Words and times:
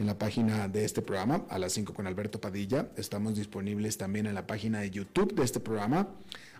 en 0.00 0.06
la 0.06 0.18
página 0.18 0.66
de 0.66 0.86
este 0.86 1.02
programa, 1.02 1.44
a 1.50 1.58
las 1.58 1.74
5 1.74 1.92
con 1.92 2.06
Alberto 2.06 2.40
Padilla. 2.40 2.88
Estamos 2.96 3.36
disponibles 3.36 3.98
también 3.98 4.26
en 4.26 4.34
la 4.34 4.46
página 4.46 4.80
de 4.80 4.90
YouTube 4.90 5.34
de 5.34 5.44
este 5.44 5.60
programa, 5.60 6.08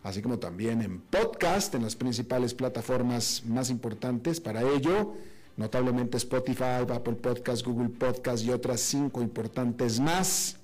así 0.02 0.20
como 0.20 0.38
también 0.38 0.82
en 0.82 1.00
podcast, 1.00 1.74
en 1.74 1.82
las 1.82 1.96
principales 1.96 2.52
plataformas 2.52 3.42
más 3.46 3.70
importantes 3.70 4.40
para 4.40 4.60
ello, 4.60 5.14
notablemente 5.56 6.18
Spotify, 6.18 6.84
Apple 6.86 7.14
Podcast, 7.14 7.64
Google 7.64 7.88
Podcast 7.88 8.44
y 8.44 8.50
otras 8.50 8.80
cinco 8.80 9.22
importantes 9.22 9.98
más. 10.00 10.58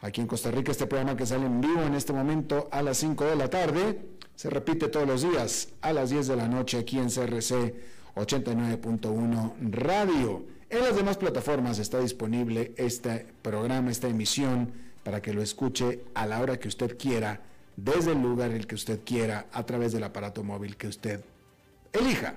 Aquí 0.00 0.20
en 0.20 0.28
Costa 0.28 0.52
Rica 0.52 0.70
este 0.70 0.86
programa 0.86 1.16
que 1.16 1.26
sale 1.26 1.44
en 1.44 1.60
vivo 1.60 1.82
en 1.82 1.94
este 1.94 2.12
momento 2.12 2.68
a 2.70 2.82
las 2.82 2.98
5 2.98 3.24
de 3.24 3.36
la 3.36 3.50
tarde 3.50 4.00
se 4.36 4.48
repite 4.48 4.88
todos 4.88 5.06
los 5.06 5.22
días 5.22 5.68
a 5.82 5.92
las 5.92 6.08
10 6.08 6.28
de 6.28 6.36
la 6.36 6.48
noche 6.48 6.78
aquí 6.78 6.98
en 6.98 7.10
CRC 7.10 7.74
89.1 8.14 9.72
Radio. 9.72 10.59
En 10.70 10.84
las 10.84 10.94
demás 10.94 11.16
plataformas 11.16 11.80
está 11.80 11.98
disponible 11.98 12.72
este 12.76 13.26
programa, 13.42 13.90
esta 13.90 14.06
emisión, 14.06 14.72
para 15.02 15.20
que 15.20 15.34
lo 15.34 15.42
escuche 15.42 16.04
a 16.14 16.26
la 16.26 16.40
hora 16.40 16.60
que 16.60 16.68
usted 16.68 16.96
quiera, 16.96 17.40
desde 17.76 18.12
el 18.12 18.22
lugar 18.22 18.50
en 18.50 18.58
el 18.58 18.68
que 18.68 18.76
usted 18.76 19.00
quiera, 19.04 19.48
a 19.52 19.66
través 19.66 19.90
del 19.92 20.04
aparato 20.04 20.44
móvil 20.44 20.76
que 20.76 20.86
usted 20.86 21.22
elija. 21.92 22.34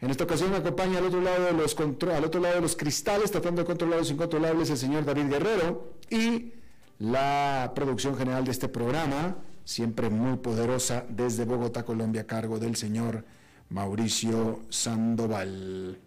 En 0.00 0.10
esta 0.12 0.22
ocasión 0.22 0.52
me 0.52 0.58
acompaña 0.58 0.98
al 0.98 1.06
otro 1.06 1.20
lado 1.20 1.44
de 1.44 1.52
los, 1.54 1.76
al 1.76 2.24
otro 2.24 2.40
lado 2.40 2.54
de 2.54 2.60
los 2.60 2.76
cristales, 2.76 3.32
tratando 3.32 3.62
de 3.62 3.66
controlar 3.66 3.98
los 3.98 4.12
incontrolables, 4.12 4.70
el 4.70 4.78
señor 4.78 5.04
David 5.04 5.30
Guerrero 5.30 5.94
y 6.08 6.52
la 7.00 7.72
producción 7.74 8.16
general 8.16 8.44
de 8.44 8.52
este 8.52 8.68
programa, 8.68 9.38
siempre 9.64 10.08
muy 10.08 10.36
poderosa, 10.36 11.04
desde 11.08 11.46
Bogotá, 11.46 11.84
Colombia, 11.84 12.20
a 12.20 12.26
cargo 12.26 12.60
del 12.60 12.76
señor 12.76 13.24
Mauricio 13.70 14.60
Sandoval. 14.68 15.98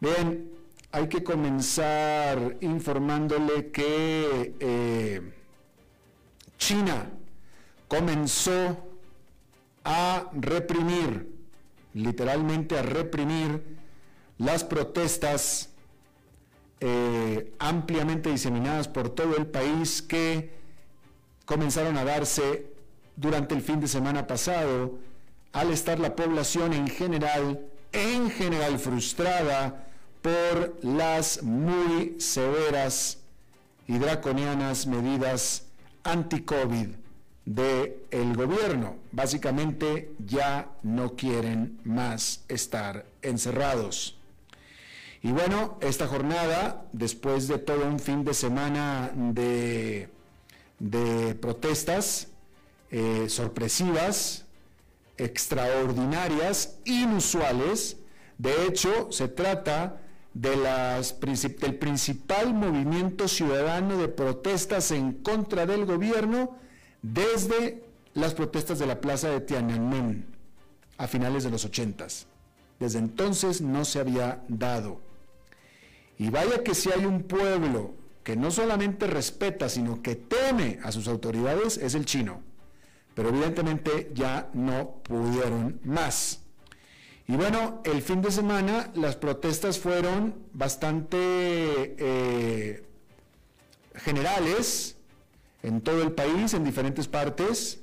Bien, 0.00 0.50
hay 0.92 1.08
que 1.08 1.24
comenzar 1.24 2.56
informándole 2.60 3.70
que 3.70 4.54
eh, 4.60 5.32
China 6.58 7.10
comenzó 7.88 8.76
a 9.84 10.30
reprimir, 10.32 11.30
literalmente 11.94 12.78
a 12.78 12.82
reprimir, 12.82 13.62
las 14.38 14.64
protestas 14.64 15.70
eh, 16.80 17.52
ampliamente 17.58 18.30
diseminadas 18.30 18.88
por 18.88 19.10
todo 19.10 19.36
el 19.36 19.46
país 19.46 20.02
que 20.02 20.50
comenzaron 21.44 21.96
a 21.96 22.04
darse 22.04 22.66
durante 23.16 23.54
el 23.54 23.62
fin 23.62 23.80
de 23.80 23.88
semana 23.88 24.26
pasado, 24.26 24.98
al 25.52 25.70
estar 25.70 26.00
la 26.00 26.16
población 26.16 26.72
en 26.72 26.88
general, 26.88 27.66
en 27.94 28.30
general 28.30 28.78
frustrada 28.78 29.86
por 30.20 30.78
las 30.82 31.42
muy 31.42 32.16
severas 32.18 33.18
y 33.86 33.98
draconianas 33.98 34.86
medidas 34.86 35.66
anti-COVID 36.02 36.88
del 37.44 38.36
gobierno. 38.36 38.96
Básicamente 39.12 40.12
ya 40.18 40.68
no 40.82 41.14
quieren 41.14 41.78
más 41.84 42.44
estar 42.48 43.06
encerrados. 43.22 44.18
Y 45.22 45.32
bueno, 45.32 45.78
esta 45.80 46.06
jornada, 46.06 46.84
después 46.92 47.48
de 47.48 47.58
todo 47.58 47.86
un 47.86 47.98
fin 48.00 48.24
de 48.24 48.34
semana 48.34 49.10
de, 49.14 50.08
de 50.78 51.34
protestas 51.34 52.28
eh, 52.90 53.26
sorpresivas, 53.28 54.43
extraordinarias, 55.16 56.78
inusuales, 56.84 57.96
de 58.38 58.66
hecho, 58.66 59.12
se 59.12 59.28
trata 59.28 60.00
del 60.32 61.76
principal 61.78 62.52
movimiento 62.52 63.28
ciudadano 63.28 63.96
de 63.98 64.08
protestas 64.08 64.90
en 64.90 65.12
contra 65.12 65.66
del 65.66 65.86
gobierno 65.86 66.58
desde 67.02 67.84
las 68.14 68.34
protestas 68.34 68.78
de 68.78 68.86
la 68.86 69.00
plaza 69.00 69.28
de 69.28 69.40
Tiananmen 69.40 70.26
a 70.98 71.06
finales 71.06 71.44
de 71.44 71.50
los 71.50 71.64
ochentas. 71.64 72.26
Desde 72.80 72.98
entonces 72.98 73.60
no 73.60 73.84
se 73.84 74.00
había 74.00 74.42
dado. 74.48 75.00
Y 76.18 76.30
vaya 76.30 76.62
que 76.62 76.74
si 76.74 76.90
hay 76.90 77.04
un 77.04 77.22
pueblo 77.22 77.94
que 78.24 78.36
no 78.36 78.50
solamente 78.50 79.06
respeta, 79.06 79.68
sino 79.68 80.02
que 80.02 80.16
teme 80.16 80.78
a 80.82 80.90
sus 80.90 81.06
autoridades, 81.08 81.76
es 81.76 81.94
el 81.94 82.06
chino. 82.06 82.40
Pero 83.14 83.28
evidentemente 83.28 84.10
ya 84.14 84.50
no 84.54 85.02
pudieron 85.02 85.80
más. 85.84 86.40
Y 87.26 87.36
bueno, 87.36 87.80
el 87.84 88.02
fin 88.02 88.20
de 88.20 88.30
semana 88.30 88.90
las 88.94 89.16
protestas 89.16 89.78
fueron 89.78 90.34
bastante 90.52 91.16
eh, 91.98 92.86
generales 93.94 94.96
en 95.62 95.80
todo 95.80 96.02
el 96.02 96.12
país, 96.12 96.52
en 96.52 96.64
diferentes 96.64 97.08
partes, 97.08 97.80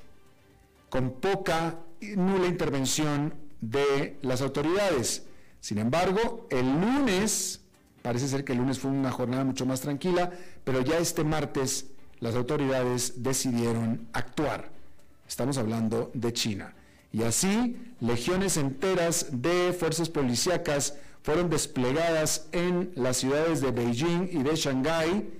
con 0.89 1.13
poca 1.13 1.79
y 1.99 2.15
nula 2.15 2.45
intervención 2.45 3.33
de 3.61 4.17
las 4.21 4.41
autoridades. 4.41 5.25
Sin 5.59 5.79
embargo, 5.79 6.47
el 6.51 6.67
lunes, 6.67 7.61
parece 8.03 8.27
ser 8.27 8.43
que 8.43 8.51
el 8.51 8.59
lunes 8.59 8.77
fue 8.77 8.91
una 8.91 9.11
jornada 9.11 9.43
mucho 9.43 9.65
más 9.65 9.81
tranquila, 9.81 10.31
pero 10.63 10.81
ya 10.81 10.99
este 10.99 11.23
martes 11.23 11.87
las 12.19 12.35
autoridades 12.35 13.23
decidieron 13.23 14.07
actuar. 14.13 14.80
Estamos 15.31 15.57
hablando 15.57 16.11
de 16.13 16.33
China. 16.33 16.73
Y 17.13 17.23
así, 17.23 17.77
legiones 18.01 18.57
enteras 18.57 19.27
de 19.31 19.71
fuerzas 19.71 20.09
policíacas 20.09 20.97
fueron 21.23 21.49
desplegadas 21.49 22.49
en 22.51 22.91
las 22.95 23.15
ciudades 23.15 23.61
de 23.61 23.71
Beijing 23.71 24.27
y 24.29 24.43
de 24.43 24.53
Shanghái 24.57 25.31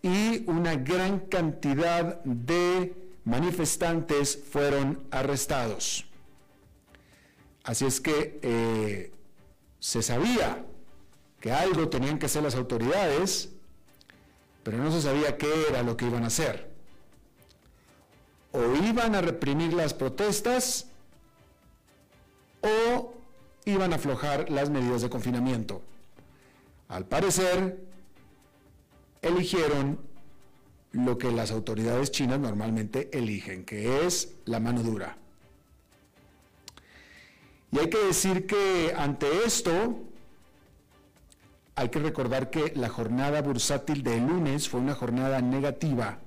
y 0.00 0.50
una 0.50 0.76
gran 0.76 1.20
cantidad 1.20 2.24
de 2.24 2.94
manifestantes 3.24 4.42
fueron 4.50 5.06
arrestados. 5.10 6.06
Así 7.64 7.84
es 7.84 8.00
que 8.00 8.38
eh, 8.40 9.12
se 9.78 10.00
sabía 10.00 10.64
que 11.38 11.52
algo 11.52 11.90
tenían 11.90 12.18
que 12.18 12.24
hacer 12.26 12.42
las 12.42 12.54
autoridades, 12.54 13.50
pero 14.62 14.78
no 14.78 14.90
se 14.90 15.02
sabía 15.02 15.36
qué 15.36 15.52
era 15.68 15.82
lo 15.82 15.98
que 15.98 16.06
iban 16.06 16.24
a 16.24 16.28
hacer. 16.28 16.73
O 18.54 18.76
iban 18.76 19.16
a 19.16 19.20
reprimir 19.20 19.72
las 19.72 19.92
protestas 19.94 20.86
o 22.62 23.12
iban 23.64 23.92
a 23.92 23.96
aflojar 23.96 24.48
las 24.48 24.70
medidas 24.70 25.02
de 25.02 25.10
confinamiento. 25.10 25.82
Al 26.88 27.04
parecer, 27.04 27.84
eligieron 29.22 29.98
lo 30.92 31.18
que 31.18 31.32
las 31.32 31.50
autoridades 31.50 32.12
chinas 32.12 32.38
normalmente 32.38 33.10
eligen, 33.12 33.64
que 33.64 34.06
es 34.06 34.36
la 34.44 34.60
mano 34.60 34.84
dura. 34.84 35.16
Y 37.72 37.80
hay 37.80 37.90
que 37.90 37.98
decir 37.98 38.46
que 38.46 38.94
ante 38.96 39.44
esto, 39.44 39.98
hay 41.74 41.88
que 41.88 41.98
recordar 41.98 42.50
que 42.50 42.72
la 42.76 42.88
jornada 42.88 43.42
bursátil 43.42 44.04
de 44.04 44.18
lunes 44.18 44.68
fue 44.68 44.78
una 44.78 44.94
jornada 44.94 45.40
negativa 45.40 46.20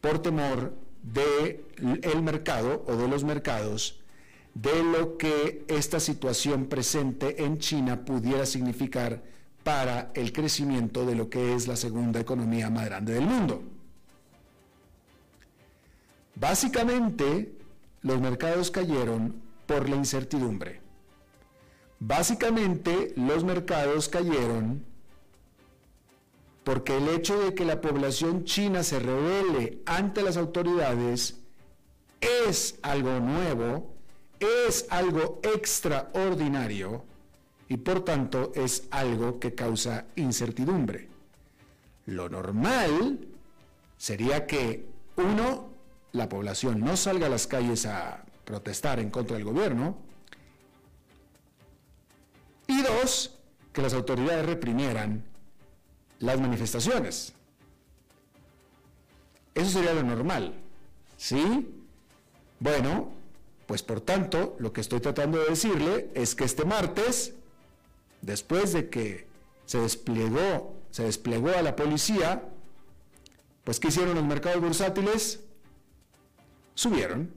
por 0.00 0.20
temor 0.20 0.74
del 1.02 1.64
el 2.02 2.22
mercado 2.22 2.84
o 2.86 2.96
de 2.96 3.08
los 3.08 3.24
mercados 3.24 4.00
de 4.54 4.82
lo 4.82 5.16
que 5.16 5.64
esta 5.68 6.00
situación 6.00 6.66
presente 6.66 7.44
en 7.44 7.58
China 7.58 8.04
pudiera 8.04 8.46
significar 8.46 9.22
para 9.62 10.10
el 10.14 10.32
crecimiento 10.32 11.06
de 11.06 11.14
lo 11.14 11.30
que 11.30 11.54
es 11.54 11.68
la 11.68 11.76
segunda 11.76 12.20
economía 12.20 12.70
más 12.70 12.86
grande 12.86 13.14
del 13.14 13.24
mundo. 13.24 13.62
Básicamente, 16.34 17.52
los 18.02 18.20
mercados 18.20 18.70
cayeron 18.70 19.34
por 19.66 19.88
la 19.88 19.96
incertidumbre. 19.96 20.80
Básicamente, 21.98 23.12
los 23.16 23.44
mercados 23.44 24.08
cayeron 24.08 24.84
porque 26.70 26.96
el 26.96 27.08
hecho 27.08 27.36
de 27.40 27.52
que 27.52 27.64
la 27.64 27.80
población 27.80 28.44
china 28.44 28.84
se 28.84 29.00
revele 29.00 29.82
ante 29.86 30.22
las 30.22 30.36
autoridades 30.36 31.40
es 32.20 32.78
algo 32.82 33.18
nuevo, 33.18 33.92
es 34.38 34.86
algo 34.88 35.40
extraordinario 35.42 37.04
y 37.68 37.76
por 37.78 38.04
tanto 38.04 38.52
es 38.54 38.86
algo 38.92 39.40
que 39.40 39.52
causa 39.52 40.04
incertidumbre. 40.14 41.08
Lo 42.06 42.28
normal 42.28 43.18
sería 43.96 44.46
que, 44.46 44.86
uno, 45.16 45.70
la 46.12 46.28
población 46.28 46.78
no 46.78 46.96
salga 46.96 47.26
a 47.26 47.30
las 47.30 47.48
calles 47.48 47.84
a 47.84 48.24
protestar 48.44 49.00
en 49.00 49.10
contra 49.10 49.36
del 49.36 49.44
gobierno, 49.44 49.96
y 52.68 52.80
dos, 52.82 53.40
que 53.72 53.82
las 53.82 53.92
autoridades 53.92 54.46
reprimieran 54.46 55.29
las 56.20 56.40
manifestaciones. 56.40 57.32
Eso 59.54 59.70
sería 59.70 59.92
lo 59.92 60.04
normal, 60.04 60.54
¿sí? 61.16 61.68
Bueno, 62.60 63.10
pues 63.66 63.82
por 63.82 64.00
tanto, 64.00 64.56
lo 64.58 64.72
que 64.72 64.80
estoy 64.80 65.00
tratando 65.00 65.38
de 65.38 65.50
decirle 65.50 66.10
es 66.14 66.34
que 66.34 66.44
este 66.44 66.64
martes 66.64 67.34
después 68.22 68.72
de 68.72 68.88
que 68.88 69.26
se 69.66 69.78
desplegó, 69.80 70.74
se 70.90 71.04
desplegó 71.04 71.50
a 71.50 71.62
la 71.62 71.76
policía, 71.76 72.42
pues 73.64 73.80
¿qué 73.80 73.88
hicieron 73.88 74.14
los 74.14 74.24
mercados 74.24 74.60
bursátiles? 74.60 75.40
Subieron, 76.74 77.32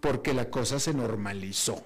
porque 0.00 0.34
la 0.34 0.50
cosa 0.50 0.78
se 0.78 0.92
normalizó. 0.92 1.84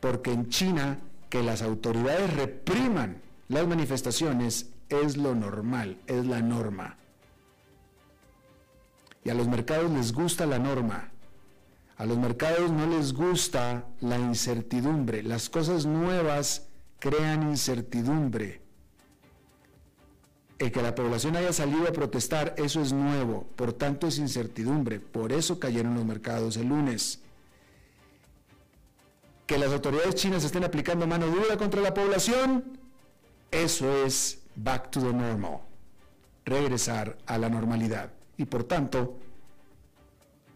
Porque 0.00 0.32
en 0.32 0.48
China 0.48 0.98
que 1.34 1.42
las 1.42 1.62
autoridades 1.62 2.32
repriman 2.32 3.20
las 3.48 3.66
manifestaciones 3.66 4.70
es 4.88 5.16
lo 5.16 5.34
normal, 5.34 5.98
es 6.06 6.24
la 6.26 6.40
norma. 6.40 6.96
Y 9.24 9.30
a 9.30 9.34
los 9.34 9.48
mercados 9.48 9.90
les 9.90 10.12
gusta 10.12 10.46
la 10.46 10.60
norma. 10.60 11.10
A 11.96 12.06
los 12.06 12.18
mercados 12.18 12.70
no 12.70 12.86
les 12.86 13.12
gusta 13.12 13.84
la 14.00 14.16
incertidumbre. 14.16 15.24
Las 15.24 15.50
cosas 15.50 15.86
nuevas 15.86 16.68
crean 17.00 17.42
incertidumbre. 17.42 18.62
El 20.60 20.70
que 20.70 20.82
la 20.82 20.94
población 20.94 21.34
haya 21.34 21.52
salido 21.52 21.88
a 21.88 21.92
protestar, 21.92 22.54
eso 22.58 22.80
es 22.80 22.92
nuevo, 22.92 23.48
por 23.56 23.72
tanto 23.72 24.06
es 24.06 24.18
incertidumbre. 24.18 25.00
Por 25.00 25.32
eso 25.32 25.58
cayeron 25.58 25.96
los 25.96 26.04
mercados 26.04 26.56
el 26.56 26.68
lunes. 26.68 27.23
Que 29.46 29.58
las 29.58 29.72
autoridades 29.72 30.14
chinas 30.14 30.42
estén 30.44 30.64
aplicando 30.64 31.06
mano 31.06 31.26
dura 31.26 31.56
contra 31.56 31.80
la 31.80 31.92
población, 31.92 32.78
eso 33.50 34.04
es 34.04 34.42
back 34.56 34.90
to 34.90 35.00
the 35.00 35.12
normal, 35.12 35.60
regresar 36.44 37.18
a 37.26 37.36
la 37.36 37.48
normalidad. 37.48 38.10
Y 38.38 38.46
por 38.46 38.64
tanto, 38.64 39.18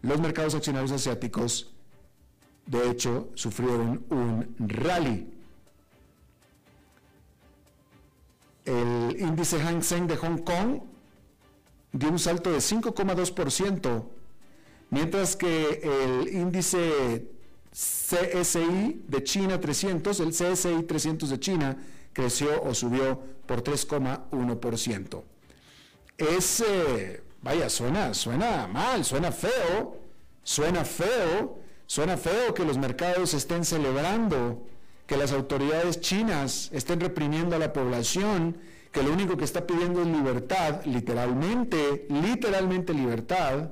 los 0.01 0.19
mercados 0.19 0.55
accionarios 0.55 0.91
asiáticos, 0.91 1.71
de 2.65 2.89
hecho, 2.89 3.29
sufrieron 3.35 4.05
un 4.09 4.55
rally. 4.59 5.33
El 8.65 9.17
índice 9.19 9.59
Hang 9.59 9.83
Seng 9.83 10.07
de 10.07 10.17
Hong 10.17 10.39
Kong 10.39 10.81
dio 11.91 12.09
un 12.09 12.19
salto 12.19 12.51
de 12.51 12.57
5,2%, 12.57 14.03
mientras 14.89 15.35
que 15.35 15.81
el 15.83 16.27
índice 16.35 17.31
CSI 17.71 19.03
de 19.07 19.23
China 19.23 19.59
300, 19.59 20.19
el 20.19 20.29
CSI 20.29 20.83
300 20.83 21.29
de 21.29 21.39
China, 21.39 21.77
creció 22.13 22.63
o 22.63 22.73
subió 22.73 23.21
por 23.45 23.63
3,1%. 23.63 25.23
Es 26.17 26.63
eh, 26.67 27.23
Vaya, 27.41 27.69
suena, 27.69 28.13
suena 28.13 28.67
mal, 28.67 29.05
suena 29.05 29.31
feo, 29.31 29.97
suena 30.43 30.83
feo, 30.83 31.59
suena 31.85 32.17
feo 32.17 32.53
que 32.53 32.65
los 32.65 32.77
mercados 32.77 33.33
estén 33.33 33.63
celebrando, 33.63 34.67
que 35.07 35.15
las 35.15 35.31
autoridades 35.31 36.01
chinas 36.01 36.69
estén 36.73 36.99
reprimiendo 36.99 37.55
a 37.55 37.59
la 37.59 37.71
población, 37.71 38.57
que 38.91 39.03
lo 39.03 39.13
único 39.13 39.37
que 39.37 39.45
está 39.45 39.65
pidiendo 39.65 40.01
es 40.01 40.07
libertad, 40.07 40.83
literalmente, 40.85 42.07
literalmente 42.09 42.93
libertad. 42.93 43.71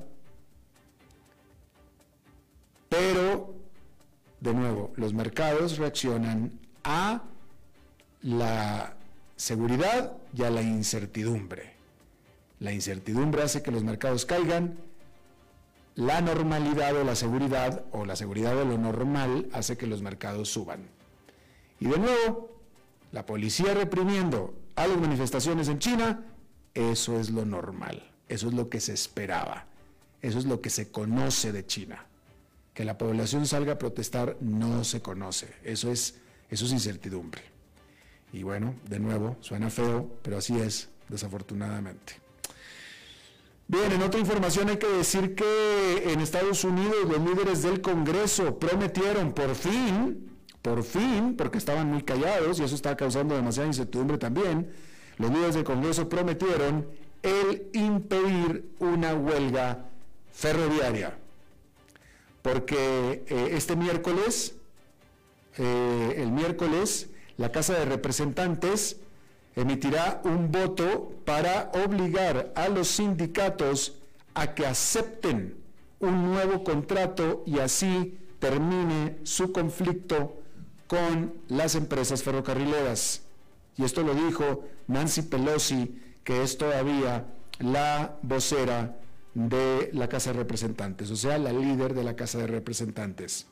Pero, 2.88 3.54
de 4.40 4.54
nuevo, 4.54 4.92
los 4.96 5.12
mercados 5.14 5.78
reaccionan 5.78 6.58
a 6.84 7.22
la 8.22 8.94
seguridad 9.36 10.12
y 10.34 10.42
a 10.42 10.50
la 10.50 10.62
incertidumbre. 10.62 11.74
La 12.60 12.72
incertidumbre 12.72 13.42
hace 13.42 13.62
que 13.62 13.70
los 13.70 13.84
mercados 13.84 14.26
caigan. 14.26 14.78
La 15.94 16.20
normalidad 16.20 16.96
o 16.96 17.04
la 17.04 17.16
seguridad 17.16 17.84
o 17.92 18.04
la 18.04 18.16
seguridad 18.16 18.54
de 18.54 18.64
lo 18.64 18.78
normal 18.78 19.48
hace 19.52 19.76
que 19.76 19.86
los 19.86 20.02
mercados 20.02 20.48
suban. 20.48 20.88
Y 21.80 21.86
de 21.86 21.98
nuevo, 21.98 22.60
la 23.12 23.26
policía 23.26 23.74
reprimiendo 23.74 24.54
a 24.76 24.86
las 24.86 24.98
manifestaciones 24.98 25.68
en 25.68 25.78
China, 25.78 26.24
eso 26.74 27.18
es 27.18 27.30
lo 27.30 27.44
normal, 27.44 28.10
eso 28.28 28.48
es 28.48 28.54
lo 28.54 28.68
que 28.68 28.80
se 28.80 28.92
esperaba, 28.92 29.66
eso 30.22 30.38
es 30.38 30.44
lo 30.44 30.60
que 30.60 30.70
se 30.70 30.90
conoce 30.92 31.52
de 31.52 31.66
China. 31.66 32.07
Que 32.78 32.84
la 32.84 32.96
población 32.96 33.44
salga 33.44 33.72
a 33.72 33.76
protestar 33.76 34.36
no 34.40 34.84
se 34.84 35.02
conoce, 35.02 35.52
eso 35.64 35.90
es, 35.90 36.14
eso 36.48 36.64
es 36.64 36.70
incertidumbre. 36.70 37.42
Y 38.32 38.44
bueno, 38.44 38.76
de 38.88 39.00
nuevo, 39.00 39.36
suena 39.40 39.68
feo, 39.68 40.08
pero 40.22 40.38
así 40.38 40.56
es, 40.60 40.88
desafortunadamente. 41.08 42.20
Bien, 43.66 43.90
en 43.90 44.00
otra 44.00 44.20
información 44.20 44.68
hay 44.68 44.76
que 44.76 44.86
decir 44.86 45.34
que 45.34 46.04
en 46.06 46.20
Estados 46.20 46.62
Unidos 46.62 46.98
los 47.08 47.18
líderes 47.18 47.62
del 47.64 47.80
Congreso 47.80 48.60
prometieron 48.60 49.32
por 49.32 49.56
fin, 49.56 50.30
por 50.62 50.84
fin, 50.84 51.34
porque 51.36 51.58
estaban 51.58 51.88
muy 51.88 52.04
callados 52.04 52.60
y 52.60 52.62
eso 52.62 52.76
está 52.76 52.96
causando 52.96 53.34
demasiada 53.34 53.66
incertidumbre 53.66 54.18
también, 54.18 54.70
los 55.16 55.32
líderes 55.32 55.56
del 55.56 55.64
Congreso 55.64 56.08
prometieron 56.08 56.86
el 57.24 57.70
impedir 57.72 58.70
una 58.78 59.14
huelga 59.14 59.86
ferroviaria. 60.30 61.18
Porque 62.50 63.24
eh, 63.26 63.50
este 63.52 63.76
miércoles, 63.76 64.54
eh, 65.58 66.14
el 66.16 66.32
miércoles, 66.32 67.10
la 67.36 67.52
Casa 67.52 67.74
de 67.74 67.84
Representantes 67.84 68.96
emitirá 69.54 70.22
un 70.24 70.50
voto 70.50 71.12
para 71.26 71.70
obligar 71.84 72.50
a 72.54 72.68
los 72.68 72.88
sindicatos 72.88 73.96
a 74.32 74.54
que 74.54 74.64
acepten 74.64 75.58
un 76.00 76.24
nuevo 76.24 76.64
contrato 76.64 77.42
y 77.44 77.58
así 77.58 78.16
termine 78.38 79.18
su 79.24 79.52
conflicto 79.52 80.40
con 80.86 81.34
las 81.48 81.74
empresas 81.74 82.22
ferrocarrileras. 82.22 83.24
Y 83.76 83.84
esto 83.84 84.02
lo 84.02 84.14
dijo 84.14 84.64
Nancy 84.86 85.20
Pelosi, 85.20 86.00
que 86.24 86.42
es 86.42 86.56
todavía 86.56 87.26
la 87.58 88.16
vocera 88.22 88.97
de 89.46 89.90
la 89.92 90.08
Casa 90.08 90.32
de 90.32 90.38
Representantes, 90.40 91.10
o 91.12 91.16
sea, 91.16 91.38
la 91.38 91.52
líder 91.52 91.94
de 91.94 92.02
la 92.02 92.16
Casa 92.16 92.38
de 92.38 92.48
Representantes. 92.48 93.46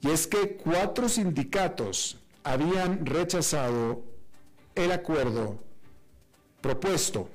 Y 0.00 0.10
es 0.10 0.26
que 0.26 0.56
cuatro 0.56 1.08
sindicatos 1.08 2.18
habían 2.42 3.06
rechazado 3.06 4.02
el 4.74 4.90
acuerdo 4.90 5.60
propuesto, 6.60 7.28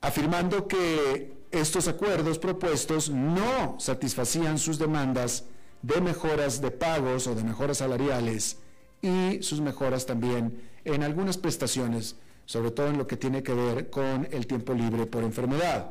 afirmando 0.00 0.66
que 0.66 1.32
estos 1.52 1.86
acuerdos 1.86 2.40
propuestos 2.40 3.08
no 3.10 3.76
satisfacían 3.78 4.58
sus 4.58 4.78
demandas 4.78 5.44
de 5.82 6.00
mejoras 6.00 6.60
de 6.60 6.72
pagos 6.72 7.28
o 7.28 7.36
de 7.36 7.44
mejoras 7.44 7.78
salariales 7.78 8.58
y 9.00 9.42
sus 9.42 9.60
mejoras 9.60 10.06
también 10.06 10.60
en 10.84 11.04
algunas 11.04 11.36
prestaciones, 11.36 12.16
sobre 12.46 12.70
todo 12.70 12.88
en 12.88 12.98
lo 12.98 13.06
que 13.06 13.16
tiene 13.16 13.42
que 13.42 13.54
ver 13.54 13.90
con 13.90 14.28
el 14.30 14.46
tiempo 14.46 14.74
libre 14.74 15.06
por 15.06 15.22
enfermedad. 15.24 15.90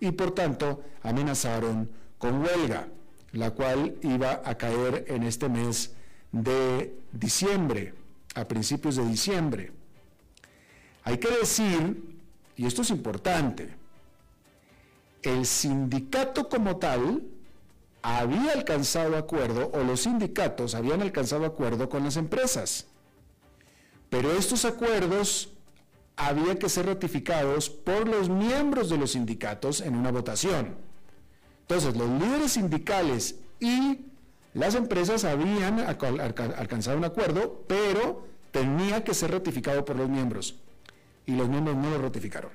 Y 0.00 0.12
por 0.12 0.32
tanto 0.32 0.82
amenazaron 1.02 1.90
con 2.18 2.42
huelga, 2.42 2.88
la 3.32 3.50
cual 3.52 3.96
iba 4.02 4.42
a 4.44 4.56
caer 4.56 5.04
en 5.08 5.22
este 5.22 5.48
mes 5.48 5.92
de 6.32 6.96
diciembre, 7.12 7.94
a 8.34 8.46
principios 8.46 8.96
de 8.96 9.06
diciembre. 9.06 9.72
Hay 11.04 11.18
que 11.18 11.30
decir, 11.30 12.18
y 12.56 12.66
esto 12.66 12.82
es 12.82 12.90
importante, 12.90 13.74
el 15.22 15.44
sindicato 15.46 16.48
como 16.48 16.76
tal 16.76 17.22
había 18.02 18.52
alcanzado 18.52 19.16
acuerdo, 19.16 19.70
o 19.74 19.82
los 19.82 20.00
sindicatos 20.00 20.74
habían 20.74 21.02
alcanzado 21.02 21.44
acuerdo 21.44 21.88
con 21.88 22.04
las 22.04 22.16
empresas. 22.16 22.86
Pero 24.08 24.32
estos 24.32 24.64
acuerdos 24.64 25.50
había 26.26 26.58
que 26.58 26.68
ser 26.68 26.86
ratificados 26.86 27.70
por 27.70 28.08
los 28.08 28.28
miembros 28.28 28.90
de 28.90 28.98
los 28.98 29.12
sindicatos 29.12 29.80
en 29.80 29.94
una 29.94 30.10
votación. 30.10 30.76
Entonces, 31.62 31.96
los 31.96 32.08
líderes 32.08 32.52
sindicales 32.52 33.36
y 33.60 34.00
las 34.54 34.74
empresas 34.74 35.24
habían 35.24 35.80
alcanzado 35.80 36.98
un 36.98 37.04
acuerdo, 37.04 37.64
pero 37.66 38.26
tenía 38.50 39.04
que 39.04 39.14
ser 39.14 39.30
ratificado 39.30 39.84
por 39.84 39.96
los 39.96 40.08
miembros. 40.08 40.56
Y 41.26 41.32
los 41.32 41.48
miembros 41.48 41.76
no 41.76 41.90
lo 41.90 41.98
ratificaron. 41.98 42.50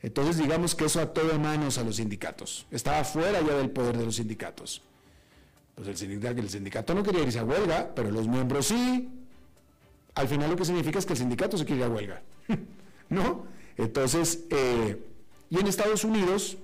Entonces 0.00 0.36
digamos 0.38 0.74
que 0.76 0.84
eso 0.84 1.00
ató 1.00 1.26
de 1.26 1.38
manos 1.38 1.78
a 1.78 1.82
los 1.82 1.96
sindicatos. 1.96 2.66
Estaba 2.70 3.02
fuera 3.02 3.40
ya 3.40 3.54
del 3.54 3.70
poder 3.70 3.98
de 3.98 4.04
los 4.04 4.16
sindicatos. 4.16 4.82
Pues 5.74 5.88
el 5.88 5.96
sindicato, 5.96 6.40
el 6.40 6.48
sindicato 6.48 6.94
no 6.94 7.02
quería 7.02 7.22
irse 7.22 7.40
a 7.40 7.44
huelga, 7.44 7.92
pero 7.94 8.10
los 8.10 8.28
miembros 8.28 8.66
sí. 8.66 9.08
Al 10.18 10.26
final 10.26 10.50
lo 10.50 10.56
que 10.56 10.64
significa 10.64 10.98
es 10.98 11.06
que 11.06 11.12
el 11.12 11.18
sindicato 11.20 11.56
se 11.56 11.64
quiere 11.64 11.86
ir 11.86 11.88
huelga. 11.92 12.20
¿No? 13.08 13.44
Entonces, 13.76 14.40
eh, 14.50 15.00
y 15.48 15.60
en 15.60 15.68
Estados 15.68 16.02
Unidos, 16.02 16.58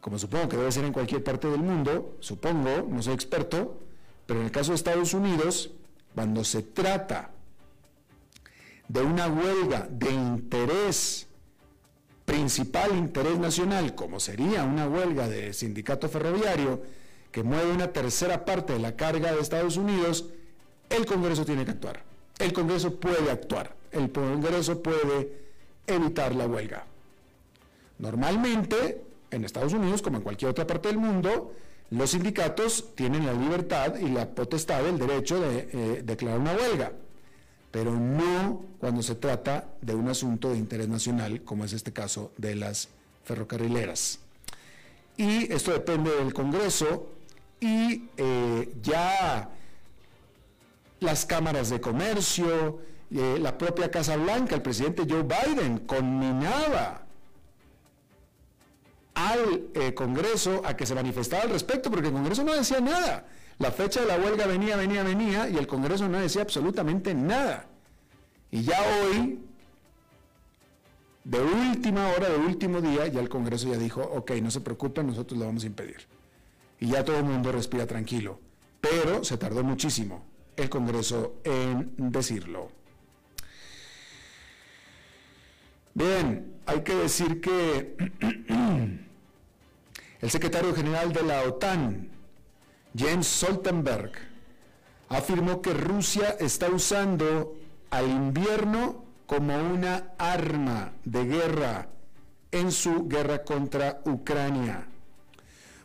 como 0.00 0.18
supongo 0.18 0.48
que 0.48 0.56
debe 0.56 0.72
ser 0.72 0.84
en 0.84 0.92
cualquier 0.92 1.22
parte 1.22 1.46
del 1.46 1.60
mundo, 1.60 2.16
supongo, 2.18 2.88
no 2.88 3.00
soy 3.00 3.14
experto, 3.14 3.78
pero 4.26 4.40
en 4.40 4.46
el 4.46 4.50
caso 4.50 4.72
de 4.72 4.74
Estados 4.74 5.14
Unidos, 5.14 5.70
cuando 6.16 6.42
se 6.42 6.62
trata 6.64 7.30
de 8.88 9.02
una 9.02 9.28
huelga 9.28 9.86
de 9.88 10.10
interés, 10.10 11.28
principal 12.24 12.96
interés 12.96 13.38
nacional, 13.38 13.94
como 13.94 14.18
sería 14.18 14.64
una 14.64 14.88
huelga 14.88 15.28
de 15.28 15.52
sindicato 15.52 16.08
ferroviario, 16.08 16.82
que 17.30 17.44
mueve 17.44 17.70
una 17.70 17.92
tercera 17.92 18.44
parte 18.44 18.72
de 18.72 18.80
la 18.80 18.96
carga 18.96 19.32
de 19.32 19.40
Estados 19.40 19.76
Unidos, 19.76 20.26
el 20.90 21.06
Congreso 21.06 21.44
tiene 21.44 21.64
que 21.64 21.70
actuar. 21.70 22.11
El 22.42 22.52
Congreso 22.52 22.96
puede 22.96 23.30
actuar. 23.30 23.72
El 23.92 24.10
Congreso 24.10 24.82
puede 24.82 25.32
evitar 25.86 26.34
la 26.34 26.46
huelga. 26.46 26.84
Normalmente, 28.00 29.00
en 29.30 29.44
Estados 29.44 29.72
Unidos, 29.72 30.02
como 30.02 30.16
en 30.16 30.24
cualquier 30.24 30.50
otra 30.50 30.66
parte 30.66 30.88
del 30.88 30.98
mundo, 30.98 31.54
los 31.90 32.10
sindicatos 32.10 32.96
tienen 32.96 33.26
la 33.26 33.32
libertad 33.32 33.96
y 33.96 34.08
la 34.08 34.28
potestad, 34.28 34.84
el 34.88 34.98
derecho 34.98 35.38
de 35.40 35.68
eh, 35.72 36.02
declarar 36.02 36.40
una 36.40 36.54
huelga, 36.54 36.92
pero 37.70 37.92
no 37.92 38.64
cuando 38.80 39.02
se 39.02 39.14
trata 39.14 39.68
de 39.80 39.94
un 39.94 40.08
asunto 40.08 40.50
de 40.50 40.58
interés 40.58 40.88
nacional, 40.88 41.42
como 41.42 41.64
es 41.64 41.72
este 41.72 41.92
caso 41.92 42.32
de 42.38 42.56
las 42.56 42.88
ferrocarrileras. 43.24 44.18
Y 45.16 45.52
esto 45.52 45.72
depende 45.72 46.10
del 46.10 46.34
Congreso 46.34 47.12
y 47.60 48.08
eh, 48.16 48.74
ya 48.82 49.48
las 51.02 51.26
cámaras 51.26 51.70
de 51.70 51.80
comercio, 51.80 52.80
eh, 53.10 53.38
la 53.38 53.58
propia 53.58 53.90
Casa 53.90 54.16
Blanca, 54.16 54.54
el 54.54 54.62
presidente 54.62 55.04
Joe 55.08 55.22
Biden 55.22 55.80
conminaba 55.80 57.02
al 59.14 59.68
eh, 59.74 59.92
Congreso 59.92 60.62
a 60.64 60.74
que 60.76 60.86
se 60.86 60.94
manifestara 60.94 61.42
al 61.42 61.50
respecto, 61.50 61.90
porque 61.90 62.08
el 62.08 62.14
Congreso 62.14 62.44
no 62.44 62.54
decía 62.54 62.80
nada. 62.80 63.26
La 63.58 63.70
fecha 63.70 64.00
de 64.00 64.06
la 64.06 64.16
huelga 64.16 64.46
venía, 64.46 64.76
venía, 64.76 65.02
venía, 65.02 65.48
y 65.48 65.56
el 65.56 65.66
Congreso 65.66 66.08
no 66.08 66.18
decía 66.18 66.42
absolutamente 66.42 67.14
nada. 67.14 67.66
Y 68.50 68.62
ya 68.62 68.80
hoy, 68.80 69.40
de 71.24 71.40
última 71.40 72.08
hora, 72.08 72.28
de 72.28 72.36
último 72.36 72.80
día, 72.80 73.06
ya 73.08 73.20
el 73.20 73.28
Congreso 73.28 73.68
ya 73.68 73.76
dijo, 73.76 74.00
ok, 74.00 74.32
no 74.42 74.50
se 74.50 74.60
preocupen, 74.60 75.06
nosotros 75.06 75.38
lo 75.38 75.46
vamos 75.46 75.64
a 75.64 75.66
impedir. 75.66 75.98
Y 76.80 76.88
ya 76.88 77.04
todo 77.04 77.18
el 77.18 77.24
mundo 77.24 77.52
respira 77.52 77.86
tranquilo. 77.86 78.40
Pero 78.80 79.22
se 79.22 79.36
tardó 79.36 79.62
muchísimo 79.62 80.31
el 80.56 80.68
Congreso 80.68 81.36
en 81.44 81.94
decirlo. 81.96 82.70
Bien, 85.94 86.54
hay 86.66 86.82
que 86.82 86.94
decir 86.94 87.40
que 87.40 87.96
el 90.20 90.30
secretario 90.30 90.74
general 90.74 91.12
de 91.12 91.22
la 91.22 91.42
OTAN, 91.42 92.08
Jens 92.96 93.26
Stoltenberg, 93.26 94.12
afirmó 95.08 95.60
que 95.60 95.74
Rusia 95.74 96.36
está 96.40 96.70
usando 96.70 97.56
al 97.90 98.08
invierno 98.08 99.04
como 99.26 99.54
una 99.56 100.12
arma 100.18 100.92
de 101.04 101.24
guerra 101.24 101.88
en 102.50 102.72
su 102.72 103.08
guerra 103.08 103.44
contra 103.44 104.00
Ucrania, 104.04 104.86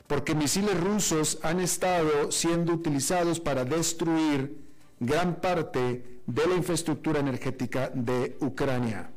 porque 0.08 0.34
misiles 0.34 0.80
rusos 0.80 1.38
han 1.44 1.60
estado 1.60 2.32
siendo 2.32 2.74
utilizados 2.74 3.40
para 3.40 3.66
destruir 3.66 4.58
gran 5.00 5.36
parte 5.36 6.22
de 6.26 6.48
la 6.48 6.56
infraestructura 6.56 7.20
energética 7.20 7.92
de 7.94 8.38
Ucrania. 8.40 9.10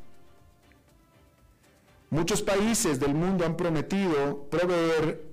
Muchos 2.11 2.42
países 2.42 2.99
del 2.99 3.14
mundo 3.14 3.47
han 3.47 3.56
prometido 3.56 4.49
proveer 4.50 5.30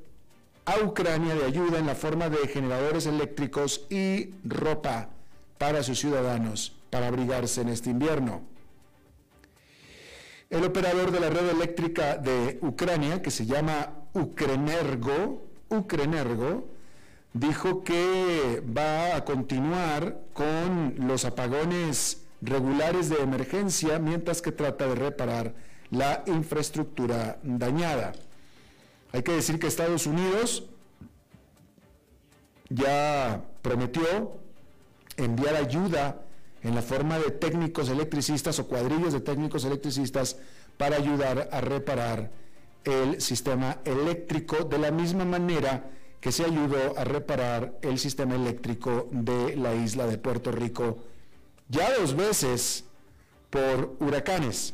a 0.66 0.80
Ucrania 0.80 1.34
de 1.34 1.46
ayuda 1.46 1.80
en 1.80 1.88
la 1.88 1.96
forma 1.96 2.30
de 2.30 2.48
generadores 2.48 3.08
eléctricos 3.08 3.88
y 3.90 4.34
ropa 4.44 5.10
para 5.58 5.82
sus 5.82 6.00
ciudadanos 6.00 6.76
para 6.92 7.08
abrigarse 7.08 7.62
en 7.62 7.70
este 7.70 7.90
invierno. 7.90 8.42
El 10.50 10.64
operador 10.64 11.12
de 11.12 11.20
la 11.20 11.30
red 11.30 11.50
eléctrica 11.50 12.18
de 12.18 12.60
Ucrania, 12.62 13.22
que 13.22 13.32
se 13.32 13.46
llama 13.46 13.94
Ukrenergo, 14.14 15.47
Ukrenergo, 15.70 16.68
dijo 17.34 17.84
que 17.84 18.64
va 18.66 19.16
a 19.16 19.26
continuar 19.26 20.18
con 20.34 20.96
los 21.08 21.26
apagones 21.26 22.24
regulares 22.42 23.10
de 23.10 23.18
emergencia 23.18 24.00
mientras 24.00 24.42
que 24.42 24.52
trata 24.52 24.88
de 24.88 24.96
reparar 24.96 25.54
la 25.92 26.24
infraestructura 26.28 27.40
dañada. 27.44 28.14
Hay 29.12 29.24
que 29.24 29.34
decir 29.34 29.60
que 29.60 29.68
Estados 29.68 30.06
Unidos 30.06 30.66
ya 32.70 33.42
prometió 33.62 34.34
enviar 35.16 35.56
ayuda 35.56 36.22
en 36.64 36.76
la 36.76 36.82
forma 36.82 37.18
de 37.18 37.32
técnicos 37.32 37.90
electricistas 37.90 38.60
o 38.60 38.68
cuadrillas 38.68 39.14
de 39.14 39.22
técnicos 39.22 39.64
electricistas 39.64 40.38
para 40.78 40.98
ayudar 40.98 41.50
a 41.52 41.62
reparar 41.62 42.30
el 42.88 43.22
sistema 43.22 43.80
eléctrico 43.84 44.64
de 44.64 44.78
la 44.78 44.92
misma 44.92 45.26
manera 45.26 45.92
que 46.22 46.32
se 46.32 46.46
ayudó 46.46 46.98
a 46.98 47.04
reparar 47.04 47.78
el 47.82 48.00
sistema 48.00 48.36
eléctrico 48.36 49.08
de 49.12 49.56
la 49.58 49.76
isla 49.76 50.08
de 50.08 50.18
Puerto 50.18 50.52
Rico 50.52 50.98
ya 51.70 51.94
dos 51.98 52.16
veces 52.16 52.86
por 53.50 53.98
huracanes. 54.00 54.74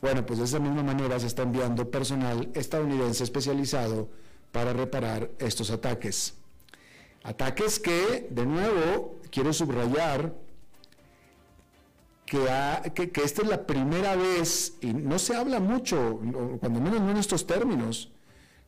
Bueno, 0.00 0.24
pues 0.24 0.38
de 0.38 0.46
esa 0.46 0.58
misma 0.58 0.82
manera 0.82 1.18
se 1.20 1.26
está 1.26 1.42
enviando 1.42 1.90
personal 1.90 2.48
estadounidense 2.54 3.24
especializado 3.24 4.08
para 4.52 4.72
reparar 4.72 5.30
estos 5.38 5.70
ataques. 5.70 6.34
Ataques 7.24 7.78
que, 7.78 8.28
de 8.30 8.46
nuevo, 8.46 9.18
quiero 9.30 9.52
subrayar 9.52 10.32
que, 12.28 13.22
esta 13.24 13.42
es 13.42 13.48
la 13.48 13.66
primera 13.66 14.14
vez, 14.16 14.74
y 14.80 14.92
no 14.92 15.18
se 15.18 15.34
habla 15.34 15.60
mucho, 15.60 16.20
cuando 16.60 16.80
menos 16.80 17.00
no 17.00 17.10
en 17.10 17.16
estos 17.16 17.46
términos, 17.46 18.10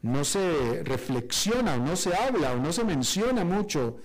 no 0.02 0.24
se 0.24 0.82
reflexiona 0.82 1.74
o 1.74 1.78
no 1.78 1.94
se 1.96 2.14
habla 2.14 2.52
o 2.52 2.56
no 2.56 2.72
se 2.72 2.84
menciona 2.84 3.44
mucho 3.44 3.98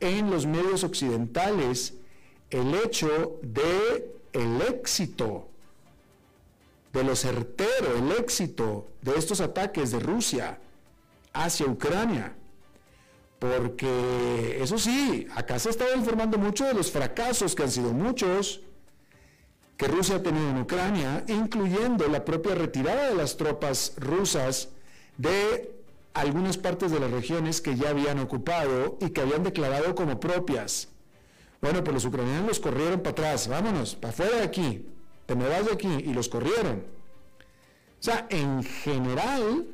en 0.00 0.30
los 0.30 0.46
medios 0.46 0.82
occidentales 0.82 1.94
el 2.50 2.74
hecho 2.74 3.38
de 3.42 4.10
el 4.32 4.62
éxito 4.62 5.48
de 6.92 7.04
lo 7.04 7.14
certero, 7.16 7.96
el 7.96 8.12
éxito 8.12 8.88
de 9.02 9.16
estos 9.16 9.40
ataques 9.40 9.90
de 9.90 10.00
Rusia 10.00 10.58
hacia 11.32 11.66
Ucrania. 11.66 12.34
porque 13.38 14.58
eso 14.62 14.78
sí, 14.78 15.26
acá 15.34 15.58
se 15.58 15.70
estaba 15.70 15.96
informando 15.96 16.38
mucho 16.38 16.64
de 16.64 16.74
los 16.74 16.92
fracasos 16.92 17.56
que 17.56 17.64
han 17.64 17.72
sido 17.72 17.92
muchos 17.92 18.62
que 19.76 19.88
Rusia 19.88 20.16
ha 20.16 20.22
tenido 20.22 20.50
en 20.50 20.60
Ucrania, 20.60 21.24
incluyendo 21.28 22.06
la 22.08 22.24
propia 22.24 22.54
retirada 22.54 23.08
de 23.08 23.14
las 23.14 23.36
tropas 23.36 23.94
rusas 23.96 24.68
de 25.16 25.74
algunas 26.14 26.58
partes 26.58 26.90
de 26.90 27.00
las 27.00 27.10
regiones 27.10 27.60
que 27.60 27.74
ya 27.74 27.90
habían 27.90 28.18
ocupado 28.18 28.98
y 29.00 29.10
que 29.10 29.22
habían 29.22 29.42
declarado 29.42 29.94
como 29.94 30.20
propias. 30.20 30.88
Bueno, 31.60 31.82
pues 31.82 31.94
los 31.94 32.04
ucranianos 32.04 32.48
los 32.48 32.60
corrieron 32.60 33.00
para 33.00 33.10
atrás, 33.10 33.48
vámonos, 33.48 33.94
para 33.94 34.12
afuera 34.12 34.36
de 34.38 34.42
aquí, 34.42 34.86
te 35.26 35.34
me 35.34 35.48
vas 35.48 35.64
de 35.64 35.72
aquí, 35.72 35.88
y 35.88 36.12
los 36.12 36.28
corrieron. 36.28 36.84
O 38.00 38.02
sea, 38.02 38.26
en 38.30 38.64
general, 38.64 39.66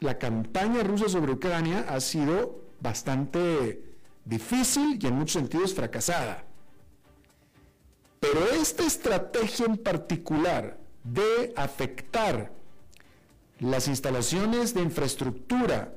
la 0.00 0.18
campaña 0.18 0.82
rusa 0.82 1.08
sobre 1.08 1.32
Ucrania 1.32 1.86
ha 1.88 1.98
sido 2.00 2.60
bastante 2.80 3.82
difícil 4.26 4.98
y 5.00 5.06
en 5.06 5.14
muchos 5.14 5.32
sentidos 5.32 5.72
fracasada. 5.72 6.44
Pero 8.24 8.48
esta 8.52 8.86
estrategia 8.86 9.66
en 9.66 9.76
particular 9.76 10.78
de 11.02 11.52
afectar 11.56 12.50
las 13.60 13.86
instalaciones 13.86 14.72
de 14.72 14.80
infraestructura 14.80 15.92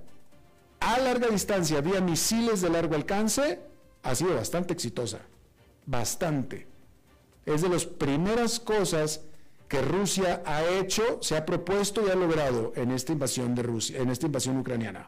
a 0.81 0.99
larga 0.99 1.29
distancia 1.29 1.79
vía 1.79 2.01
misiles 2.01 2.59
de 2.59 2.69
largo 2.69 2.95
alcance 2.95 3.61
ha 4.03 4.13
sido 4.13 4.35
bastante 4.35 4.73
exitosa. 4.73 5.19
Bastante. 5.85 6.67
Es 7.45 7.61
de 7.61 7.69
las 7.69 7.85
primeras 7.85 8.59
cosas 8.59 9.21
que 9.69 9.81
Rusia 9.81 10.43
ha 10.45 10.65
hecho, 10.65 11.19
se 11.21 11.37
ha 11.37 11.45
propuesto 11.45 12.05
y 12.05 12.09
ha 12.09 12.15
logrado 12.15 12.73
en 12.75 12.91
esta 12.91 13.13
invasión 13.13 13.55
de 13.55 13.63
Rusia, 13.63 14.01
en 14.01 14.09
esta 14.09 14.25
invasión 14.25 14.57
ucraniana. 14.57 15.07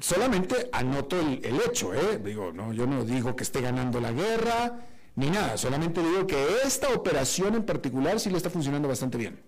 Solamente 0.00 0.70
anoto 0.72 1.20
el, 1.20 1.60
hecho, 1.66 1.94
¿eh? 1.94 2.18
digo, 2.24 2.52
no, 2.52 2.72
yo 2.72 2.86
no 2.86 3.04
digo 3.04 3.36
que 3.36 3.42
esté 3.42 3.60
ganando 3.60 4.00
la 4.00 4.12
guerra 4.12 4.86
ni 5.16 5.30
nada, 5.30 5.56
solamente 5.58 6.00
digo 6.00 6.26
que 6.26 6.62
esta 6.64 6.88
operación 6.90 7.56
en 7.56 7.64
particular 7.64 8.20
sí 8.20 8.30
le 8.30 8.36
está 8.36 8.50
funcionando 8.50 8.88
bastante 8.88 9.18
bien. 9.18 9.40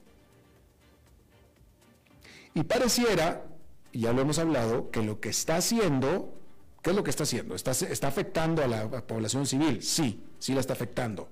Y 2.54 2.64
pareciera, 2.64 3.44
ya 3.92 4.12
lo 4.12 4.22
hemos 4.22 4.38
hablado, 4.38 4.90
que 4.90 5.02
lo 5.02 5.20
que 5.20 5.28
está 5.28 5.56
haciendo 5.56 6.34
¿Qué 6.82 6.90
es 6.90 6.96
lo 6.96 7.04
que 7.04 7.10
está 7.10 7.24
haciendo? 7.24 7.54
¿Está, 7.54 7.72
¿Está, 7.72 8.08
afectando 8.08 8.64
a 8.64 8.66
la 8.66 8.88
población 8.88 9.46
civil? 9.46 9.82
Sí, 9.82 10.24
sí 10.38 10.54
la 10.54 10.60
está 10.60 10.72
afectando. 10.72 11.28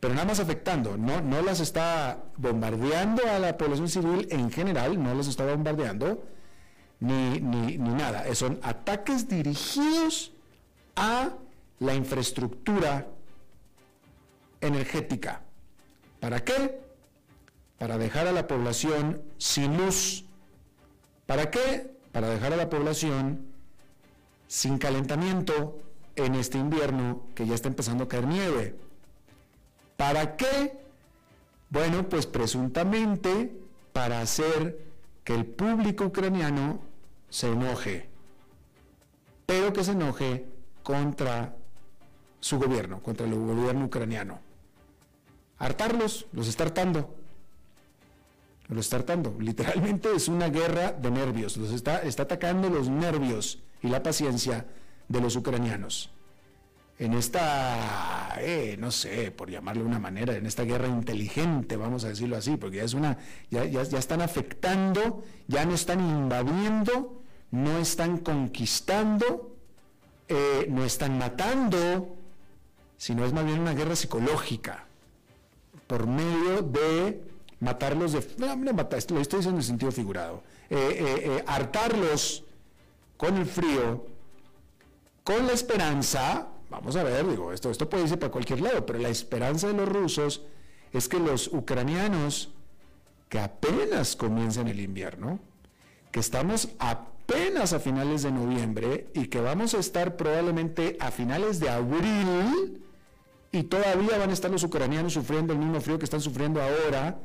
Pero 0.00 0.14
nada 0.14 0.26
más 0.26 0.40
afectando, 0.40 0.96
no, 0.96 1.20
no 1.20 1.42
las 1.42 1.60
está 1.60 2.24
bombardeando 2.36 3.22
a 3.28 3.38
la 3.38 3.56
población 3.56 3.88
civil 3.88 4.26
en 4.30 4.50
general, 4.50 5.00
no 5.00 5.14
las 5.14 5.28
está 5.28 5.44
bombardeando, 5.44 6.24
ni, 7.02 7.40
ni, 7.40 7.78
ni 7.78 7.90
nada. 7.94 8.32
Son 8.34 8.60
ataques 8.62 9.28
dirigidos 9.28 10.32
a 10.94 11.30
la 11.80 11.94
infraestructura 11.94 13.08
energética. 14.60 15.42
¿Para 16.20 16.44
qué? 16.44 16.80
Para 17.78 17.98
dejar 17.98 18.28
a 18.28 18.32
la 18.32 18.46
población 18.46 19.20
sin 19.36 19.76
luz. 19.76 20.24
¿Para 21.26 21.50
qué? 21.50 21.92
Para 22.12 22.28
dejar 22.28 22.52
a 22.52 22.56
la 22.56 22.70
población 22.70 23.46
sin 24.46 24.78
calentamiento 24.78 25.78
en 26.14 26.36
este 26.36 26.58
invierno 26.58 27.24
que 27.34 27.46
ya 27.46 27.56
está 27.56 27.66
empezando 27.66 28.04
a 28.04 28.08
caer 28.08 28.28
nieve. 28.28 28.76
¿Para 29.96 30.36
qué? 30.36 30.78
Bueno, 31.68 32.08
pues 32.08 32.26
presuntamente 32.26 33.56
para 33.92 34.20
hacer 34.20 34.78
que 35.24 35.34
el 35.34 35.46
público 35.46 36.04
ucraniano 36.04 36.91
se 37.32 37.48
enoje, 37.48 38.10
pero 39.46 39.72
que 39.72 39.82
se 39.82 39.92
enoje 39.92 40.44
contra 40.82 41.56
su 42.40 42.58
gobierno, 42.58 43.02
contra 43.02 43.26
el 43.26 43.34
gobierno 43.34 43.86
ucraniano. 43.86 44.38
Hartarlos, 45.56 46.26
los 46.32 46.46
está 46.46 46.64
hartando. 46.64 47.16
Los 48.68 48.84
está 48.84 48.96
hartando. 48.96 49.34
Literalmente 49.40 50.14
es 50.14 50.28
una 50.28 50.50
guerra 50.50 50.92
de 50.92 51.10
nervios. 51.10 51.56
Los 51.56 51.72
está, 51.72 52.02
está 52.02 52.24
atacando 52.24 52.68
los 52.68 52.90
nervios 52.90 53.62
y 53.82 53.88
la 53.88 54.02
paciencia 54.02 54.66
de 55.08 55.20
los 55.20 55.34
ucranianos. 55.34 56.10
En 56.98 57.14
esta, 57.14 58.36
eh, 58.40 58.76
no 58.78 58.90
sé, 58.90 59.30
por 59.30 59.50
llamarlo 59.50 59.84
de 59.84 59.88
una 59.88 59.98
manera, 59.98 60.36
en 60.36 60.44
esta 60.44 60.64
guerra 60.64 60.86
inteligente, 60.86 61.76
vamos 61.76 62.04
a 62.04 62.08
decirlo 62.08 62.36
así, 62.36 62.58
porque 62.58 62.76
ya 62.76 62.84
es 62.84 62.92
una, 62.92 63.16
ya, 63.50 63.64
ya, 63.64 63.98
están 63.98 64.20
afectando, 64.20 65.24
ya 65.48 65.64
no 65.64 65.74
están 65.74 66.00
invadiendo, 66.00 67.21
no 67.52 67.78
están 67.78 68.18
conquistando, 68.18 69.54
eh, 70.28 70.66
no 70.68 70.84
están 70.84 71.18
matando, 71.18 72.16
sino 72.96 73.24
es 73.24 73.32
más 73.32 73.44
bien 73.44 73.60
una 73.60 73.74
guerra 73.74 73.94
psicológica, 73.94 74.86
por 75.86 76.06
medio 76.06 76.62
de 76.62 77.22
matarlos 77.60 78.12
de, 78.12 78.26
no, 78.38 78.56
no 78.56 78.72
lo 78.72 78.88
estoy 78.98 79.38
diciendo 79.38 79.60
en 79.60 79.62
sentido 79.62 79.92
figurado, 79.92 80.42
eh, 80.70 81.44
hartarlos 81.46 82.44
con 83.16 83.36
el 83.36 83.46
frío, 83.46 84.06
con 85.22 85.46
la 85.46 85.52
esperanza, 85.52 86.48
vamos 86.70 86.96
a 86.96 87.04
ver, 87.04 87.28
digo, 87.28 87.52
esto, 87.52 87.70
esto 87.70 87.88
puede 87.88 88.04
irse 88.04 88.16
para 88.16 88.32
cualquier 88.32 88.60
lado, 88.60 88.84
pero 88.84 88.98
la 88.98 89.10
esperanza 89.10 89.68
de 89.68 89.74
los 89.74 89.88
rusos 89.88 90.42
es 90.92 91.08
que 91.08 91.18
los 91.18 91.48
ucranianos, 91.48 92.50
que 93.28 93.38
apenas 93.38 94.16
comienzan 94.16 94.68
el 94.68 94.80
invierno, 94.80 95.38
que 96.10 96.20
estamos 96.20 96.68
apenas 97.32 97.72
a 97.72 97.80
finales 97.80 98.22
de 98.22 98.30
noviembre 98.30 99.08
y 99.14 99.26
que 99.26 99.40
vamos 99.40 99.74
a 99.74 99.78
estar 99.78 100.16
probablemente 100.16 100.96
a 101.00 101.10
finales 101.10 101.60
de 101.60 101.70
abril, 101.70 102.82
y 103.50 103.64
todavía 103.64 104.18
van 104.18 104.30
a 104.30 104.32
estar 104.32 104.50
los 104.50 104.64
ucranianos 104.64 105.12
sufriendo 105.12 105.52
el 105.52 105.58
mismo 105.58 105.80
frío 105.80 105.98
que 105.98 106.04
están 106.04 106.20
sufriendo 106.20 106.60
ahora, 106.62 107.18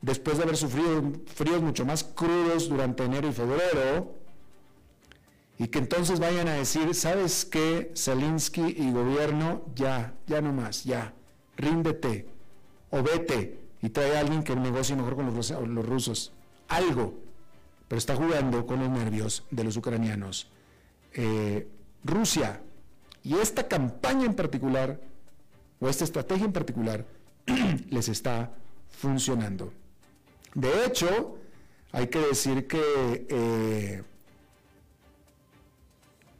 después 0.00 0.36
de 0.36 0.44
haber 0.44 0.56
sufrido 0.56 1.02
fríos 1.34 1.62
mucho 1.62 1.84
más 1.84 2.04
crudos 2.04 2.68
durante 2.68 3.04
enero 3.04 3.28
y 3.28 3.32
febrero, 3.32 4.14
y 5.58 5.68
que 5.68 5.78
entonces 5.78 6.18
vayan 6.18 6.48
a 6.48 6.54
decir, 6.54 6.94
¿sabes 6.94 7.44
qué? 7.44 7.92
Zelensky 7.94 8.74
y 8.76 8.90
gobierno, 8.90 9.62
ya, 9.74 10.14
ya 10.26 10.40
no 10.40 10.52
más, 10.52 10.84
ya, 10.84 11.14
ríndete 11.56 12.26
o 12.90 13.02
vete 13.02 13.58
y 13.80 13.90
trae 13.90 14.16
a 14.16 14.20
alguien 14.20 14.42
que 14.42 14.54
negocie 14.56 14.96
mejor 14.96 15.16
con 15.16 15.34
los, 15.34 15.50
los 15.50 15.86
rusos. 15.86 16.32
Algo, 16.68 17.14
pero 17.92 17.98
está 17.98 18.16
jugando 18.16 18.66
con 18.66 18.80
los 18.80 18.88
nervios 18.88 19.44
de 19.50 19.64
los 19.64 19.76
ucranianos. 19.76 20.48
Eh, 21.12 21.68
Rusia 22.02 22.62
y 23.22 23.34
esta 23.34 23.68
campaña 23.68 24.24
en 24.24 24.32
particular, 24.32 24.98
o 25.78 25.90
esta 25.90 26.04
estrategia 26.04 26.46
en 26.46 26.54
particular, 26.54 27.04
les 27.90 28.08
está 28.08 28.50
funcionando. 28.88 29.74
De 30.54 30.86
hecho, 30.86 31.36
hay 31.92 32.06
que 32.06 32.20
decir 32.20 32.66
que 32.66 33.26
eh, 33.28 34.02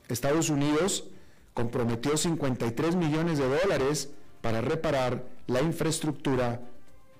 Estados 0.09 0.49
Unidos 0.49 1.05
comprometió 1.53 2.17
53 2.17 2.97
millones 2.97 3.37
de 3.37 3.61
dólares 3.61 4.09
para 4.41 4.62
reparar 4.62 5.23
la 5.49 5.61
infraestructura 5.61 6.62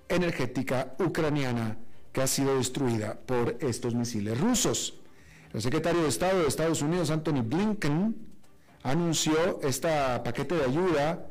energética 0.09 0.97
ucraniana 0.99 1.77
que 2.13 2.23
ha 2.23 2.27
sido 2.27 2.57
destruida 2.57 3.19
por 3.27 3.57
estos 3.61 3.95
misiles 3.95 4.39
rusos. 4.39 4.99
El 5.53 5.63
secretario 5.63 6.03
de 6.03 6.09
Estado 6.09 6.41
de 6.41 6.49
Estados 6.49 6.83
Unidos, 6.83 7.11
Anthony 7.11 7.43
Blinken, 7.43 8.17
anunció 8.83 9.61
este 9.63 9.89
paquete 10.25 10.55
de 10.57 10.65
ayuda, 10.65 11.27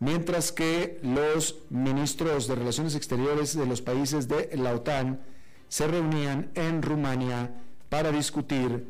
mientras 0.00 0.52
que 0.52 1.00
los 1.02 1.56
ministros 1.70 2.46
de 2.46 2.54
Relaciones 2.54 2.94
Exteriores 2.94 3.56
de 3.56 3.66
los 3.66 3.82
países 3.82 4.28
de 4.28 4.50
la 4.56 4.74
OTAN 4.74 5.20
se 5.68 5.86
reunían 5.86 6.50
en 6.54 6.82
Rumania 6.82 7.50
para 7.88 8.12
discutir 8.12 8.86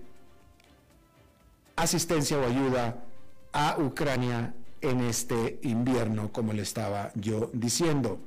asistencia 1.77 2.38
o 2.38 2.44
ayuda 2.44 3.05
a 3.53 3.77
Ucrania 3.79 4.55
en 4.81 5.01
este 5.01 5.61
invierno, 5.62 6.31
como 6.33 6.53
le 6.53 6.62
estaba 6.62 7.11
yo 7.14 7.51
diciendo. 7.53 8.18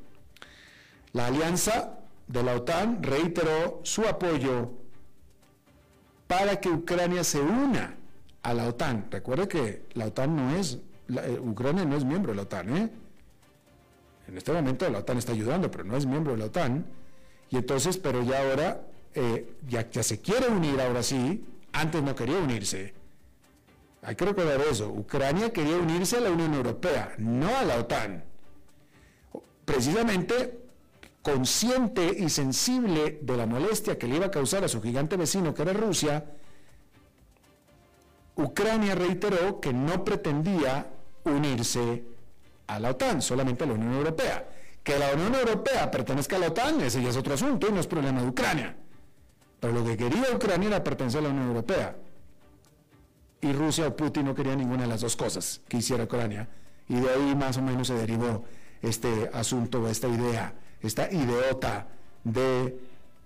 La 1.14 1.28
alianza 1.28 1.97
de 2.28 2.44
la 2.44 2.56
OTAN 2.56 3.02
reiteró 3.02 3.82
su 3.84 4.04
apoyo 4.04 4.72
para 6.28 6.60
que 6.60 6.70
Ucrania 6.70 7.24
se 7.24 7.40
una 7.40 7.96
a 8.44 8.54
la 8.54 8.68
OTAN. 8.68 9.08
Recuerde 9.10 9.48
que 9.48 9.84
la 9.94 10.08
OTAN 10.08 10.36
no 10.36 10.56
es, 10.56 10.80
eh, 11.10 11.40
Ucrania 11.42 11.86
no 11.86 11.96
es 11.96 12.04
miembro 12.04 12.32
de 12.32 12.38
la 12.38 12.42
OTAN, 12.44 12.78
¿eh? 12.78 12.90
En 14.28 14.38
este 14.38 14.52
momento 14.52 14.90
la 14.90 15.00
OTAN 15.00 15.18
está 15.18 15.32
ayudando, 15.32 15.72
pero 15.72 15.86
no 15.86 15.96
es 15.96 16.06
miembro 16.06 16.34
de 16.34 16.40
la 16.40 16.46
OTAN. 16.46 16.86
Y 17.50 17.56
entonces, 17.56 17.98
pero 17.98 18.22
ya 18.24 18.42
ahora, 18.42 18.82
eh, 19.16 19.54
ya, 19.70 19.90
ya 19.90 20.04
se 20.04 20.20
quiere 20.20 20.50
unir 20.50 20.82
ahora 20.82 21.02
sí, 21.02 21.46
antes 21.72 22.04
no 22.04 22.14
quería 22.14 22.38
unirse. 22.38 22.94
Hay 24.02 24.16
que 24.16 24.26
recordar 24.26 24.60
eso. 24.62 24.90
Ucrania 24.90 25.52
quería 25.52 25.78
unirse 25.78 26.18
a 26.18 26.22
la 26.22 26.30
Unión 26.30 26.54
Europea, 26.54 27.16
no 27.18 27.56
a 27.56 27.64
la 27.64 27.78
OTAN. 27.78 28.24
Precisamente 29.64 30.67
consciente 31.28 32.16
y 32.18 32.30
sensible 32.30 33.20
de 33.22 33.36
la 33.36 33.46
molestia 33.46 33.98
que 33.98 34.08
le 34.08 34.16
iba 34.16 34.28
a 34.28 34.32
causar 34.32 34.64
a 34.64 34.70
su 34.70 34.82
gigante 34.82 35.18
vecino, 35.18 35.54
que 35.54 35.62
era 35.62 35.74
Rusia, 35.74 36.24
Ucrania 38.38 38.96
reiteró 38.96 39.60
que 39.60 39.74
no 39.74 40.06
pretendía 40.06 40.88
unirse 41.26 42.06
a 42.68 42.80
la 42.80 42.92
OTAN, 42.92 43.22
solamente 43.22 43.66
a 43.66 43.68
la 43.68 43.74
Unión 43.74 43.96
Europea. 43.96 44.48
Que 44.82 44.98
la 44.98 45.12
Unión 45.12 45.36
Europea 45.36 45.92
pertenezca 45.92 46.38
a 46.38 46.40
la 46.40 46.48
OTAN, 46.48 46.80
ese 46.80 47.04
ya 47.04 47.10
es 47.10 47.18
otro 47.18 47.34
asunto 47.34 47.68
y 47.68 47.74
no 47.74 47.82
es 47.82 47.88
problema 47.88 48.22
de 48.22 48.30
Ucrania. 48.30 48.78
Pero 49.60 49.74
lo 49.74 49.84
que 49.84 49.98
quería 49.98 50.34
Ucrania 50.34 50.68
era 50.70 50.82
pertenecer 50.82 51.20
a 51.20 51.24
la 51.24 51.30
Unión 51.32 51.48
Europea. 51.48 51.94
Y 53.42 53.52
Rusia 53.52 53.88
o 53.88 53.96
Putin 53.98 54.24
no 54.28 54.34
quería 54.34 54.56
ninguna 54.56 54.84
de 54.84 54.88
las 54.88 55.02
dos 55.02 55.18
cosas 55.18 55.60
que 55.68 55.76
hiciera 55.76 56.06
Ucrania. 56.06 56.48
Y 56.88 56.96
de 56.96 57.10
ahí 57.10 57.36
más 57.36 57.58
o 57.58 57.62
menos 57.62 57.88
se 57.88 57.96
derivó 57.96 58.46
este 58.82 59.30
asunto, 59.34 59.90
esta 59.90 60.08
idea, 60.08 60.54
esta 60.82 61.12
ideota 61.12 61.88
de 62.24 62.80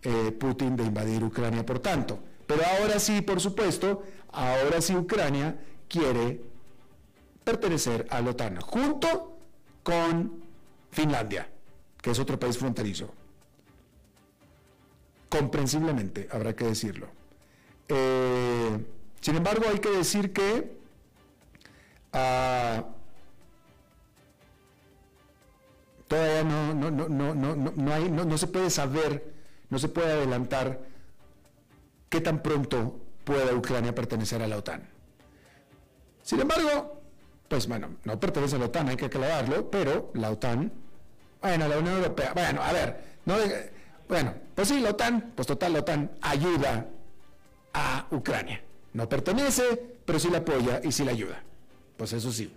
eh, 0.04 0.32
Putin 0.32 0.76
de 0.76 0.84
invadir 0.84 1.24
Ucrania, 1.24 1.66
por 1.66 1.80
tanto. 1.80 2.20
Pero 2.48 2.64
ahora 2.66 3.00
sí, 3.00 3.22
por 3.22 3.40
supuesto, 3.40 4.04
ahora 4.32 4.82
sí 4.82 4.96
Ucrania 4.96 5.56
quiere 5.88 6.42
pertenecer 7.44 8.08
a 8.10 8.22
la 8.22 8.32
OTAN, 8.32 8.60
junto 8.62 9.38
con 9.84 10.44
Finlandia, 10.92 11.50
que 12.02 12.12
es 12.12 12.20
otro 12.20 12.40
país 12.40 12.58
fronterizo. 12.58 13.14
Comprensiblemente, 15.30 16.28
habrá 16.32 16.56
que 16.56 16.66
decirlo. 16.66 17.08
Eh, 17.88 18.78
sin 19.22 19.36
embargo, 19.36 19.66
hay 19.70 19.80
que 19.80 19.90
decir 19.90 20.34
que 20.34 20.78
ah, 22.14 22.86
todavía 26.12 26.44
no, 26.44 26.74
no, 26.74 26.92
no, 26.92 27.56
no, 27.56 27.94
hay, 27.94 28.12
no, 28.12 28.38
se 28.38 28.48
puede 28.48 28.70
saber, 28.70 29.34
no 29.70 29.80
se 29.80 29.88
puede 29.88 30.12
adelantar 30.12 30.82
qué 32.10 32.20
tan 32.20 32.44
pronto 32.44 33.00
pueda 33.24 33.54
Ucrania 33.54 33.96
pertenecer 33.96 34.42
a 34.42 34.48
la 34.48 34.58
OTAN. 34.58 34.90
Sin 36.22 36.42
embargo, 36.42 37.02
pues 37.48 37.66
bueno, 37.66 37.96
no 38.04 38.20
pertenece 38.20 38.58
a 38.58 38.60
la 38.60 38.66
OTAN, 38.66 38.90
hay 38.90 38.98
que 38.98 39.06
aclararlo, 39.06 39.72
pero 39.72 40.12
la 40.14 40.32
OTAN, 40.32 40.70
bueno, 41.42 41.70
la 41.70 41.78
Unión 41.78 41.96
Europea, 41.96 42.34
bueno, 42.34 42.62
a 42.62 42.74
ver, 42.74 43.02
no, 43.24 43.36
bueno, 44.10 44.34
pues 44.54 44.68
sí, 44.68 44.82
la 44.82 44.90
OTAN, 44.90 45.32
pues 45.34 45.48
total, 45.48 45.72
la 45.72 45.80
OTAN 45.80 46.12
ayuda 46.20 46.88
a 47.72 48.06
Ucrania. 48.12 48.62
No 48.92 49.08
pertenece, 49.08 49.96
pero 50.04 50.20
sí 50.20 50.30
la 50.30 50.40
apoya 50.40 50.82
y 50.84 50.92
sí 50.92 51.06
la 51.06 51.12
ayuda. 51.12 51.42
Pues 51.96 52.12
eso 52.12 52.34
sí. 52.34 52.54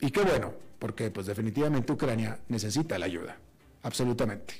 Y 0.00 0.10
qué 0.10 0.22
bueno, 0.22 0.52
porque 0.80 1.10
pues 1.10 1.26
definitivamente 1.26 1.92
Ucrania 1.92 2.40
necesita 2.48 2.98
la 2.98 3.06
ayuda, 3.06 3.36
absolutamente. 3.82 4.54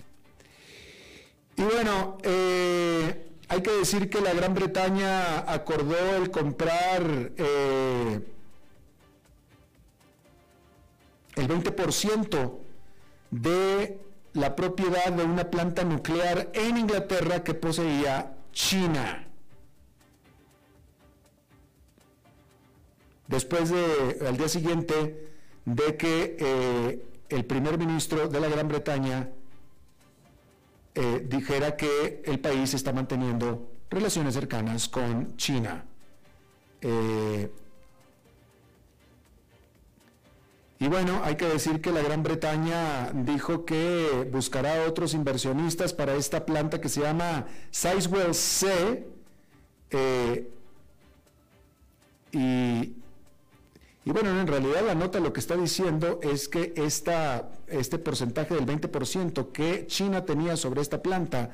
Y 1.56 1.62
bueno, 1.62 2.18
eh, 2.22 3.30
hay 3.48 3.62
que 3.62 3.72
decir 3.72 4.08
que 4.08 4.20
la 4.20 4.32
Gran 4.34 4.54
Bretaña 4.54 5.50
acordó 5.50 6.16
el 6.16 6.30
comprar 6.30 7.02
eh, 7.36 8.20
el 11.36 11.48
20% 11.48 12.58
de 13.30 13.98
la 14.34 14.54
propiedad 14.54 15.10
de 15.10 15.24
una 15.24 15.50
planta 15.50 15.84
nuclear 15.84 16.50
en 16.52 16.76
Inglaterra 16.76 17.42
que 17.42 17.54
poseía 17.54 18.36
China. 18.52 19.26
Después 23.26 23.70
de, 23.70 24.26
al 24.26 24.36
día 24.36 24.48
siguiente 24.48 25.29
de 25.64 25.96
que 25.96 26.36
eh, 26.38 27.04
el 27.28 27.44
primer 27.44 27.78
ministro 27.78 28.28
de 28.28 28.40
la 28.40 28.48
Gran 28.48 28.68
Bretaña 28.68 29.28
eh, 30.94 31.26
dijera 31.28 31.76
que 31.76 32.22
el 32.24 32.40
país 32.40 32.74
está 32.74 32.92
manteniendo 32.92 33.70
relaciones 33.90 34.34
cercanas 34.34 34.88
con 34.88 35.36
China. 35.36 35.84
Eh, 36.80 37.50
y 40.78 40.88
bueno, 40.88 41.20
hay 41.22 41.36
que 41.36 41.46
decir 41.46 41.82
que 41.82 41.92
la 41.92 42.00
Gran 42.00 42.22
Bretaña 42.22 43.12
dijo 43.12 43.66
que 43.66 44.28
buscará 44.32 44.86
otros 44.88 45.12
inversionistas 45.12 45.92
para 45.92 46.14
esta 46.14 46.46
planta 46.46 46.80
que 46.80 46.88
se 46.88 47.02
llama 47.02 47.46
Sizewell 47.70 48.34
C. 48.34 49.06
y, 52.32 52.94
y 54.10 54.12
bueno, 54.12 54.40
en 54.40 54.46
realidad 54.48 54.84
la 54.84 54.96
nota 54.96 55.20
lo 55.20 55.32
que 55.32 55.38
está 55.38 55.56
diciendo 55.56 56.18
es 56.20 56.48
que 56.48 56.72
esta, 56.74 57.48
este 57.68 57.96
porcentaje 57.96 58.56
del 58.56 58.66
20% 58.66 59.52
que 59.52 59.86
China 59.86 60.24
tenía 60.24 60.56
sobre 60.56 60.80
esta 60.80 61.00
planta, 61.00 61.50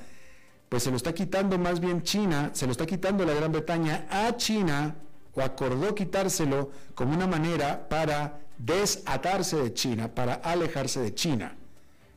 pues 0.71 0.85
se 0.85 0.91
lo 0.91 0.97
está 0.97 1.13
quitando 1.13 1.59
más 1.59 1.81
bien 1.81 2.03
China, 2.03 2.53
se 2.55 2.65
lo 2.65 2.73
está 2.73 2.87
quitando 2.87 3.27
la 3.27 3.35
Gran 3.35 3.53
Bretaña 3.53 4.07
a 4.09 4.35
China, 4.39 4.95
o 5.35 5.43
acordó 5.43 5.95
quitárselo 5.95 6.71
como 6.95 7.13
una 7.13 7.27
manera 7.27 7.91
para 7.91 8.41
desatarse 8.57 9.59
de 9.59 9.75
China, 9.75 10.09
para 10.09 10.37
alejarse 10.37 11.01
de 11.01 11.15
China. 11.15 11.55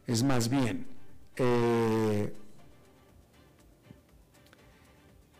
Es 0.07 0.23
más 0.23 0.47
bien, 0.47 0.87
eh, 1.35 2.33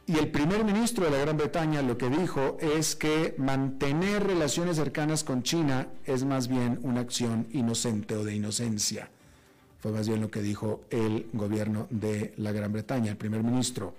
Y 0.09 0.17
el 0.17 0.29
primer 0.29 0.63
ministro 0.63 1.05
de 1.05 1.11
la 1.11 1.19
Gran 1.19 1.37
Bretaña 1.37 1.83
lo 1.83 1.95
que 1.95 2.09
dijo 2.09 2.57
es 2.61 2.95
que 2.95 3.35
mantener 3.37 4.25
relaciones 4.25 4.77
cercanas 4.77 5.23
con 5.23 5.43
China 5.43 5.85
es 6.03 6.23
más 6.23 6.47
bien 6.47 6.79
una 6.81 7.01
acción 7.01 7.45
inocente 7.51 8.15
o 8.15 8.23
de 8.23 8.33
inocencia. 8.33 9.11
Fue 9.79 9.91
más 9.91 10.07
bien 10.07 10.19
lo 10.19 10.31
que 10.31 10.41
dijo 10.41 10.81
el 10.89 11.27
gobierno 11.31 11.85
de 11.91 12.33
la 12.37 12.51
Gran 12.51 12.73
Bretaña, 12.73 13.11
el 13.11 13.17
primer 13.17 13.43
ministro. 13.43 13.93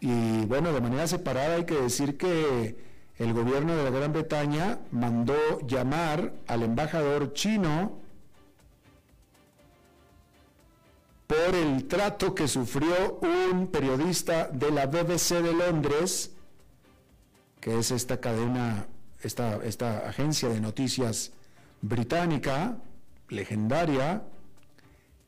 Y 0.00 0.46
bueno, 0.46 0.72
de 0.72 0.80
manera 0.80 1.06
separada 1.06 1.56
hay 1.56 1.66
que 1.66 1.82
decir 1.82 2.16
que 2.16 2.74
el 3.18 3.34
gobierno 3.34 3.76
de 3.76 3.84
la 3.84 3.90
Gran 3.90 4.14
Bretaña 4.14 4.78
mandó 4.92 5.36
llamar 5.66 6.32
al 6.46 6.62
embajador 6.62 7.34
chino 7.34 7.98
por 11.28 11.54
el 11.54 11.86
trato 11.86 12.34
que 12.34 12.48
sufrió 12.48 13.20
un 13.20 13.68
periodista 13.68 14.48
de 14.48 14.70
la 14.70 14.86
BBC 14.86 15.42
de 15.42 15.52
Londres, 15.52 16.32
que 17.60 17.78
es 17.78 17.90
esta 17.90 18.18
cadena, 18.18 18.86
esta, 19.22 19.56
esta 19.62 20.08
agencia 20.08 20.48
de 20.48 20.58
noticias 20.58 21.32
británica, 21.82 22.78
legendaria, 23.28 24.22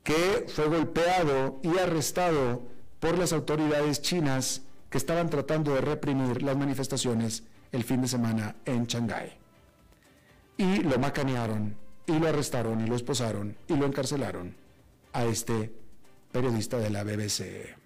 que 0.03 0.47
fue 0.49 0.69
golpeado 0.69 1.61
y 1.63 1.77
arrestado 1.77 2.63
por 2.99 3.19
las 3.19 3.35
autoridades 3.35 4.01
chinas 4.01 4.63
que 4.89 4.97
estaban 4.97 5.29
tratando 5.29 5.75
de 5.75 5.83
reprimir 5.83 6.43
las 6.43 6.57
manifestaciones 6.57 7.43
el 7.73 7.85
fin 7.85 8.01
de 8.01 8.09
semana 8.09 8.57
en 8.65 8.87
Shanghái. 8.87 9.33
Y 10.57 10.79
lo 10.79 10.99
macanearon, 10.99 11.77
y 12.07 12.19
lo 12.19 12.27
arrestaron, 12.27 12.81
y 12.81 12.87
lo 12.87 12.97
esposaron, 12.97 13.55
y 13.69 13.77
lo 13.77 13.85
encarcelaron 13.85 14.57
a 15.13 15.25
este 15.25 15.80
periodista 16.33 16.79
de 16.79 16.91
la 16.91 17.05
BBC. 17.05 17.77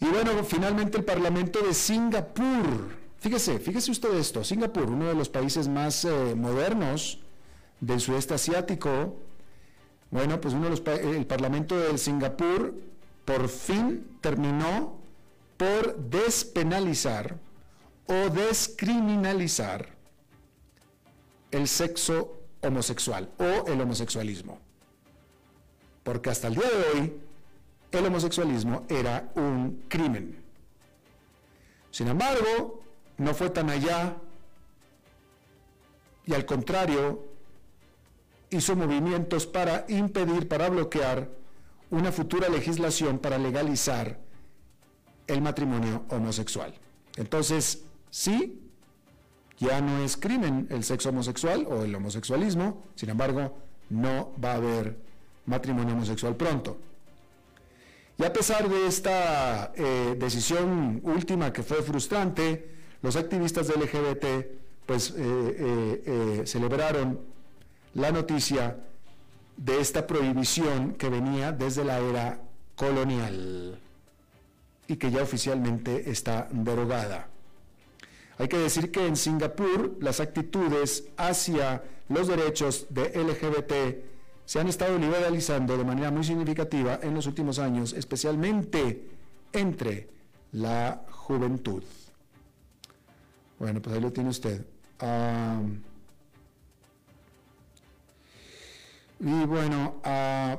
Y 0.00 0.06
bueno, 0.06 0.42
finalmente 0.44 0.98
el 0.98 1.04
Parlamento 1.04 1.60
de 1.60 1.74
Singapur, 1.74 2.90
fíjese, 3.18 3.58
fíjese 3.58 3.90
usted 3.92 4.14
esto, 4.14 4.42
Singapur, 4.42 4.90
uno 4.90 5.06
de 5.06 5.14
los 5.14 5.28
países 5.28 5.68
más 5.68 6.04
eh, 6.04 6.34
modernos 6.34 7.20
del 7.80 8.00
sudeste 8.00 8.34
asiático, 8.34 9.16
bueno, 10.10 10.40
pues 10.40 10.54
uno 10.54 10.64
de 10.64 10.70
los, 10.70 10.82
el 10.86 11.26
Parlamento 11.26 11.78
de 11.78 11.96
Singapur 11.98 12.74
por 13.24 13.48
fin 13.48 14.18
terminó 14.20 14.98
por 15.56 15.96
despenalizar 15.96 17.38
o 18.06 18.28
descriminalizar 18.28 19.88
el 21.52 21.68
sexo 21.68 22.36
homosexual 22.60 23.30
o 23.38 23.68
el 23.68 23.80
homosexualismo 23.80 24.58
porque 26.02 26.30
hasta 26.30 26.48
el 26.48 26.54
día 26.54 26.68
de 26.68 27.00
hoy 27.00 27.20
el 27.92 28.06
homosexualismo 28.06 28.84
era 28.88 29.30
un 29.34 29.84
crimen. 29.88 30.42
Sin 31.90 32.08
embargo, 32.08 32.82
no 33.18 33.34
fue 33.34 33.50
tan 33.50 33.70
allá 33.70 34.16
y 36.24 36.34
al 36.34 36.46
contrario, 36.46 37.24
hizo 38.50 38.76
movimientos 38.76 39.46
para 39.46 39.84
impedir, 39.88 40.48
para 40.48 40.68
bloquear 40.68 41.28
una 41.90 42.12
futura 42.12 42.48
legislación 42.48 43.18
para 43.18 43.38
legalizar 43.38 44.18
el 45.26 45.42
matrimonio 45.42 46.04
homosexual. 46.08 46.74
Entonces, 47.16 47.84
sí, 48.10 48.60
ya 49.58 49.80
no 49.80 50.02
es 50.04 50.16
crimen 50.16 50.66
el 50.70 50.84
sexo 50.84 51.10
homosexual 51.10 51.66
o 51.68 51.84
el 51.84 51.94
homosexualismo, 51.94 52.82
sin 52.94 53.10
embargo, 53.10 53.58
no 53.90 54.32
va 54.42 54.52
a 54.52 54.56
haber 54.56 54.96
matrimonio 55.46 55.94
homosexual 55.94 56.36
pronto. 56.36 56.78
Y 58.18 58.24
a 58.24 58.32
pesar 58.32 58.68
de 58.68 58.86
esta 58.86 59.72
eh, 59.74 60.14
decisión 60.18 61.00
última 61.02 61.52
que 61.52 61.62
fue 61.62 61.82
frustrante, 61.82 62.70
los 63.00 63.16
activistas 63.16 63.66
del 63.66 63.80
LGBT 63.82 64.26
pues, 64.86 65.14
eh, 65.16 66.02
eh, 66.06 66.42
celebraron 66.44 67.20
la 67.94 68.12
noticia 68.12 68.76
de 69.56 69.80
esta 69.80 70.06
prohibición 70.06 70.92
que 70.94 71.08
venía 71.08 71.52
desde 71.52 71.84
la 71.84 71.98
era 71.98 72.40
colonial 72.76 73.78
y 74.86 74.96
que 74.96 75.10
ya 75.10 75.22
oficialmente 75.22 76.10
está 76.10 76.48
derogada. 76.50 77.28
Hay 78.38 78.48
que 78.48 78.58
decir 78.58 78.90
que 78.90 79.06
en 79.06 79.16
Singapur 79.16 79.96
las 80.00 80.20
actitudes 80.20 81.04
hacia 81.16 81.82
los 82.08 82.28
derechos 82.28 82.86
de 82.90 83.10
LGBT 83.14 84.11
se 84.44 84.60
han 84.60 84.68
estado 84.68 84.98
liberalizando 84.98 85.76
de 85.76 85.84
manera 85.84 86.10
muy 86.10 86.24
significativa 86.24 86.98
en 87.02 87.14
los 87.14 87.26
últimos 87.26 87.58
años, 87.58 87.92
especialmente 87.92 89.08
entre 89.52 90.08
la 90.52 91.04
juventud. 91.10 91.82
Bueno, 93.58 93.80
pues 93.80 93.94
ahí 93.94 94.02
lo 94.02 94.12
tiene 94.12 94.30
usted. 94.30 94.64
y 99.20 99.44
bueno, 99.46 99.94
uh, 100.04 100.58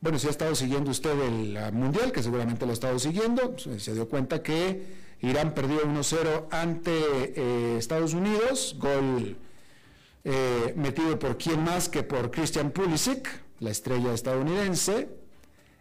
bueno, 0.00 0.18
si 0.18 0.26
ha 0.26 0.30
estado 0.30 0.54
siguiendo 0.54 0.90
usted 0.90 1.18
el 1.20 1.72
Mundial, 1.72 2.12
que 2.12 2.22
seguramente 2.22 2.66
lo 2.66 2.72
ha 2.72 2.74
estado 2.74 2.98
siguiendo, 2.98 3.56
se 3.58 3.94
dio 3.94 4.08
cuenta 4.08 4.42
que 4.42 5.08
Irán 5.22 5.54
perdió 5.54 5.82
1-0 5.84 6.46
ante 6.50 6.92
eh, 7.34 7.78
Estados 7.78 8.14
Unidos, 8.14 8.76
gol 8.78 9.36
eh, 10.24 10.72
metido 10.76 11.18
por 11.18 11.38
quién 11.38 11.62
más 11.62 11.88
que 11.88 12.02
por 12.02 12.30
Christian 12.30 12.70
Pulisic, 12.70 13.28
la 13.60 13.70
estrella 13.70 14.12
estadounidense, 14.12 15.08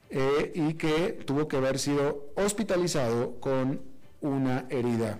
eh, 0.09 0.51
y 0.55 0.73
que 0.75 1.23
tuvo 1.25 1.47
que 1.47 1.57
haber 1.57 1.79
sido 1.79 2.31
hospitalizado 2.35 3.39
con 3.39 3.81
una 4.21 4.65
herida 4.69 5.19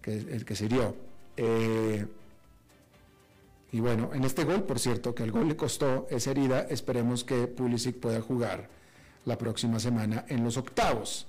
que, 0.00 0.16
el 0.16 0.44
que 0.44 0.56
se 0.56 0.66
hirió. 0.66 0.96
Eh, 1.36 2.06
y 3.72 3.80
bueno, 3.80 4.10
en 4.14 4.24
este 4.24 4.44
gol, 4.44 4.62
por 4.62 4.78
cierto, 4.78 5.14
que 5.14 5.24
el 5.24 5.32
gol 5.32 5.48
le 5.48 5.56
costó 5.56 6.06
esa 6.08 6.30
herida, 6.30 6.60
esperemos 6.70 7.24
que 7.24 7.48
Pulisic 7.48 7.96
pueda 7.96 8.20
jugar 8.20 8.68
la 9.24 9.36
próxima 9.36 9.80
semana 9.80 10.24
en 10.28 10.44
los 10.44 10.56
octavos. 10.56 11.26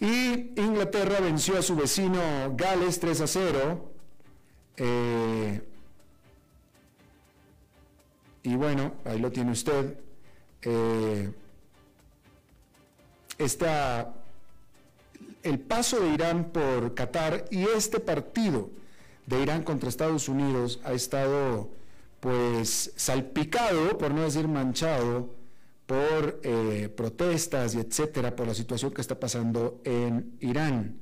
Y 0.00 0.60
Inglaterra 0.60 1.20
venció 1.20 1.58
a 1.58 1.62
su 1.62 1.76
vecino 1.76 2.20
Gales 2.56 3.00
3 3.00 3.20
a 3.20 3.26
0. 3.26 3.90
Y 8.42 8.56
bueno, 8.56 8.94
ahí 9.04 9.18
lo 9.18 9.30
tiene 9.30 9.52
usted. 9.52 9.98
Eh, 10.62 11.30
el 15.42 15.60
paso 15.60 16.00
de 16.00 16.08
Irán 16.08 16.50
por 16.52 16.94
Qatar 16.94 17.44
y 17.50 17.62
este 17.62 18.00
partido 18.00 18.70
de 19.26 19.40
Irán 19.40 19.62
contra 19.62 19.88
Estados 19.88 20.28
Unidos 20.28 20.80
ha 20.84 20.92
estado 20.92 21.70
pues 22.20 22.92
salpicado, 22.96 23.96
por 23.96 24.12
no 24.12 24.22
decir 24.22 24.48
manchado, 24.48 25.32
por 25.86 26.40
eh, 26.42 26.92
protestas 26.94 27.74
y 27.74 27.78
etcétera, 27.78 28.34
por 28.34 28.46
la 28.46 28.54
situación 28.54 28.92
que 28.92 29.00
está 29.00 29.18
pasando 29.18 29.80
en 29.84 30.36
Irán. 30.40 30.98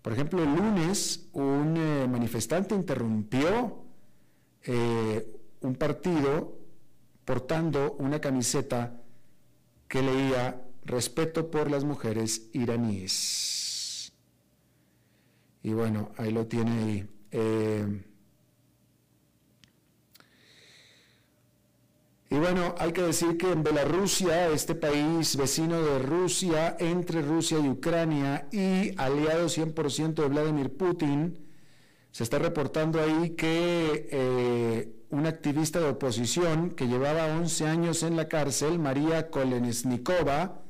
Por 0.00 0.12
ejemplo, 0.12 0.42
el 0.42 0.54
lunes 0.54 1.28
un 1.32 1.76
eh, 1.76 2.06
manifestante 2.08 2.74
interrumpió 2.74 3.78
un 5.60 5.74
partido 5.74 6.63
portando 7.24 7.96
una 7.98 8.20
camiseta 8.20 9.00
que 9.88 10.02
leía 10.02 10.60
Respeto 10.84 11.50
por 11.50 11.70
las 11.70 11.82
mujeres 11.82 12.50
iraníes. 12.52 14.12
Y 15.62 15.72
bueno, 15.72 16.12
ahí 16.18 16.30
lo 16.30 16.46
tiene 16.46 16.72
ahí. 16.72 17.08
Eh, 17.30 18.02
y 22.28 22.36
bueno, 22.36 22.74
hay 22.76 22.92
que 22.92 23.00
decir 23.00 23.38
que 23.38 23.50
en 23.50 23.62
Bielorrusia, 23.62 24.48
este 24.50 24.74
país 24.74 25.36
vecino 25.36 25.80
de 25.80 26.00
Rusia, 26.00 26.76
entre 26.78 27.22
Rusia 27.22 27.58
y 27.58 27.68
Ucrania 27.68 28.46
y 28.52 28.94
aliado 29.00 29.46
100% 29.46 30.14
de 30.14 30.28
Vladimir 30.28 30.76
Putin, 30.76 31.38
se 32.10 32.24
está 32.24 32.38
reportando 32.38 33.00
ahí 33.00 33.30
que 33.30 34.08
eh, 34.12 35.03
una 35.14 35.28
activista 35.28 35.78
de 35.78 35.90
oposición 35.90 36.70
que 36.70 36.88
llevaba 36.88 37.26
11 37.26 37.66
años 37.66 38.02
en 38.02 38.16
la 38.16 38.26
cárcel, 38.26 38.80
María 38.80 39.30
Kolesnikova, 39.30 40.60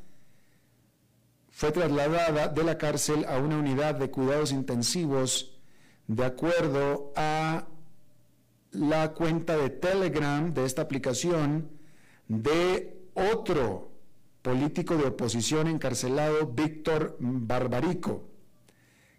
fue 1.50 1.72
trasladada 1.72 2.48
de 2.48 2.62
la 2.62 2.76
cárcel 2.76 3.24
a 3.26 3.38
una 3.38 3.56
unidad 3.56 3.94
de 3.94 4.10
cuidados 4.10 4.52
intensivos 4.52 5.58
de 6.08 6.26
acuerdo 6.26 7.14
a 7.16 7.66
la 8.72 9.12
cuenta 9.14 9.56
de 9.56 9.70
Telegram 9.70 10.52
de 10.52 10.66
esta 10.66 10.82
aplicación 10.82 11.70
de 12.28 13.02
otro 13.14 13.92
político 14.42 14.96
de 14.96 15.06
oposición 15.06 15.68
encarcelado, 15.68 16.48
Víctor 16.48 17.16
Barbarico. 17.18 18.28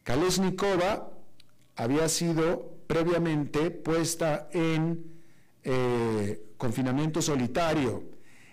Kalesnikova 0.03 1.09
había 1.75 2.09
sido 2.09 2.75
previamente 2.85 3.71
puesta 3.71 4.49
en 4.51 5.14
eh, 5.65 6.53
confinamiento 6.57 7.21
solitario. 7.21 8.03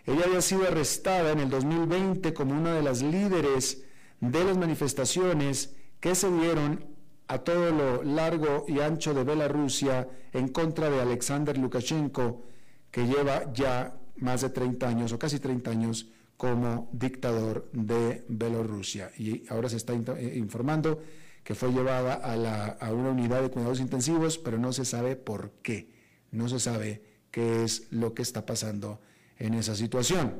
Ella 0.07 0.25
había 0.25 0.41
sido 0.41 0.67
arrestada 0.67 1.33
en 1.33 1.41
el 1.41 1.51
2020 1.51 2.33
como 2.33 2.59
una 2.59 2.75
de 2.75 2.83
las 2.83 3.03
líderes 3.03 3.85
de 4.21 4.45
las 4.45 4.57
manifestaciones 4.57 5.75
que 6.01 6.15
se 6.15 6.31
dieron 6.33 6.87
a 7.29 7.39
todo 7.39 7.71
lo 7.71 8.03
largo 8.03 8.65
y 8.67 8.81
ancho 8.81 9.13
de 9.13 9.25
Bielorrusia 9.25 10.09
en 10.33 10.49
contra 10.49 10.89
de 10.89 11.01
Alexander 11.01 11.57
Lukashenko, 11.57 12.43
que 12.91 13.07
lleva 13.07 13.53
ya 13.53 13.95
más 14.17 14.41
de 14.41 14.51
30 14.51 14.89
años 14.89 15.13
o 15.13 15.19
casi 15.19 15.39
30 15.39 15.71
años 15.71 16.09
como 16.39 16.89
dictador 16.93 17.69
de 17.73 18.25
Bielorrusia. 18.29 19.13
Y 19.19 19.45
ahora 19.51 19.69
se 19.69 19.77
está 19.77 19.93
eh, 19.93 20.33
informando 20.37 21.01
que 21.45 21.55
fue 21.55 21.73
llevada 21.73 22.15
a, 22.15 22.87
a 22.87 22.93
una 22.93 23.11
unidad 23.11 23.43
de 23.43 23.51
cuidados 23.51 23.81
intensivos, 23.81 24.39
pero 24.39 24.59
no 24.59 24.73
se 24.73 24.87
sabe 24.87 25.15
por 25.15 25.51
qué 25.63 25.92
no 26.33 26.49
se 26.49 26.59
sabe 26.59 27.03
qué 27.31 27.63
es 27.65 27.87
lo 27.91 28.15
que 28.15 28.23
está 28.23 28.45
pasando 28.45 29.01
en 29.39 29.55
esa 29.55 29.75
situación. 29.75 30.35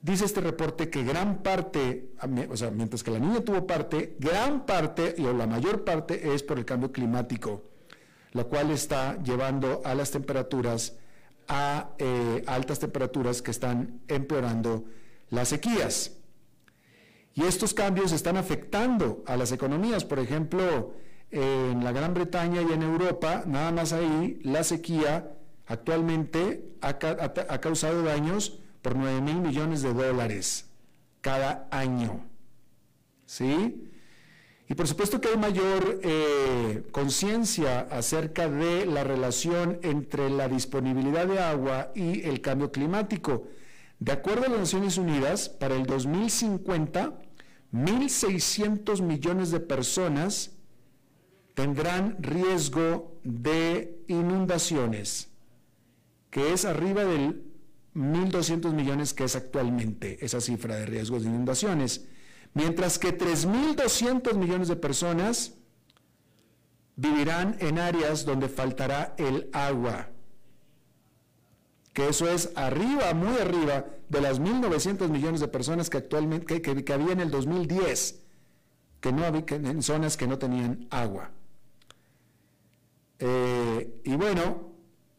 Dice 0.00 0.26
este 0.26 0.40
reporte 0.40 0.90
que 0.90 1.02
gran 1.02 1.42
parte, 1.42 2.12
o 2.50 2.56
sea, 2.56 2.70
mientras 2.70 3.02
que 3.02 3.10
la 3.10 3.18
niña 3.18 3.40
tuvo 3.40 3.66
parte, 3.66 4.16
gran 4.20 4.64
parte 4.64 5.16
o 5.18 5.32
la 5.32 5.46
mayor 5.46 5.84
parte 5.84 6.34
es 6.34 6.44
por 6.44 6.58
el 6.58 6.64
cambio 6.64 6.92
climático, 6.92 7.64
lo 8.32 8.48
cual 8.48 8.70
está 8.70 9.20
llevando 9.22 9.82
a 9.84 9.96
las 9.96 10.12
temperaturas, 10.12 10.96
a 11.48 11.90
eh, 11.98 12.44
altas 12.46 12.78
temperaturas 12.78 13.42
que 13.42 13.50
están 13.50 14.00
empeorando 14.06 14.84
las 15.30 15.48
sequías. 15.48 16.12
Y 17.34 17.42
estos 17.42 17.74
cambios 17.74 18.12
están 18.12 18.36
afectando 18.36 19.24
a 19.26 19.36
las 19.36 19.50
economías. 19.50 20.04
Por 20.04 20.20
ejemplo, 20.20 20.94
en 21.30 21.82
la 21.82 21.92
Gran 21.92 22.14
Bretaña 22.14 22.62
y 22.62 22.72
en 22.72 22.82
Europa, 22.82 23.42
nada 23.46 23.72
más 23.72 23.92
ahí, 23.92 24.40
la 24.44 24.62
sequía 24.62 25.32
actualmente 25.66 26.72
ha 26.80 27.60
causado 27.60 28.02
daños 28.02 28.60
por 28.82 28.96
9 28.96 29.20
mil 29.20 29.40
millones 29.40 29.82
de 29.82 29.92
dólares 29.92 30.66
cada 31.20 31.68
año. 31.70 32.24
¿Sí? 33.26 33.88
Y 34.68 34.74
por 34.74 34.86
supuesto 34.86 35.20
que 35.20 35.28
hay 35.28 35.38
mayor 35.38 36.00
eh, 36.02 36.82
conciencia 36.92 37.80
acerca 37.90 38.48
de 38.48 38.84
la 38.84 39.02
relación 39.02 39.78
entre 39.82 40.28
la 40.28 40.46
disponibilidad 40.48 41.26
de 41.26 41.38
agua 41.38 41.90
y 41.94 42.22
el 42.28 42.42
cambio 42.42 42.70
climático. 42.70 43.48
De 43.98 44.12
acuerdo 44.12 44.44
a 44.44 44.48
las 44.50 44.60
Naciones 44.60 44.98
Unidas, 44.98 45.48
para 45.48 45.74
el 45.74 45.86
2050, 45.86 47.18
1.600 47.72 49.02
millones 49.02 49.50
de 49.50 49.60
personas 49.60 50.52
tendrán 51.54 52.16
riesgo 52.20 53.18
de 53.24 54.04
inundaciones, 54.06 55.28
que 56.30 56.52
es 56.52 56.64
arriba 56.64 57.04
del 57.04 57.42
1.200 57.98 58.72
millones 58.72 59.12
que 59.12 59.24
es 59.24 59.36
actualmente 59.36 60.24
esa 60.24 60.40
cifra 60.40 60.76
de 60.76 60.86
riesgos 60.86 61.22
de 61.22 61.28
inundaciones 61.28 62.06
mientras 62.54 62.98
que 62.98 63.16
3.200 63.16 64.34
millones 64.34 64.68
de 64.68 64.76
personas 64.76 65.54
vivirán 66.96 67.56
en 67.60 67.78
áreas 67.78 68.24
donde 68.24 68.48
faltará 68.48 69.14
el 69.18 69.48
agua, 69.52 70.08
que 71.92 72.08
eso 72.08 72.28
es 72.28 72.50
arriba, 72.56 73.14
muy 73.14 73.36
arriba 73.38 73.86
de 74.08 74.20
las 74.20 74.40
1.900 74.40 75.08
millones 75.08 75.40
de 75.40 75.48
personas 75.48 75.90
que 75.90 75.98
actualmente 75.98 76.60
que, 76.60 76.92
había 76.92 77.12
en 77.12 77.20
el 77.20 77.30
2010, 77.30 78.22
que 79.00 79.12
no 79.12 79.24
había, 79.24 79.44
en 79.48 79.82
zonas 79.82 80.16
que 80.16 80.26
no 80.26 80.38
tenían 80.38 80.88
agua. 80.90 81.30
Eh, 83.20 84.00
y 84.04 84.16
bueno, 84.16 84.67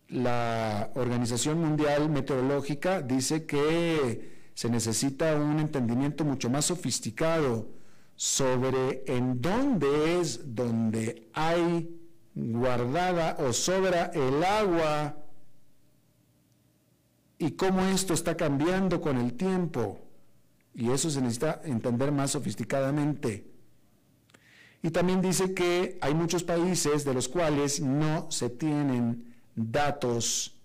la 0.09 0.91
Organización 0.95 1.59
Mundial 1.59 2.09
Meteorológica 2.09 3.01
dice 3.01 3.45
que 3.45 4.49
se 4.53 4.69
necesita 4.69 5.35
un 5.35 5.59
entendimiento 5.59 6.25
mucho 6.25 6.49
más 6.49 6.65
sofisticado 6.65 7.69
sobre 8.15 9.03
en 9.07 9.39
dónde 9.41 10.19
es 10.19 10.53
donde 10.55 11.29
hay 11.33 11.97
guardada 12.35 13.37
o 13.39 13.53
sobra 13.53 14.11
el 14.13 14.43
agua 14.43 15.15
y 17.37 17.51
cómo 17.51 17.85
esto 17.85 18.13
está 18.13 18.35
cambiando 18.35 18.99
con 18.99 19.17
el 19.17 19.33
tiempo. 19.33 20.01
Y 20.73 20.91
eso 20.91 21.09
se 21.09 21.21
necesita 21.21 21.61
entender 21.63 22.11
más 22.11 22.31
sofisticadamente. 22.31 23.49
Y 24.81 24.91
también 24.91 25.21
dice 25.21 25.53
que 25.53 25.97
hay 26.01 26.13
muchos 26.13 26.43
países 26.43 27.05
de 27.05 27.13
los 27.13 27.27
cuales 27.27 27.79
no 27.81 28.29
se 28.31 28.49
tienen 28.49 29.28
datos 29.59 30.55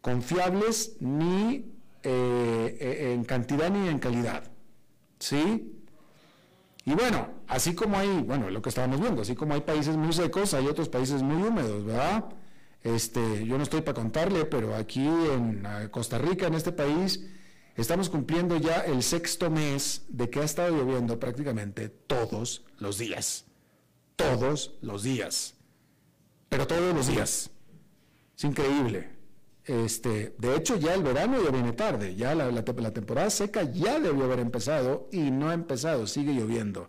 confiables 0.00 0.96
ni 1.00 1.72
eh, 2.02 2.78
eh, 2.80 3.12
en 3.12 3.24
cantidad 3.24 3.70
ni 3.70 3.88
en 3.88 3.98
calidad. 3.98 4.44
¿Sí? 5.18 5.72
Y 6.84 6.94
bueno, 6.94 7.30
así 7.48 7.74
como 7.74 7.98
hay, 7.98 8.22
bueno, 8.22 8.50
lo 8.50 8.62
que 8.62 8.68
estábamos 8.68 9.00
viendo, 9.00 9.22
así 9.22 9.34
como 9.34 9.54
hay 9.54 9.62
países 9.62 9.96
muy 9.96 10.12
secos, 10.12 10.54
hay 10.54 10.66
otros 10.66 10.88
países 10.88 11.22
muy 11.22 11.42
húmedos, 11.42 11.84
¿verdad? 11.84 12.26
Este, 12.84 13.44
yo 13.44 13.56
no 13.56 13.64
estoy 13.64 13.80
para 13.80 13.94
contarle, 13.94 14.44
pero 14.44 14.76
aquí 14.76 15.04
en 15.04 15.66
Costa 15.90 16.18
Rica, 16.18 16.46
en 16.46 16.54
este 16.54 16.70
país, 16.70 17.26
estamos 17.74 18.08
cumpliendo 18.08 18.56
ya 18.58 18.80
el 18.82 19.02
sexto 19.02 19.50
mes 19.50 20.04
de 20.08 20.30
que 20.30 20.40
ha 20.40 20.44
estado 20.44 20.76
lloviendo 20.76 21.18
prácticamente 21.18 21.88
todos 21.88 22.64
los 22.78 22.98
días. 22.98 23.46
Todos 24.14 24.74
los 24.80 25.02
días. 25.02 25.54
Pero 26.48 26.68
todos 26.68 26.94
los 26.94 27.08
días. 27.08 27.50
Es 28.36 28.44
increíble. 28.44 29.08
Este, 29.64 30.34
de 30.38 30.56
hecho, 30.56 30.76
ya 30.76 30.94
el 30.94 31.02
verano 31.02 31.42
ya 31.42 31.50
viene 31.50 31.72
tarde, 31.72 32.14
ya 32.14 32.34
la, 32.34 32.62
temporada 32.92 33.30
seca 33.30 33.64
ya 33.64 33.98
debió 33.98 34.24
haber 34.24 34.38
empezado 34.38 35.08
y 35.10 35.30
no 35.30 35.48
ha 35.48 35.54
empezado, 35.54 36.06
sigue 36.06 36.34
lloviendo 36.34 36.88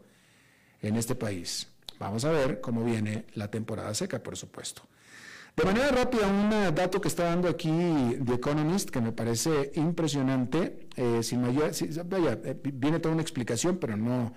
en 0.81 0.95
este 0.95 1.15
país. 1.15 1.67
Vamos 1.99 2.23
a 2.25 2.31
ver 2.31 2.61
cómo 2.61 2.83
viene 2.83 3.25
la 3.33 3.49
temporada 3.49 3.93
seca, 3.95 4.21
por 4.21 4.37
supuesto. 4.37 4.83
De 5.55 5.63
manera 5.63 5.87
rápida, 5.89 6.27
un 6.27 6.51
dato 6.75 7.01
que 7.01 7.07
está 7.07 7.23
dando 7.23 7.47
aquí 7.47 7.71
The 8.23 8.35
Economist 8.35 8.91
que 8.91 9.01
me 9.01 9.11
parece 9.11 9.71
impresionante, 9.73 10.87
eh, 10.95 11.23
sin 11.23 11.41
mayor, 11.41 11.71
eh, 11.71 12.61
viene 12.73 12.99
toda 12.99 13.13
una 13.13 13.23
explicación, 13.23 13.77
pero 13.77 13.97
no, 13.97 14.33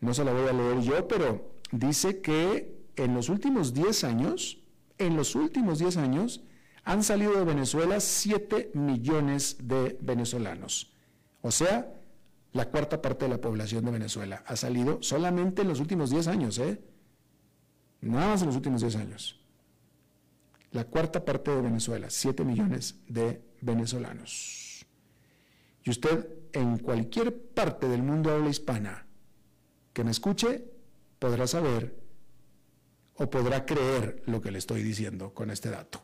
no 0.00 0.14
se 0.14 0.24
la 0.24 0.32
voy 0.32 0.48
a 0.48 0.52
leer 0.52 0.80
yo, 0.80 1.06
pero 1.06 1.52
dice 1.70 2.20
que 2.20 2.74
en 2.96 3.14
los 3.14 3.28
últimos 3.28 3.72
10 3.72 4.02
años, 4.02 4.58
en 4.98 5.16
los 5.16 5.36
últimos 5.36 5.78
10 5.78 5.96
años, 5.98 6.42
han 6.84 7.02
salido 7.02 7.32
de 7.36 7.44
Venezuela 7.44 7.98
7 7.98 8.72
millones 8.74 9.56
de 9.62 9.98
venezolanos. 10.00 10.92
O 11.40 11.50
sea, 11.50 11.94
la 12.52 12.66
cuarta 12.66 13.02
parte 13.02 13.24
de 13.24 13.30
la 13.30 13.40
población 13.40 13.84
de 13.84 13.90
Venezuela 13.90 14.44
ha 14.46 14.56
salido 14.56 15.02
solamente 15.02 15.62
en 15.62 15.68
los 15.68 15.80
últimos 15.80 16.10
10 16.10 16.28
años, 16.28 16.58
¿eh? 16.58 16.80
Nada 18.00 18.28
más 18.28 18.42
en 18.42 18.48
los 18.48 18.56
últimos 18.56 18.82
10 18.82 18.96
años. 18.96 19.40
La 20.70 20.84
cuarta 20.84 21.24
parte 21.24 21.50
de 21.50 21.62
Venezuela, 21.62 22.10
7 22.10 22.44
millones 22.44 22.96
de 23.08 23.42
venezolanos. 23.60 24.86
Y 25.84 25.90
usted 25.90 26.28
en 26.52 26.78
cualquier 26.78 27.36
parte 27.36 27.88
del 27.88 28.02
mundo 28.02 28.30
habla 28.30 28.50
hispana 28.50 29.06
que 29.92 30.04
me 30.04 30.10
escuche, 30.10 30.64
podrá 31.18 31.46
saber 31.46 31.96
o 33.14 33.30
podrá 33.30 33.64
creer 33.64 34.22
lo 34.26 34.40
que 34.40 34.50
le 34.50 34.58
estoy 34.58 34.82
diciendo 34.82 35.32
con 35.32 35.50
este 35.50 35.70
dato. 35.70 36.03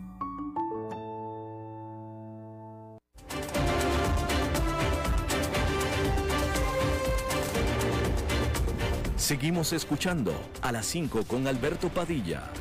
Seguimos 9.31 9.71
escuchando 9.71 10.33
a 10.61 10.73
las 10.73 10.85
5 10.87 11.23
con 11.23 11.47
Alberto 11.47 11.87
Padilla. 11.87 12.51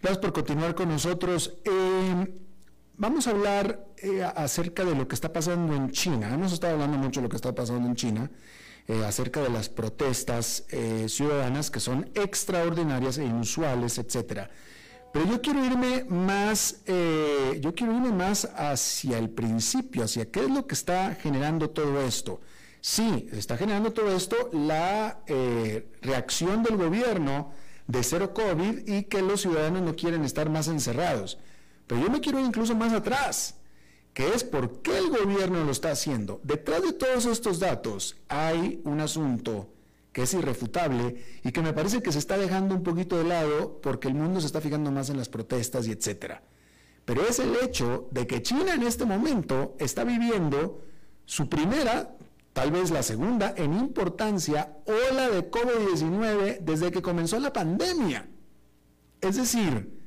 Gracias 0.00 0.18
por 0.18 0.32
continuar 0.32 0.76
con 0.76 0.88
nosotros. 0.88 1.54
Eh, 1.64 2.40
vamos 2.96 3.26
a 3.26 3.30
hablar 3.30 3.84
eh, 3.96 4.22
acerca 4.22 4.84
de 4.84 4.94
lo 4.94 5.08
que 5.08 5.16
está 5.16 5.32
pasando 5.32 5.74
en 5.74 5.90
China. 5.90 6.32
Hemos 6.32 6.52
estado 6.52 6.74
hablando 6.74 6.98
mucho 6.98 7.18
de 7.18 7.24
lo 7.24 7.28
que 7.28 7.34
está 7.34 7.52
pasando 7.52 7.88
en 7.88 7.96
China, 7.96 8.30
eh, 8.86 9.04
acerca 9.04 9.40
de 9.40 9.50
las 9.50 9.68
protestas 9.68 10.64
ciudadanas 11.08 11.68
que 11.68 11.80
son 11.80 12.12
extraordinarias 12.14 13.18
e 13.18 13.24
inusuales, 13.24 13.98
etcétera. 13.98 14.48
Pero 15.12 15.26
yo 15.26 15.42
quiero 15.42 15.64
irme 15.64 16.04
más, 16.04 16.76
yo 16.86 17.74
quiero 17.74 17.92
irme 17.92 18.12
más 18.12 18.48
hacia 18.54 19.18
el 19.18 19.30
principio, 19.30 20.04
hacia 20.04 20.30
qué 20.30 20.44
es 20.44 20.48
lo 20.48 20.64
que 20.68 20.74
está 20.74 21.16
generando 21.16 21.68
todo 21.68 22.00
esto. 22.02 22.40
Sí, 22.82 23.28
está 23.30 23.56
generando 23.56 23.92
todo 23.92 24.14
esto 24.14 24.50
la 24.52 25.22
eh, 25.28 25.86
reacción 26.02 26.64
del 26.64 26.76
gobierno 26.76 27.52
de 27.86 28.02
cero 28.02 28.34
COVID 28.34 28.88
y 28.88 29.04
que 29.04 29.22
los 29.22 29.42
ciudadanos 29.42 29.82
no 29.82 29.94
quieren 29.94 30.24
estar 30.24 30.50
más 30.50 30.66
encerrados. 30.66 31.38
Pero 31.86 32.02
yo 32.02 32.10
me 32.10 32.20
quiero 32.20 32.40
ir 32.40 32.44
incluso 32.46 32.74
más 32.74 32.92
atrás, 32.92 33.54
que 34.12 34.34
es 34.34 34.42
por 34.42 34.82
qué 34.82 34.98
el 34.98 35.10
gobierno 35.10 35.64
lo 35.64 35.70
está 35.70 35.92
haciendo. 35.92 36.40
Detrás 36.42 36.82
de 36.82 36.92
todos 36.92 37.26
estos 37.26 37.60
datos 37.60 38.16
hay 38.26 38.80
un 38.82 38.98
asunto 38.98 39.72
que 40.12 40.22
es 40.22 40.34
irrefutable 40.34 41.24
y 41.44 41.52
que 41.52 41.62
me 41.62 41.72
parece 41.72 42.02
que 42.02 42.10
se 42.10 42.18
está 42.18 42.36
dejando 42.36 42.74
un 42.74 42.82
poquito 42.82 43.16
de 43.16 43.24
lado 43.24 43.80
porque 43.80 44.08
el 44.08 44.14
mundo 44.14 44.40
se 44.40 44.46
está 44.46 44.60
fijando 44.60 44.90
más 44.90 45.08
en 45.08 45.18
las 45.18 45.28
protestas 45.28 45.86
y 45.86 45.92
etcétera. 45.92 46.42
Pero 47.04 47.22
es 47.28 47.38
el 47.38 47.54
hecho 47.62 48.08
de 48.10 48.26
que 48.26 48.42
China 48.42 48.74
en 48.74 48.82
este 48.82 49.04
momento 49.04 49.76
está 49.78 50.02
viviendo 50.02 50.82
su 51.26 51.48
primera, 51.48 52.16
tal 52.52 52.70
vez 52.70 52.90
la 52.90 53.02
segunda 53.02 53.54
en 53.56 53.72
importancia, 53.74 54.76
ola 54.84 55.28
de 55.30 55.50
COVID-19 55.50 56.58
desde 56.60 56.90
que 56.90 57.02
comenzó 57.02 57.38
la 57.38 57.52
pandemia. 57.52 58.28
Es 59.20 59.36
decir, 59.36 60.00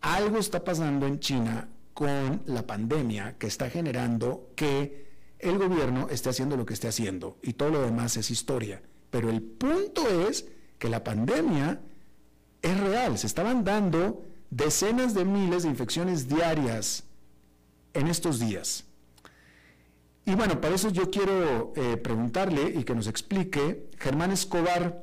algo 0.00 0.38
está 0.38 0.62
pasando 0.62 1.06
en 1.06 1.20
China 1.20 1.68
con 1.94 2.42
la 2.46 2.66
pandemia 2.66 3.36
que 3.38 3.48
está 3.48 3.70
generando 3.70 4.52
que 4.54 5.08
el 5.38 5.58
gobierno 5.58 6.08
esté 6.10 6.30
haciendo 6.30 6.56
lo 6.56 6.66
que 6.66 6.74
esté 6.74 6.88
haciendo 6.88 7.38
y 7.42 7.54
todo 7.54 7.70
lo 7.70 7.82
demás 7.82 8.16
es 8.16 8.30
historia. 8.30 8.82
Pero 9.10 9.30
el 9.30 9.42
punto 9.42 10.06
es 10.28 10.46
que 10.78 10.88
la 10.88 11.02
pandemia 11.02 11.80
es 12.62 12.80
real, 12.80 13.18
se 13.18 13.26
estaban 13.26 13.64
dando 13.64 14.22
decenas 14.50 15.14
de 15.14 15.24
miles 15.24 15.62
de 15.62 15.70
infecciones 15.70 16.28
diarias 16.28 17.04
en 17.94 18.06
estos 18.08 18.38
días. 18.38 18.84
Y 20.28 20.34
bueno, 20.34 20.60
para 20.60 20.74
eso 20.74 20.90
yo 20.90 21.10
quiero 21.10 21.72
eh, 21.74 21.96
preguntarle 21.96 22.74
y 22.78 22.84
que 22.84 22.94
nos 22.94 23.06
explique 23.06 23.88
Germán 23.98 24.30
Escobar, 24.30 25.02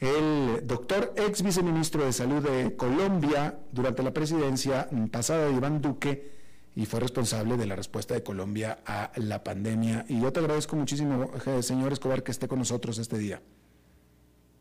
el 0.00 0.66
doctor 0.66 1.14
ex 1.16 1.42
viceministro 1.42 2.04
de 2.04 2.12
Salud 2.12 2.42
de 2.42 2.74
Colombia 2.74 3.60
durante 3.70 4.02
la 4.02 4.12
presidencia 4.12 4.88
pasada 5.12 5.46
de 5.46 5.52
Iván 5.52 5.80
Duque 5.80 6.32
y 6.74 6.84
fue 6.84 6.98
responsable 6.98 7.56
de 7.56 7.64
la 7.66 7.76
respuesta 7.76 8.14
de 8.14 8.24
Colombia 8.24 8.80
a 8.84 9.12
la 9.14 9.44
pandemia. 9.44 10.04
Y 10.08 10.20
yo 10.20 10.32
te 10.32 10.40
agradezco 10.40 10.74
muchísimo, 10.74 11.30
eh, 11.46 11.62
señor 11.62 11.92
Escobar, 11.92 12.24
que 12.24 12.32
esté 12.32 12.48
con 12.48 12.58
nosotros 12.58 12.98
este 12.98 13.18
día. 13.18 13.40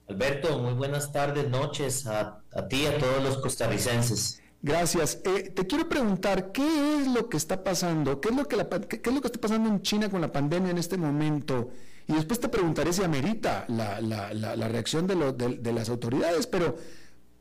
Alberto, 0.08 0.60
muy 0.60 0.74
buenas 0.74 1.12
tardes, 1.12 1.50
noches 1.50 2.06
a, 2.06 2.44
ti 2.70 2.84
y 2.84 2.86
a 2.86 3.00
todos 3.00 3.24
los 3.24 3.40
costarricenses. 3.40 4.40
Gracias. 4.66 5.22
Eh, 5.24 5.52
te 5.52 5.68
quiero 5.68 5.88
preguntar, 5.88 6.52
¿qué 6.52 7.00
es 7.00 7.08
lo 7.08 7.30
que 7.30 7.38
está 7.38 7.64
pasando? 7.64 8.20
¿Qué 8.20 8.30
es 8.30 8.36
lo 8.36 8.48
que, 8.48 8.56
lo 8.58 9.22
que 9.22 9.28
está 9.28 9.40
pasando 9.40 9.70
en 9.70 9.84
China 9.84 10.10
con 10.10 10.22
la 10.22 10.32
pandemia 10.32 10.72
en 10.72 10.80
este 10.80 10.98
momento? 10.98 11.70
Y 12.08 12.14
después 12.14 12.40
te 12.40 12.50
preguntaré 12.50 12.92
si 12.92 13.04
amerita 13.04 13.66
la, 13.68 14.02
la, 14.02 14.34
la, 14.34 14.68
reacción 14.68 15.06
de, 15.06 15.34
de, 15.34 15.72
las 15.72 15.88
autoridades, 15.90 16.48
pero 16.48 16.76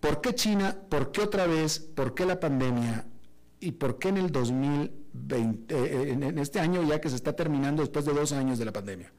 ¿por 0.01 0.21
qué 0.21 0.35
China? 0.35 0.77
¿Por 0.91 1.13
qué 1.13 1.23
otra 1.23 1.47
vez? 1.47 1.79
¿Por 1.79 2.15
qué 2.15 2.27
la 2.27 2.39
pandemia? 2.39 3.07
¿Y 3.59 3.73
por 3.73 3.99
qué 3.99 4.09
en 4.09 4.19
el 4.19 4.31
2020, 4.31 5.75
eh, 5.75 6.11
en, 6.13 6.25
en 6.25 6.39
este 6.39 6.61
año 6.61 6.83
ya 6.83 7.01
que 7.01 7.09
se 7.09 7.17
está 7.17 7.35
terminando 7.35 7.81
después 7.81 8.05
de 8.05 8.13
dos 8.13 8.33
años 8.33 8.59
de 8.59 8.67
la 8.67 8.73
pandemia? 8.75 9.11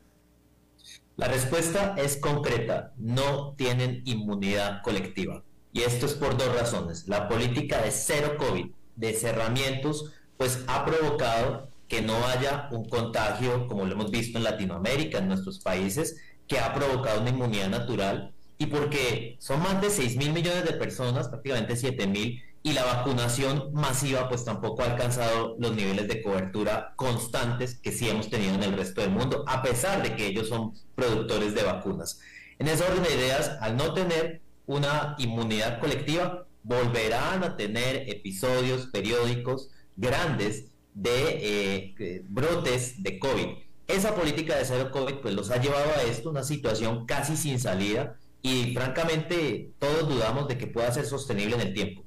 La 1.17 1.27
respuesta 1.27 1.95
es 1.97 2.17
concreta, 2.17 2.93
no 2.97 3.55
tienen 3.57 4.03
inmunidad 4.05 4.83
colectiva. 4.83 5.43
Y 5.75 5.81
esto 5.81 6.05
es 6.05 6.13
por 6.13 6.37
dos 6.37 6.55
razones. 6.55 7.05
La 7.09 7.27
política 7.27 7.81
de 7.81 7.91
cero 7.91 8.37
COVID, 8.39 8.67
de 8.95 9.13
cerramientos, 9.13 10.13
pues 10.37 10.63
ha 10.67 10.85
provocado 10.85 11.67
que 11.89 12.01
no 12.01 12.15
haya 12.27 12.69
un 12.71 12.87
contagio, 12.87 13.67
como 13.67 13.85
lo 13.85 13.91
hemos 13.91 14.09
visto 14.09 14.37
en 14.37 14.45
Latinoamérica, 14.45 15.17
en 15.17 15.27
nuestros 15.27 15.59
países, 15.59 16.15
que 16.47 16.59
ha 16.59 16.73
provocado 16.73 17.19
una 17.19 17.31
inmunidad 17.31 17.67
natural, 17.67 18.31
y 18.57 18.67
porque 18.67 19.35
son 19.39 19.61
más 19.63 19.81
de 19.81 19.89
6 19.89 20.15
mil 20.15 20.31
millones 20.31 20.63
de 20.63 20.71
personas, 20.71 21.27
prácticamente 21.27 21.75
7 21.75 22.07
mil, 22.07 22.41
y 22.63 22.71
la 22.71 22.85
vacunación 22.85 23.73
masiva 23.73 24.29
pues 24.29 24.45
tampoco 24.45 24.81
ha 24.81 24.91
alcanzado 24.91 25.57
los 25.59 25.75
niveles 25.75 26.07
de 26.07 26.21
cobertura 26.21 26.93
constantes 26.95 27.75
que 27.75 27.91
sí 27.91 28.07
hemos 28.07 28.29
tenido 28.29 28.55
en 28.55 28.63
el 28.63 28.77
resto 28.77 29.01
del 29.01 29.11
mundo, 29.11 29.43
a 29.45 29.61
pesar 29.61 30.01
de 30.01 30.15
que 30.15 30.27
ellos 30.27 30.47
son 30.47 30.73
productores 30.95 31.53
de 31.53 31.63
vacunas. 31.63 32.21
En 32.59 32.69
esa 32.69 32.85
orden 32.85 33.03
de 33.03 33.13
ideas, 33.13 33.57
al 33.59 33.75
no 33.75 33.93
tener 33.93 34.44
una 34.67 35.15
inmunidad 35.17 35.79
colectiva, 35.79 36.45
volverán 36.63 37.43
a 37.43 37.57
tener 37.57 38.09
episodios 38.09 38.87
periódicos 38.87 39.69
grandes 39.95 40.65
de 40.93 41.93
eh, 41.99 42.23
brotes 42.27 43.03
de 43.03 43.19
COVID. 43.19 43.47
Esa 43.87 44.15
política 44.15 44.55
de 44.57 44.65
cero 44.65 44.89
COVID 44.91 45.15
pues 45.21 45.35
los 45.35 45.51
ha 45.51 45.57
llevado 45.57 45.91
a 45.95 46.03
esto, 46.03 46.31
una 46.31 46.43
situación 46.43 47.05
casi 47.05 47.37
sin 47.37 47.59
salida 47.59 48.17
y 48.41 48.73
francamente 48.73 49.71
todos 49.79 50.09
dudamos 50.09 50.47
de 50.47 50.57
que 50.57 50.67
pueda 50.67 50.91
ser 50.91 51.05
sostenible 51.05 51.55
en 51.55 51.61
el 51.61 51.73
tiempo. 51.73 52.03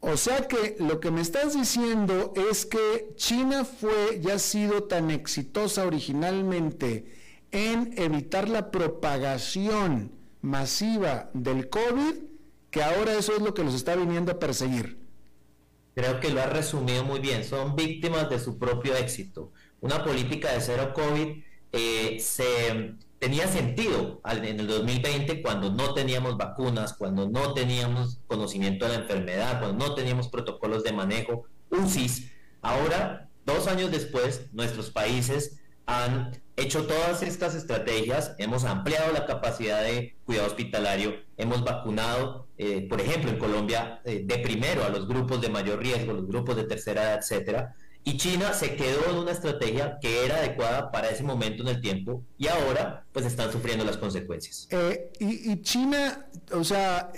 O 0.00 0.16
sea 0.16 0.48
que 0.48 0.76
lo 0.80 1.00
que 1.00 1.10
me 1.10 1.20
estás 1.20 1.54
diciendo 1.54 2.32
es 2.50 2.66
que 2.66 3.12
China 3.16 3.64
fue 3.64 4.20
ya 4.20 4.34
ha 4.34 4.38
sido 4.38 4.84
tan 4.84 5.10
exitosa 5.10 5.86
originalmente 5.86 7.06
en 7.52 7.94
evitar 7.96 8.48
la 8.48 8.70
propagación 8.70 10.10
masiva 10.42 11.30
del 11.32 11.68
COVID 11.68 12.14
que 12.72 12.82
ahora 12.82 13.12
eso 13.12 13.36
es 13.36 13.42
lo 13.42 13.52
que 13.54 13.62
los 13.62 13.74
está 13.74 13.94
viniendo 13.94 14.32
a 14.32 14.38
perseguir. 14.38 14.98
Creo 15.94 16.20
que 16.20 16.30
lo 16.30 16.40
ha 16.40 16.46
resumido 16.46 17.04
muy 17.04 17.20
bien. 17.20 17.44
Son 17.44 17.76
víctimas 17.76 18.30
de 18.30 18.40
su 18.40 18.58
propio 18.58 18.96
éxito. 18.96 19.52
Una 19.82 20.02
política 20.02 20.50
de 20.52 20.60
cero 20.62 20.92
COVID 20.94 21.42
eh, 21.72 22.18
se 22.18 22.94
tenía 23.18 23.46
sentido 23.46 24.22
en 24.24 24.58
el 24.60 24.66
2020 24.66 25.42
cuando 25.42 25.70
no 25.70 25.92
teníamos 25.92 26.38
vacunas, 26.38 26.94
cuando 26.94 27.28
no 27.28 27.52
teníamos 27.52 28.20
conocimiento 28.26 28.86
de 28.86 28.96
la 28.96 29.02
enfermedad, 29.02 29.60
cuando 29.60 29.86
no 29.86 29.94
teníamos 29.94 30.28
protocolos 30.28 30.82
de 30.82 30.92
manejo, 30.92 31.44
UCIs. 31.70 32.32
Ahora, 32.62 33.28
dos 33.44 33.66
años 33.66 33.90
después, 33.90 34.46
nuestros 34.52 34.90
países 34.90 35.60
han 35.84 36.41
hecho 36.56 36.86
todas 36.86 37.22
estas 37.22 37.54
estrategias, 37.54 38.34
hemos 38.38 38.64
ampliado 38.64 39.12
la 39.12 39.26
capacidad 39.26 39.82
de 39.82 40.16
cuidado 40.24 40.48
hospitalario, 40.48 41.14
hemos 41.36 41.64
vacunado, 41.64 42.46
eh, 42.58 42.86
por 42.88 43.00
ejemplo, 43.00 43.30
en 43.30 43.38
Colombia, 43.38 44.00
eh, 44.04 44.22
de 44.24 44.38
primero 44.38 44.84
a 44.84 44.90
los 44.90 45.08
grupos 45.08 45.40
de 45.40 45.48
mayor 45.48 45.80
riesgo, 45.80 46.12
los 46.12 46.26
grupos 46.26 46.56
de 46.56 46.64
tercera 46.64 47.02
edad, 47.02 47.18
etcétera, 47.18 47.74
y 48.04 48.16
China 48.16 48.52
se 48.52 48.74
quedó 48.74 49.10
en 49.10 49.16
una 49.16 49.30
estrategia 49.30 49.98
que 50.00 50.24
era 50.24 50.36
adecuada 50.36 50.90
para 50.90 51.08
ese 51.08 51.22
momento 51.22 51.62
en 51.62 51.68
el 51.68 51.80
tiempo 51.80 52.24
y 52.36 52.48
ahora 52.48 53.06
pues 53.12 53.24
están 53.24 53.52
sufriendo 53.52 53.84
las 53.84 53.96
consecuencias. 53.96 54.66
Eh, 54.70 55.12
y, 55.20 55.62
China, 55.62 56.26
o 56.50 56.64
sea, 56.64 57.12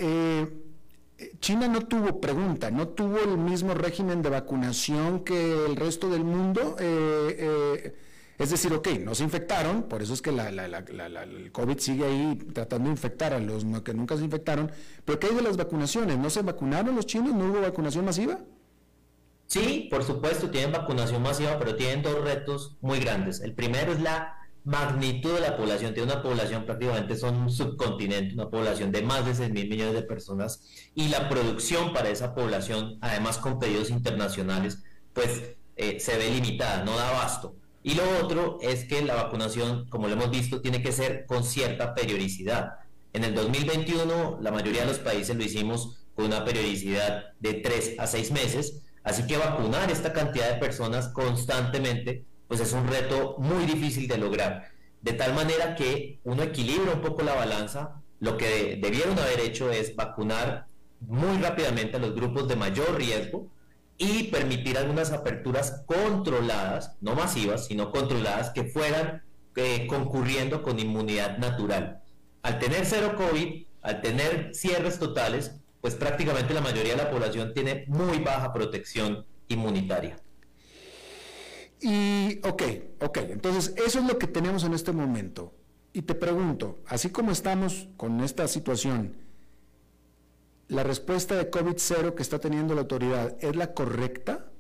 China 1.41 1.69
no 1.69 1.87
tuvo 1.87 2.21
pregunta, 2.21 2.71
no 2.71 2.89
tuvo 2.89 3.19
el 3.19 3.39
mismo 3.39 3.73
régimen 3.73 4.21
de 4.21 4.29
vacunación 4.29 5.25
que 5.25 5.65
el 5.65 5.75
resto 5.77 6.11
del 6.11 6.23
mundo. 6.23 6.77
Es 8.39 8.51
decir, 8.51 8.73
ok, 8.73 8.89
no 9.01 9.15
se 9.15 9.23
infectaron, 9.23 9.85
por 9.85 10.03
eso 10.03 10.13
es 10.13 10.21
que 10.21 10.33
la, 10.33 10.49
el 10.49 11.53
COVID 11.53 11.79
sigue 11.79 12.05
ahí 12.05 12.39
tratando 12.53 12.87
de 12.87 12.93
infectar 12.93 13.33
a 13.33 13.39
los 13.39 13.65
que 13.85 13.95
nunca 13.95 14.17
se 14.17 14.25
infectaron, 14.25 14.73
pero 15.05 15.21
¿qué 15.21 15.29
hay 15.29 15.35
de 15.35 15.43
las 15.43 15.57
vacunaciones? 15.57 16.19
¿No 16.19 16.31
se 16.31 16.43
vacunaron 16.43 16.97
los 16.97 17.07
chinos? 17.07 17.33
¿No 17.33 17.45
hubo 17.45 17.61
vacunación 17.61 18.05
masiva? 18.05 18.41
Sí, 19.47 19.89
por 19.91 20.03
supuesto, 20.03 20.51
tienen 20.51 20.73
vacunación 20.73 21.23
masiva, 21.23 21.59
pero 21.59 21.77
tienen 21.77 22.03
dos 22.03 22.25
retos 22.25 22.77
muy 22.81 22.99
grandes. 22.99 23.41
El 23.41 23.55
primero 23.55 23.93
es 23.93 24.01
la 24.01 24.39
magnitud 24.65 25.35
de 25.35 25.41
la 25.41 25.57
población. 25.57 25.95
Tiene 25.95 26.13
una 26.13 26.23
población 26.23 26.65
prácticamente, 26.65 27.17
son 27.17 27.37
un 27.37 27.51
subcontinente, 27.51 28.35
una 28.35 28.49
población 28.51 28.91
de 28.91 29.03
más 29.03 29.25
de 29.27 29.35
6 29.35 29.51
mil 29.53 29.69
millones 29.69 29.95
de 29.95 30.03
personas, 30.03 30.65
y 30.95 31.09
la 31.09 31.29
producción 31.29 31.93
para 31.93 32.09
esa 32.09 32.35
población, 32.35 32.99
además 33.01 33.39
con 33.39 33.59
pedidos 33.59 33.91
internacionales, 33.91 34.83
pues 35.13 35.57
eh, 35.77 36.01
se 36.01 36.17
ve 36.17 36.31
limitada, 36.31 36.85
no 36.85 36.97
da 36.97 37.11
abasto. 37.11 37.57
Y 37.85 37.95
lo 37.95 38.03
otro 38.19 38.59
es 38.63 38.87
que 38.87 39.03
la 39.03 39.15
vacunación, 39.15 39.87
como 39.91 40.09
lo 40.09 40.15
hemos 40.15 40.31
visto, 40.31 40.63
tiene 40.63 40.83
que 40.83 40.91
ser 40.91 41.27
con 41.27 41.45
cierta 41.45 41.95
periodicidad. 41.95 42.79
En 43.13 43.25
el 43.25 43.35
2021 43.35 44.39
la 44.41 44.51
mayoría 44.51 44.81
de 44.81 44.89
los 44.89 44.99
países 44.99 45.37
lo 45.37 45.45
hicimos 45.45 45.99
con 46.15 46.25
una 46.25 46.47
periodicidad 46.47 47.35
de 47.41 47.53
3 47.55 47.97
a 47.99 48.07
6 48.07 48.31
meses, 48.33 48.81
así 49.03 49.27
que 49.27 49.37
vacunar 49.37 49.91
esta 49.91 50.15
cantidad 50.15 50.49
de 50.49 50.61
personas 50.61 51.09
constantemente 51.09 52.25
pues 52.49 52.61
es 52.61 52.73
un 52.73 52.89
reto 52.89 53.37
muy 53.39 53.67
difícil 53.67 54.09
de 54.09 54.17
lograr. 54.17 54.71
De 55.03 55.13
tal 55.13 55.35
manera 55.35 55.75
que 55.75 56.21
uno 56.25 56.43
equilibra 56.43 56.95
un 56.95 57.03
poco 57.03 57.23
la 57.23 57.35
balanza, 57.35 58.01
lo 58.19 58.39
que 58.39 58.79
debieron 58.81 59.19
haber 59.19 59.41
hecho 59.41 59.71
es 59.71 59.95
vacunar 59.95 60.67
muy 61.01 61.37
rápidamente 61.37 61.99
a 61.99 62.01
los 62.01 62.15
grupos 62.15 62.49
de 62.49 62.57
mayor 62.57 62.97
riesgo, 62.97 63.49
y 63.97 64.25
permitir 64.25 64.77
algunas 64.77 65.13
aperturas 65.13 65.85
controladas, 65.87 66.97
no 67.01 67.15
masivas, 67.15 67.67
sino 67.67 67.91
controladas, 67.91 68.51
que 68.51 68.65
fueran 68.65 69.23
eh, 69.57 69.87
concurriendo 69.87 70.63
con 70.63 70.79
inmunidad 70.79 71.39
natural. 71.39 72.03
Al 72.43 72.59
tener 72.59 72.85
cero 72.87 73.15
COVID, 73.17 73.67
al 73.83 74.01
tener 74.01 74.55
cierres 74.55 74.99
totales, 74.99 75.53
pues 75.81 75.95
prácticamente 75.95 76.55
la 76.55 76.61
mayoría 76.61 76.97
de 76.97 77.03
la 77.05 77.11
población 77.11 77.53
tiene 77.55 77.85
muy 77.87 78.19
baja 78.19 78.53
protección 78.53 79.27
inmunitaria. 79.49 80.17
Y, 81.81 82.41
ok, 82.43 82.63
ok, 83.01 83.19
entonces 83.29 83.75
eso 83.77 83.99
es 83.99 84.07
lo 84.07 84.19
que 84.19 84.27
tenemos 84.27 84.65
en 84.65 84.73
este 84.73 84.93
momento. 84.93 85.53
Y 85.93 86.03
te 86.03 86.15
pregunto, 86.15 86.79
así 86.87 87.11
como 87.11 87.31
estamos 87.31 87.89
con 87.97 88.21
esta 88.21 88.49
situación, 88.49 89.24
la 90.69 90.83
respuesta 90.83 91.37
de 91.37 91.51
COVID-0 91.51 92.15
que 92.15 92.23
está 92.23 92.39
teniendo 92.39 92.75
la 92.75 92.83
autoridad 92.83 93.37
es 93.41 93.57
la 93.57 93.75
correcta? 93.75 94.51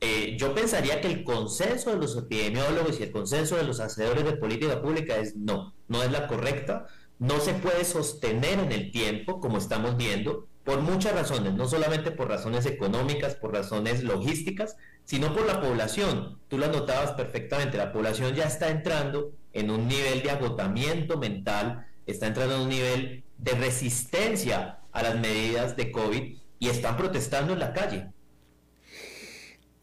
Eh, 0.00 0.36
yo 0.38 0.54
pensaría 0.54 1.00
que 1.00 1.06
el 1.06 1.24
consenso 1.24 1.90
de 1.90 1.96
los 1.96 2.16
epidemiólogos 2.16 3.00
y 3.00 3.04
el 3.04 3.10
consenso 3.10 3.56
de 3.56 3.64
los 3.64 3.80
hacedores 3.80 4.24
de 4.24 4.36
política 4.36 4.82
pública 4.82 5.16
es 5.16 5.34
no. 5.36 5.74
no 5.88 6.02
es 6.02 6.10
la 6.10 6.26
correcta, 6.26 6.86
no 7.18 7.40
se 7.40 7.54
puede 7.54 7.84
sostener 7.84 8.58
en 8.58 8.72
el 8.72 8.90
tiempo, 8.90 9.40
como 9.40 9.56
estamos 9.56 9.96
viendo, 9.96 10.46
por 10.62 10.80
muchas 10.80 11.14
razones, 11.14 11.54
no 11.54 11.66
solamente 11.68 12.10
por 12.10 12.28
razones 12.28 12.66
económicas, 12.66 13.34
por 13.34 13.52
razones 13.52 14.02
logísticas, 14.02 14.76
sino 15.04 15.34
por 15.34 15.46
la 15.46 15.60
población. 15.60 16.38
Tú 16.48 16.58
lo 16.58 16.68
notabas 16.68 17.12
perfectamente, 17.12 17.78
la 17.78 17.92
población 17.92 18.34
ya 18.34 18.44
está 18.44 18.70
entrando 18.70 19.32
en 19.52 19.70
un 19.70 19.86
nivel 19.88 20.22
de 20.22 20.30
agotamiento 20.30 21.18
mental, 21.18 21.86
está 22.06 22.26
entrando 22.26 22.56
en 22.56 22.62
un 22.62 22.68
nivel 22.68 23.23
de 23.44 23.52
resistencia 23.52 24.78
a 24.90 25.02
las 25.02 25.20
medidas 25.20 25.76
de 25.76 25.92
COVID 25.92 26.38
y 26.58 26.68
están 26.68 26.96
protestando 26.96 27.52
en 27.52 27.58
la 27.58 27.74
calle. 27.74 28.06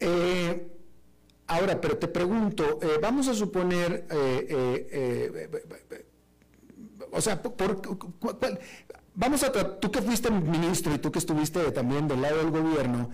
Eh, 0.00 0.66
ahora, 1.46 1.80
pero 1.80 1.96
te 1.96 2.08
pregunto, 2.08 2.80
eh, 2.82 2.98
vamos 3.00 3.28
a 3.28 3.34
suponer, 3.34 4.04
eh, 4.10 5.48
o 7.12 7.20
sea, 7.20 7.40
vamos 9.14 9.44
a, 9.44 9.52
tú 9.78 9.90
que 9.92 10.02
fuiste 10.02 10.28
ministro 10.30 10.92
y 10.94 10.98
tú 10.98 11.12
que 11.12 11.20
estuviste 11.20 11.70
también 11.70 12.08
del 12.08 12.20
lado 12.20 12.38
del 12.38 12.50
gobierno, 12.50 13.10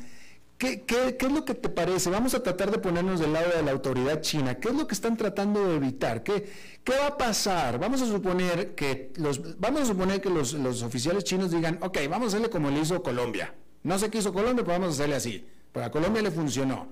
¿Qué, 0.58 0.84
es 1.20 1.32
lo 1.32 1.44
que 1.44 1.54
te 1.54 1.68
parece? 1.68 2.10
Vamos 2.10 2.34
a 2.34 2.42
tratar 2.42 2.72
de 2.72 2.78
ponernos 2.78 3.20
del 3.20 3.32
lado 3.32 3.52
de 3.56 3.62
la 3.62 3.70
autoridad 3.70 4.20
china. 4.20 4.56
¿Qué 4.56 4.68
es 4.70 4.74
lo 4.74 4.88
que 4.88 4.94
están 4.94 5.16
tratando 5.16 5.68
de 5.68 5.76
evitar? 5.76 6.24
¿Qué, 6.24 6.50
qué 6.82 6.96
va 6.96 7.06
a 7.06 7.16
pasar? 7.16 7.78
Vamos 7.78 8.02
a 8.02 8.06
suponer 8.06 8.74
que 8.74 9.12
los, 9.18 9.60
vamos 9.60 9.82
a 9.82 9.86
suponer 9.86 10.20
que 10.20 10.30
los, 10.30 10.54
oficiales 10.82 11.22
chinos 11.22 11.52
digan, 11.52 11.78
ok, 11.80 11.98
vamos 12.10 12.26
a 12.26 12.28
hacerle 12.28 12.50
como 12.50 12.70
le 12.70 12.80
hizo 12.80 13.00
Colombia. 13.04 13.54
No 13.84 14.00
sé 14.00 14.10
qué 14.10 14.18
hizo 14.18 14.32
Colombia, 14.32 14.64
pero 14.64 14.80
vamos 14.80 14.88
a 14.88 14.92
hacerle 14.94 15.14
así. 15.14 15.46
Pero 15.70 15.86
a 15.86 15.90
Colombia 15.92 16.22
le 16.22 16.32
funcionó. 16.32 16.88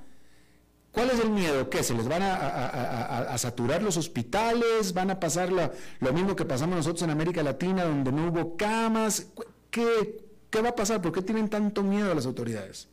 ¿Cuál 0.92 1.10
es 1.10 1.18
el 1.18 1.30
miedo? 1.30 1.68
¿Qué? 1.68 1.82
¿Se 1.82 1.92
les 1.92 2.06
van 2.06 2.22
a, 2.22 3.36
saturar 3.36 3.82
los 3.82 3.96
hospitales? 3.96 4.94
¿Van 4.94 5.10
a 5.10 5.18
pasar 5.18 5.50
lo, 5.50 6.12
mismo 6.12 6.36
que 6.36 6.44
pasamos 6.44 6.76
nosotros 6.76 7.02
en 7.02 7.10
América 7.10 7.42
Latina, 7.42 7.82
donde 7.84 8.12
no 8.12 8.28
hubo 8.28 8.56
camas? 8.56 9.26
¿Qué, 9.70 10.24
¿Qué 10.50 10.62
va 10.62 10.68
a 10.68 10.74
pasar? 10.76 11.02
¿Por 11.02 11.10
qué 11.10 11.20
tienen 11.20 11.48
tanto 11.48 11.82
miedo 11.82 12.14
las 12.14 12.26
autoridades? 12.26 12.88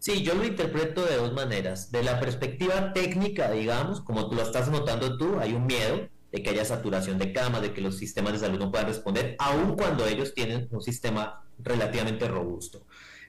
Sí, 0.00 0.22
yo 0.22 0.34
lo 0.34 0.46
interpreto 0.46 1.04
de 1.04 1.16
dos 1.16 1.34
maneras. 1.34 1.92
De 1.92 2.02
la 2.02 2.18
perspectiva 2.18 2.94
técnica, 2.94 3.50
digamos, 3.50 4.00
como 4.00 4.30
tú 4.30 4.34
lo 4.34 4.40
estás 4.40 4.70
notando 4.70 5.18
tú, 5.18 5.38
hay 5.38 5.52
un 5.52 5.66
miedo 5.66 6.08
de 6.32 6.42
que 6.42 6.48
haya 6.48 6.64
saturación 6.64 7.18
de 7.18 7.34
camas, 7.34 7.60
de 7.60 7.74
que 7.74 7.82
los 7.82 7.98
sistemas 7.98 8.32
de 8.32 8.38
salud 8.38 8.58
no 8.58 8.70
puedan 8.70 8.86
responder, 8.86 9.36
aun 9.38 9.76
cuando 9.76 10.06
ellos 10.06 10.32
tienen 10.32 10.68
un 10.70 10.80
sistema 10.80 11.44
relativamente 11.58 12.26
robusto. 12.28 12.86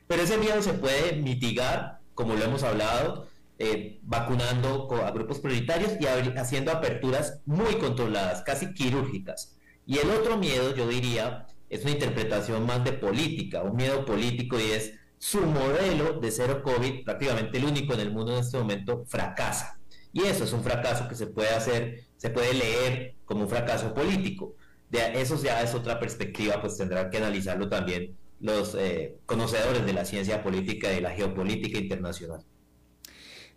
Pero 0.08 0.22
ese 0.22 0.38
miedo 0.38 0.62
se 0.62 0.72
puede 0.72 1.18
mitigar, 1.18 2.00
como 2.14 2.36
lo 2.36 2.46
hemos 2.46 2.64
hablado, 2.64 3.28
eh, 3.60 4.00
vacunando 4.04 4.88
a 5.06 5.12
grupos 5.12 5.40
prioritarios 5.40 5.92
y 6.00 6.06
haciendo 6.38 6.72
aperturas 6.72 7.42
muy 7.46 7.76
controladas, 7.80 8.44
casi 8.44 8.74
quirúrgicas. 8.74 9.58
Y 9.86 9.98
el 9.98 10.10
otro 10.10 10.38
miedo, 10.38 10.74
yo 10.74 10.88
diría, 10.88 11.48
es 11.70 11.82
una 11.82 11.92
interpretación 11.92 12.66
más 12.66 12.82
de 12.86 12.94
política, 12.94 13.62
un 13.62 13.76
miedo 13.76 14.06
político 14.06 14.58
y 14.58 14.72
es 14.72 15.01
su 15.22 15.40
modelo 15.42 16.20
de 16.20 16.32
cero 16.32 16.64
COVID, 16.64 17.04
prácticamente 17.04 17.60
el 17.60 17.66
único 17.66 17.94
en 17.94 18.00
el 18.00 18.12
mundo 18.12 18.34
en 18.34 18.40
este 18.40 18.58
momento, 18.58 19.06
fracasa. 19.06 19.80
Y 20.12 20.24
eso 20.24 20.46
es 20.46 20.52
un 20.52 20.64
fracaso 20.64 21.08
que 21.08 21.14
se 21.14 21.28
puede 21.28 21.50
hacer, 21.50 22.06
se 22.18 22.32
puede 22.32 22.56
leer 22.56 23.18
como 23.24 23.42
un 23.42 23.48
fracaso 23.48 23.94
político. 23.94 24.56
De 24.90 25.22
eso 25.22 25.40
ya 25.42 25.62
es 25.62 25.76
otra 25.76 26.00
perspectiva, 26.00 26.60
pues 26.60 26.76
tendrán 26.76 27.12
que 27.12 27.18
analizarlo 27.18 27.70
también 27.70 28.18
los 28.40 28.74
eh, 28.74 29.20
conocedores 29.28 29.86
de 29.86 29.94
la 29.94 30.06
ciencia 30.06 30.42
política 30.42 30.92
y 30.92 30.96
de 30.96 31.02
la 31.02 31.12
geopolítica 31.12 31.78
internacional. 31.78 32.44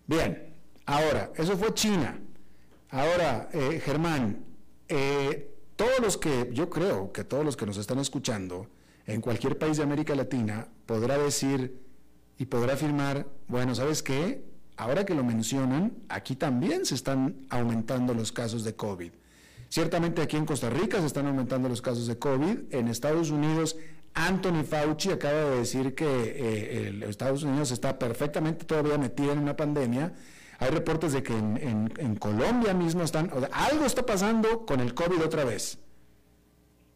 Bien, 0.07 0.55
ahora, 0.85 1.33
eso 1.35 1.57
fue 1.57 1.73
China. 1.73 2.21
Ahora, 2.91 3.49
eh, 3.55 3.81
Germán, 3.83 4.45
eh, 4.87 5.51
todos 5.77 5.99
los 6.01 6.19
que, 6.19 6.51
yo 6.53 6.69
creo 6.69 7.11
que 7.11 7.25
todos 7.25 7.43
los 7.43 7.57
que 7.57 7.65
nos 7.65 7.79
están 7.79 8.01
escuchando, 8.01 8.69
en 9.07 9.21
cualquier 9.21 9.59
país 9.59 9.77
de 9.77 9.83
América 9.83 10.15
Latina 10.15 10.69
podrá 10.87 11.19
decir 11.19 11.81
y 12.39 12.47
podrá 12.47 12.75
afirmar, 12.75 13.27
bueno, 13.49 13.75
¿sabes 13.75 14.03
qué? 14.03 14.45
Ahora 14.77 15.05
que 15.05 15.15
lo 15.15 15.23
mencionan, 15.23 15.93
aquí 16.09 16.35
también 16.35 16.85
se 16.85 16.95
están 16.95 17.47
aumentando 17.49 18.13
los 18.13 18.33
casos 18.33 18.65
de 18.65 18.75
COVID. 18.75 19.13
Ciertamente 19.69 20.23
aquí 20.23 20.37
en 20.37 20.47
Costa 20.47 20.71
Rica 20.71 21.01
se 21.01 21.07
están 21.07 21.27
aumentando 21.27 21.69
los 21.69 21.81
casos 21.81 22.07
de 22.07 22.19
COVID. 22.19 22.73
En 22.73 22.89
Estados 22.89 23.31
Unidos, 23.31 23.77
Anthony 24.15 24.65
Fauci 24.65 25.11
acaba 25.11 25.35
de 25.35 25.59
decir 25.59 25.95
que 25.95 26.07
eh, 26.07 27.05
Estados 27.09 27.43
Unidos 27.43 27.71
está 27.71 27.99
perfectamente 27.99 28.65
todavía 28.65 28.99
metido 28.99 29.33
en 29.33 29.39
una 29.39 29.57
pandemia. 29.57 30.13
Hay 30.59 30.71
reportes 30.71 31.13
de 31.13 31.23
que 31.23 31.37
en, 31.37 32.17
Colombia 32.21 32.75
mismo 32.75 33.03
están, 33.03 33.31
algo 33.53 33.85
está 33.85 34.07
pasando 34.07 34.65
con 34.65 34.81
el 34.81 34.95
COVID 34.95 35.25
otra 35.25 35.45
vez. 35.45 35.79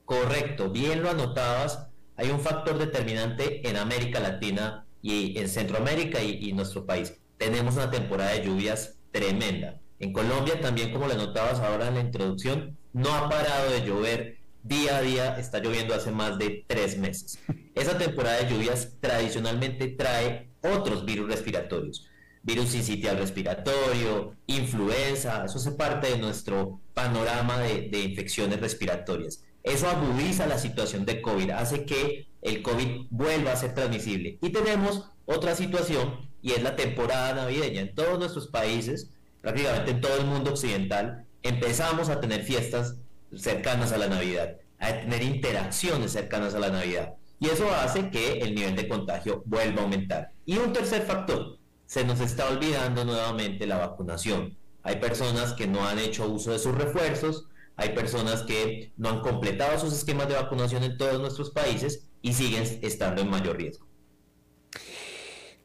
Correcto, 0.04 0.70
bien 0.70 1.02
lo 1.02 1.10
anotabas 1.10 1.87
hay 2.18 2.30
un 2.30 2.40
factor 2.40 2.78
determinante 2.78 3.66
en 3.68 3.76
América 3.76 4.18
Latina 4.18 4.84
y 5.00 5.38
en 5.38 5.48
Centroamérica 5.48 6.20
y, 6.20 6.52
nuestro 6.52 6.84
país. 6.84 7.14
Tenemos 7.38 7.76
una 7.76 7.92
temporada 7.92 8.32
de 8.32 8.44
lluvias 8.44 8.98
tremenda. 9.12 9.80
En 10.00 10.12
Colombia 10.12 10.60
también, 10.60 10.92
como 10.92 11.06
le 11.06 11.14
notabas 11.14 11.60
ahora 11.60 11.88
en 11.88 11.94
la 11.94 12.00
introducción, 12.00 12.76
no 12.92 13.14
ha 13.14 13.28
parado 13.28 13.70
de 13.70 13.86
llover 13.86 14.38
día 14.64 14.96
a 14.96 15.02
día, 15.02 15.38
está 15.38 15.60
lloviendo 15.60 15.94
hace 15.94 16.10
más 16.10 16.38
de 16.38 16.64
tres 16.66 16.98
meses. 16.98 17.38
Esa 17.76 17.96
temporada 17.96 18.38
de 18.38 18.52
lluvias 18.52 18.96
tradicionalmente 19.00 19.86
trae 19.86 20.50
otros 20.60 21.04
virus 21.04 21.28
respiratorios, 21.28 22.08
virus 22.42 22.74
incitial 22.74 23.18
respiratorio, 23.18 24.34
influenza, 24.48 25.44
eso 25.44 25.58
hace 25.58 25.70
parte 25.70 26.08
de 26.08 26.18
nuestro 26.18 26.80
panorama 26.94 27.58
de 27.58 28.02
infecciones 28.02 28.60
respiratorias. 28.60 29.44
Eso 29.68 29.88
agudiza 29.88 30.46
la 30.46 30.58
situación 30.58 31.04
de 31.04 31.20
COVID, 31.20 31.50
hace 31.50 31.84
que 31.84 32.26
el 32.42 32.62
COVID 32.62 33.06
vuelva 33.10 33.52
a 33.52 33.56
ser 33.56 33.74
transmisible. 33.74 34.38
Y 34.40 34.50
tenemos 34.50 35.10
otra 35.26 35.54
situación 35.54 36.28
y 36.40 36.52
es 36.52 36.62
la 36.62 36.76
temporada 36.76 37.34
navideña. 37.34 37.82
En 37.82 37.94
todos 37.94 38.18
nuestros 38.18 38.48
países, 38.48 39.10
prácticamente 39.42 39.90
en 39.90 40.00
todo 40.00 40.16
el 40.16 40.26
mundo 40.26 40.50
occidental, 40.50 41.26
empezamos 41.42 42.08
a 42.08 42.20
tener 42.20 42.44
fiestas 42.44 42.96
cercanas 43.36 43.92
a 43.92 43.98
la 43.98 44.08
Navidad, 44.08 44.56
a 44.78 45.00
tener 45.00 45.22
interacciones 45.22 46.12
cercanas 46.12 46.54
a 46.54 46.60
la 46.60 46.70
Navidad. 46.70 47.14
Y 47.40 47.48
eso 47.48 47.70
hace 47.70 48.10
que 48.10 48.38
el 48.38 48.54
nivel 48.54 48.74
de 48.74 48.88
contagio 48.88 49.42
vuelva 49.46 49.82
a 49.82 49.84
aumentar. 49.84 50.32
Y 50.46 50.58
un 50.58 50.72
tercer 50.72 51.02
factor, 51.02 51.58
se 51.86 52.04
nos 52.04 52.20
está 52.20 52.48
olvidando 52.48 53.04
nuevamente 53.04 53.66
la 53.66 53.78
vacunación. 53.78 54.56
Hay 54.82 54.96
personas 54.96 55.52
que 55.52 55.66
no 55.66 55.86
han 55.86 55.98
hecho 55.98 56.28
uso 56.28 56.52
de 56.52 56.58
sus 56.58 56.74
refuerzos, 56.74 57.46
hay 57.78 57.90
personas 57.90 58.42
que 58.42 58.92
no 58.96 59.08
han 59.08 59.20
completado 59.20 59.78
sus 59.78 59.92
esquemas 59.92 60.28
de 60.28 60.34
vacunación 60.34 60.82
en 60.82 60.98
todos 60.98 61.20
nuestros 61.20 61.50
países 61.50 62.10
y 62.20 62.32
siguen 62.32 62.64
estando 62.82 63.22
en 63.22 63.30
mayor 63.30 63.56
riesgo. 63.56 63.86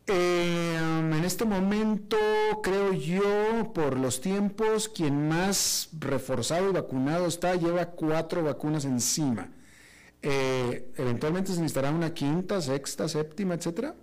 Em, 0.06 1.12
en 1.12 1.24
este 1.26 1.44
momento, 1.44 2.18
creo 2.62 2.94
yo, 2.94 3.74
por 3.74 3.98
los 3.98 4.22
tiempos, 4.22 4.90
quien 4.90 5.28
más 5.28 5.90
reforzado 6.00 6.70
y 6.70 6.74
vacunado 6.74 7.26
está 7.26 7.56
lleva 7.56 7.88
cuatro 7.88 8.44
vacunas 8.44 8.86
encima. 8.86 9.52
Eh, 10.22 10.92
¿Eventualmente 10.96 11.52
se 11.52 11.62
necesitará 11.62 11.90
una 11.90 12.14
quinta, 12.14 12.62
sexta, 12.62 13.08
séptima, 13.08 13.56
etcétera? 13.56 13.96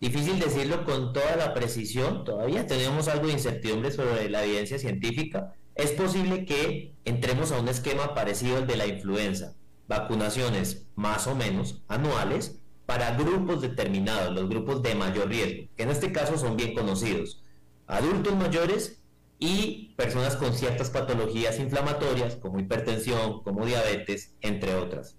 Difícil 0.00 0.38
decirlo 0.38 0.82
con 0.86 1.12
toda 1.12 1.36
la 1.36 1.52
precisión. 1.52 2.24
Todavía 2.24 2.66
tenemos 2.66 3.06
algo 3.08 3.26
de 3.26 3.34
incertidumbre 3.34 3.90
sobre 3.90 4.30
la 4.30 4.44
evidencia 4.44 4.78
científica 4.78 5.54
es 5.76 5.92
posible 5.92 6.44
que 6.44 6.94
entremos 7.04 7.52
a 7.52 7.60
un 7.60 7.68
esquema 7.68 8.14
parecido 8.14 8.56
al 8.56 8.66
de 8.66 8.76
la 8.76 8.86
influenza, 8.86 9.54
vacunaciones 9.86 10.86
más 10.96 11.26
o 11.26 11.34
menos 11.34 11.82
anuales 11.86 12.58
para 12.86 13.16
grupos 13.16 13.60
determinados, 13.60 14.34
los 14.34 14.48
grupos 14.48 14.82
de 14.82 14.94
mayor 14.94 15.28
riesgo, 15.28 15.68
que 15.76 15.82
en 15.82 15.90
este 15.90 16.12
caso 16.12 16.38
son 16.38 16.56
bien 16.56 16.74
conocidos, 16.74 17.42
adultos 17.86 18.34
mayores 18.34 19.00
y 19.38 19.94
personas 19.96 20.36
con 20.36 20.54
ciertas 20.54 20.90
patologías 20.90 21.58
inflamatorias 21.58 22.36
como 22.36 22.58
hipertensión, 22.58 23.42
como 23.42 23.66
diabetes, 23.66 24.34
entre 24.40 24.74
otras. 24.74 25.16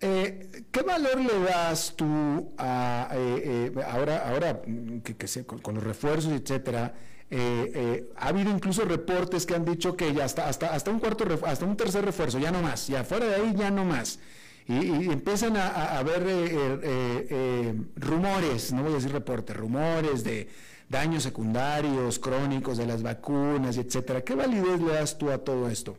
Eh, 0.00 0.64
¿Qué 0.70 0.80
valor 0.80 1.20
le 1.20 1.40
das 1.40 1.92
tú 1.94 2.54
a, 2.56 3.10
eh, 3.12 3.72
eh, 3.76 3.82
ahora, 3.86 4.30
ahora 4.30 4.62
con, 4.62 5.74
los 5.74 5.84
refuerzos, 5.84 6.32
etcétera, 6.32 6.94
eh, 7.32 7.72
eh, 7.74 8.10
ha 8.16 8.28
habido 8.28 8.50
incluso 8.50 8.84
reportes 8.84 9.46
que 9.46 9.54
han 9.54 9.64
dicho 9.64 9.96
que 9.96 10.12
ya 10.12 10.24
hasta, 10.24 10.48
hasta, 10.48 10.74
hasta 10.74 10.90
un 10.90 10.98
cuarto 10.98 11.24
hasta 11.46 11.64
un 11.64 11.76
tercer 11.76 12.04
refuerzo, 12.04 12.40
ya 12.40 12.50
no 12.50 12.60
más, 12.60 12.88
ya 12.88 13.04
fuera 13.04 13.26
de 13.26 13.36
ahí 13.36 13.54
ya 13.56 13.70
no 13.70 13.84
más. 13.84 14.18
Y, 14.66 15.10
empiezan 15.10 15.56
a, 15.56 15.98
haber 15.98 16.22
eh, 16.26 17.74
rumores, 17.96 18.72
no 18.72 18.82
voy 18.82 18.92
a 18.92 18.94
decir 18.96 19.12
reportes, 19.12 19.56
rumores 19.56 20.22
de 20.24 20.48
daños 20.88 21.22
secundarios, 21.22 22.18
crónicos 22.18 22.78
de 22.78 22.86
las 22.86 23.02
vacunas, 23.02 23.76
etcétera. 23.76 24.22
¿Qué 24.22 24.34
validez 24.34 24.80
le 24.80 24.92
das 24.92 25.16
tú 25.16 25.30
a 25.30 25.38
todo 25.38 25.68
esto? 25.68 25.96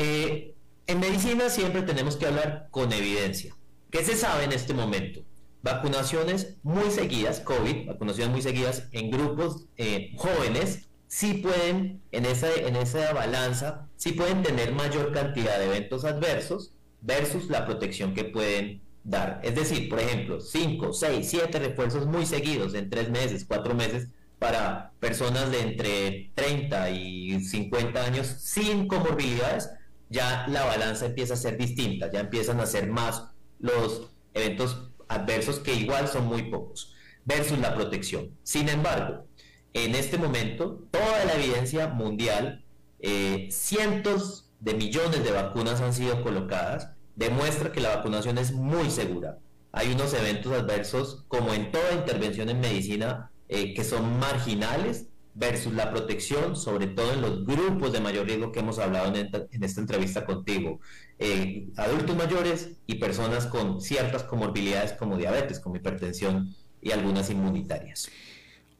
en 0.00 1.00
medicina 1.00 1.50
siempre 1.50 1.82
tenemos 1.82 2.16
que 2.16 2.26
hablar 2.26 2.68
con 2.70 2.92
evidencia. 2.92 3.56
¿Qué 3.90 4.04
se 4.04 4.14
sabe 4.14 4.44
en 4.44 4.52
este 4.52 4.72
momento? 4.72 5.24
Vacunaciones 5.62 6.56
muy 6.62 6.90
seguidas, 6.90 7.40
COVID, 7.40 7.86
vacunaciones 7.86 8.32
muy 8.32 8.42
seguidas 8.42 8.88
en 8.92 9.10
grupos 9.10 9.66
eh, 9.76 10.12
jóvenes 10.16 10.88
sí 11.08 11.34
pueden, 11.34 12.02
en 12.12 12.26
esa, 12.26 12.52
en 12.54 12.76
esa 12.76 13.12
balanza, 13.12 13.88
sí 13.96 14.12
pueden 14.12 14.42
tener 14.42 14.72
mayor 14.72 15.12
cantidad 15.12 15.58
de 15.58 15.66
eventos 15.66 16.04
adversos 16.04 16.72
versus 17.00 17.48
la 17.50 17.64
protección 17.64 18.14
que 18.14 18.24
pueden 18.24 18.82
dar. 19.02 19.40
Es 19.42 19.54
decir, 19.54 19.88
por 19.88 20.00
ejemplo, 20.00 20.40
5, 20.40 20.92
6, 20.92 21.28
7 21.28 21.58
refuerzos 21.58 22.06
muy 22.06 22.26
seguidos 22.26 22.74
en 22.74 22.90
3 22.90 23.10
meses, 23.10 23.44
4 23.46 23.74
meses 23.74 24.08
para 24.38 24.92
personas 25.00 25.50
de 25.50 25.60
entre 25.62 26.30
30 26.34 26.90
y 26.90 27.40
50 27.40 28.04
años 28.04 28.26
sin 28.26 28.86
comorbilidades, 28.86 29.70
ya 30.10 30.46
la 30.48 30.64
balanza 30.64 31.06
empieza 31.06 31.34
a 31.34 31.38
ser 31.38 31.56
distinta, 31.56 32.10
ya 32.12 32.20
empiezan 32.20 32.60
a 32.60 32.66
ser 32.66 32.88
más 32.88 33.24
los 33.58 34.10
eventos 34.34 34.87
adversos 35.08 35.58
que 35.58 35.74
igual 35.74 36.08
son 36.08 36.26
muy 36.26 36.44
pocos, 36.50 36.94
versus 37.24 37.58
la 37.58 37.74
protección. 37.74 38.36
Sin 38.42 38.68
embargo, 38.68 39.26
en 39.74 39.94
este 39.94 40.18
momento, 40.18 40.86
toda 40.90 41.24
la 41.24 41.34
evidencia 41.34 41.88
mundial, 41.88 42.64
eh, 43.00 43.48
cientos 43.50 44.50
de 44.60 44.74
millones 44.74 45.22
de 45.24 45.30
vacunas 45.30 45.80
han 45.80 45.92
sido 45.92 46.22
colocadas, 46.22 46.90
demuestra 47.16 47.72
que 47.72 47.80
la 47.80 47.96
vacunación 47.96 48.38
es 48.38 48.52
muy 48.52 48.90
segura. 48.90 49.38
Hay 49.72 49.92
unos 49.92 50.14
eventos 50.14 50.52
adversos, 50.52 51.24
como 51.28 51.52
en 51.52 51.70
toda 51.70 51.92
intervención 51.92 52.48
en 52.48 52.60
medicina, 52.60 53.30
eh, 53.48 53.74
que 53.74 53.84
son 53.84 54.18
marginales 54.18 55.06
versus 55.38 55.72
la 55.72 55.90
protección, 55.90 56.56
sobre 56.56 56.88
todo 56.88 57.12
en 57.12 57.20
los 57.20 57.46
grupos 57.46 57.92
de 57.92 58.00
mayor 58.00 58.26
riesgo 58.26 58.50
que 58.50 58.58
hemos 58.58 58.80
hablado 58.80 59.14
en, 59.14 59.62
esta 59.62 59.80
entrevista 59.80 60.24
contigo, 60.24 60.80
eh, 61.18 61.68
adultos 61.76 62.16
mayores 62.16 62.70
y 62.86 62.96
personas 62.96 63.46
con 63.46 63.80
ciertas 63.80 64.24
comorbilidades 64.24 64.94
como 64.94 65.16
diabetes, 65.16 65.60
como 65.60 65.76
hipertensión 65.76 66.54
y 66.82 66.90
algunas 66.90 67.30
inmunitarias. 67.30 68.10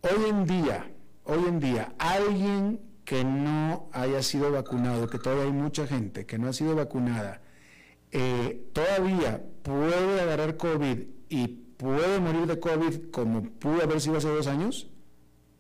Hoy 0.01 0.29
en 0.29 0.47
día, 0.47 0.91
hoy 1.25 1.45
en 1.47 1.61
día, 1.61 1.95
alguien 1.99 2.81
que 3.05 3.25
no 3.25 3.89
haya 3.93 4.23
sido 4.23 4.51
vacunado, 4.51 5.09
que 5.09 5.19
todavía 5.19 5.45
hay 5.45 5.53
mucha 5.53 5.87
gente 5.87 6.27
que 6.27 6.39
no 6.39 6.49
ha 6.49 6.53
sido 6.53 6.75
vacunada, 6.75 7.41
eh, 8.11 8.69
todavía 8.73 9.45
puede 9.63 10.21
agarrar 10.21 10.57
COVID 10.57 10.99
y 11.29 11.47
puede 11.77 12.19
morir 12.19 12.47
de 12.47 12.59
COVID 12.59 13.11
como 13.13 13.45
pudo 13.45 13.81
haber 13.83 14.01
sido 14.01 14.17
hace 14.17 14.29
dos 14.29 14.49
años? 14.49 14.91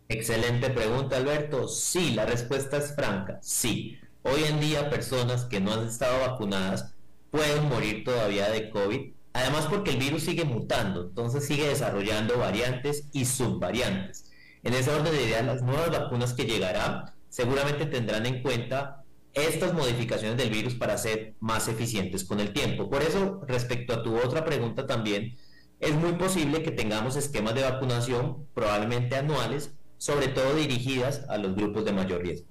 Excelente 0.09 0.71
pregunta, 0.71 1.17
Alberto. 1.17 1.69
Sí, 1.69 2.13
la 2.15 2.27
respuesta 2.27 2.79
es 2.79 2.95
franca, 2.95 3.39
sí. 3.43 3.99
Hoy 4.23 4.45
en 4.45 4.61
día 4.61 4.91
personas 4.91 5.45
que 5.45 5.61
no 5.61 5.73
han 5.73 5.87
estado 5.87 6.21
vacunadas 6.27 6.95
pueden 7.31 7.69
morir 7.69 8.05
todavía 8.05 8.51
de 8.51 8.71
COVID 8.71 9.13
Además 9.39 9.67
porque 9.71 9.93
el 9.93 9.99
virus 9.99 10.25
sigue 10.25 10.45
mutando, 10.45 11.03
entonces 11.03 11.47
sigue 11.47 11.69
desarrollando 11.69 12.39
variantes 12.39 13.05
y 13.13 13.25
subvariantes. 13.25 14.33
En 14.65 14.75
ese 14.75 14.91
orden 14.91 15.13
de 15.13 15.23
ideas, 15.23 15.47
las 15.47 15.63
nuevas 15.63 15.91
vacunas 15.93 16.35
que 16.35 16.45
llegarán 16.45 17.05
seguramente 17.29 17.87
tendrán 17.87 18.27
en 18.27 18.43
cuenta 18.43 19.05
estas 19.35 19.75
modificaciones 19.75 20.37
del 20.39 20.51
virus 20.51 20.75
para 20.75 20.99
ser 20.99 21.35
más 21.39 21.69
eficientes 21.69 22.25
con 22.25 22.41
el 22.41 22.53
tiempo. 22.53 22.91
Por 22.91 23.03
eso, 23.03 23.43
respecto 23.47 23.93
a 23.95 24.03
tu 24.03 24.17
otra 24.17 24.45
pregunta 24.45 24.87
también, 24.87 25.37
es 25.79 25.95
muy 25.95 26.15
posible 26.15 26.65
que 26.65 26.73
tengamos 26.73 27.15
esquemas 27.15 27.55
de 27.55 27.63
vacunación 27.63 28.45
probablemente 28.55 29.15
anuales, 29.15 29.73
sobre 29.99 30.29
todo 30.29 30.55
dirigidas 30.55 31.25
a 31.29 31.37
los 31.37 31.55
grupos 31.55 31.85
de 31.85 31.93
mayor 31.93 32.23
riesgo. 32.23 32.47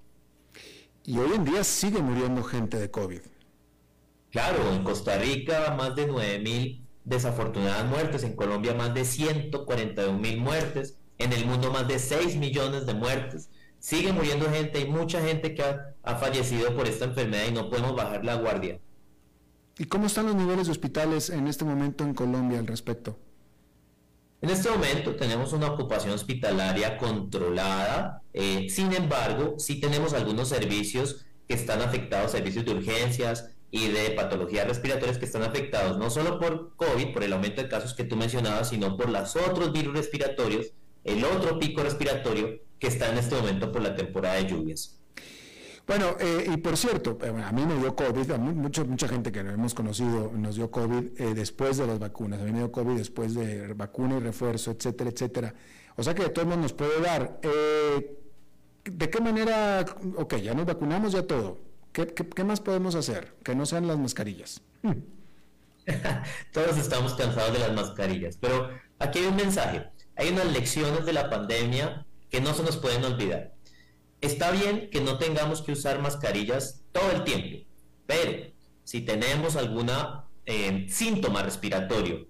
Y 1.04 1.18
hoy 1.18 1.32
en 1.34 1.46
día 1.46 1.64
sigue 1.64 2.00
muriendo 2.00 2.44
gente 2.44 2.78
de 2.78 2.92
COVID. 2.92 3.22
Claro, 4.30 4.74
en 4.74 4.84
Costa 4.84 5.18
Rica 5.18 5.74
más 5.78 5.96
de 5.96 6.08
9.000 6.08 6.82
desafortunadas 7.06 7.86
muertes, 7.86 8.24
en 8.24 8.36
Colombia 8.36 8.74
más 8.74 8.94
de 8.94 9.02
141.000 9.02 10.38
muertes, 10.38 10.98
en 11.18 11.32
el 11.32 11.46
mundo 11.46 11.72
más 11.72 11.88
de 11.88 11.98
6 11.98 12.36
millones 12.36 12.86
de 12.86 12.94
muertes. 12.94 13.50
Sigue 13.80 14.12
muriendo 14.12 14.50
gente, 14.52 14.80
hay 14.80 14.90
mucha 14.90 15.22
gente 15.22 15.56
que 15.56 15.64
ha, 15.64 15.96
ha 16.04 16.16
fallecido 16.16 16.76
por 16.76 16.88
esta 16.88 17.06
enfermedad 17.06 17.46
y 17.48 17.54
no 17.54 17.70
podemos 17.70 17.96
bajar 17.96 18.26
la 18.26 18.36
guardia. 18.36 18.80
¿Y 19.80 19.86
cómo 19.86 20.08
están 20.08 20.26
los 20.26 20.36
niveles 20.36 20.66
de 20.66 20.72
hospitales 20.72 21.30
en 21.30 21.48
este 21.48 21.64
momento 21.64 22.04
en 22.04 22.14
Colombia 22.14 22.60
al 22.60 22.68
respecto? 22.68 23.18
En 24.42 24.50
este 24.50 24.70
momento 24.70 25.16
tenemos 25.16 25.54
una 25.54 25.72
ocupación 25.72 26.14
hospitalaria 26.14 26.98
controlada, 26.98 28.22
eh, 28.34 28.68
sin 28.70 28.94
embargo, 28.94 29.56
sí 29.58 29.80
tenemos 29.80 30.14
algunos 30.14 30.50
servicios 30.50 31.26
que 31.48 31.56
están 31.56 31.82
afectados, 31.82 32.32
servicios 32.32 32.66
de 32.66 32.74
urgencias, 32.74 33.52
y 33.70 33.90
de 33.90 34.12
patologías 34.12 34.68
respiratorias 34.68 35.18
que 35.18 35.26
están 35.26 35.44
afectados 35.44 35.98
no 35.98 36.10
solo 36.10 36.40
por 36.40 36.76
COVID, 36.76 37.14
por 37.14 37.24
el 37.24 37.34
aumento 37.34 37.62
de 37.62 37.70
casos 37.70 37.94
que 37.94 38.06
tú 38.06 38.16
mencionabas, 38.16 38.70
sino 38.70 38.96
por 38.96 39.10
los 39.10 39.36
otros 39.36 39.74
virus 39.74 39.94
respiratorios, 39.94 40.72
el 41.04 41.24
otro 41.24 41.60
pico 41.60 41.84
respiratorio 41.84 42.60
que 42.80 42.88
está 42.88 43.10
en 43.10 43.18
este 43.18 43.36
momento 43.36 43.72
por 43.72 43.82
la 43.82 43.96
temporada 43.96 44.36
de 44.36 44.48
lluvias. 44.48 45.00
Bueno, 45.88 46.18
eh, 46.20 46.52
y 46.54 46.58
por 46.58 46.76
cierto, 46.76 47.18
eh, 47.24 47.30
a 47.30 47.52
mí 47.54 47.66
me 47.66 47.76
dio 47.78 47.96
COVID, 47.96 48.32
a 48.32 48.38
mucha, 48.38 48.84
mucha 48.84 49.08
gente 49.08 49.32
que 49.32 49.40
hemos 49.40 49.74
conocido 49.74 50.34
nos 50.36 50.58
dio 50.58 50.70
COVID 50.70 51.20
eh, 51.20 51.34
después 51.34 51.78
de 51.78 51.88
las 51.88 51.98
vacunas, 51.98 52.42
a 52.42 52.44
mí 52.44 52.52
me 52.52 52.58
dio 52.60 52.72
COVID 52.74 52.98
después 52.98 53.34
de 53.34 53.74
vacuna 53.74 54.18
y 54.18 54.20
refuerzo, 54.20 54.72
etcétera, 54.72 55.10
etcétera. 55.10 55.54
O 55.96 56.04
sea 56.04 56.14
que 56.14 56.24
de 56.24 56.30
todos 56.30 56.46
modos 56.46 56.62
nos 56.62 56.74
puede 56.74 57.00
dar. 57.00 57.40
¿De 58.84 59.10
qué 59.10 59.22
manera? 59.22 59.86
Ok, 60.18 60.36
ya 60.36 60.54
nos 60.54 60.66
vacunamos, 60.66 61.14
ya 61.14 61.26
todo. 61.26 61.58
¿Qué, 61.94 62.44
más 62.44 62.60
podemos 62.60 62.94
hacer? 62.94 63.34
Que 63.44 63.56
no 63.56 63.66
sean 63.66 63.88
las 63.88 63.98
mascarillas. 63.98 64.62
Todos 66.52 66.78
estamos 66.78 67.14
cansados 67.16 67.54
de 67.54 67.60
las 67.60 67.74
mascarillas, 67.74 68.38
pero 68.38 68.70
aquí 69.00 69.20
hay 69.20 69.26
un 69.26 69.38
mensaje. 69.38 69.88
Hay 70.18 70.30
unas 70.30 70.52
lecciones 70.52 71.06
de 71.06 71.14
la 71.14 71.30
pandemia 71.30 72.06
que 72.30 72.42
no 72.42 72.54
se 72.54 72.62
nos 72.62 72.78
pueden 72.78 73.04
olvidar. 73.06 73.57
Está 74.22 74.52
bien 74.52 74.90
que 74.90 75.02
no 75.02 75.18
tengamos 75.18 75.62
que 75.62 75.72
usar 75.72 76.02
mascarillas 76.02 76.84
todo 76.92 77.12
el 77.12 77.24
tiempo, 77.24 77.68
pero 78.06 78.52
si 78.84 79.02
tenemos 79.02 79.56
algún 79.56 79.92
eh, 80.46 80.88
síntoma 80.90 81.44
respiratorio, 81.44 82.28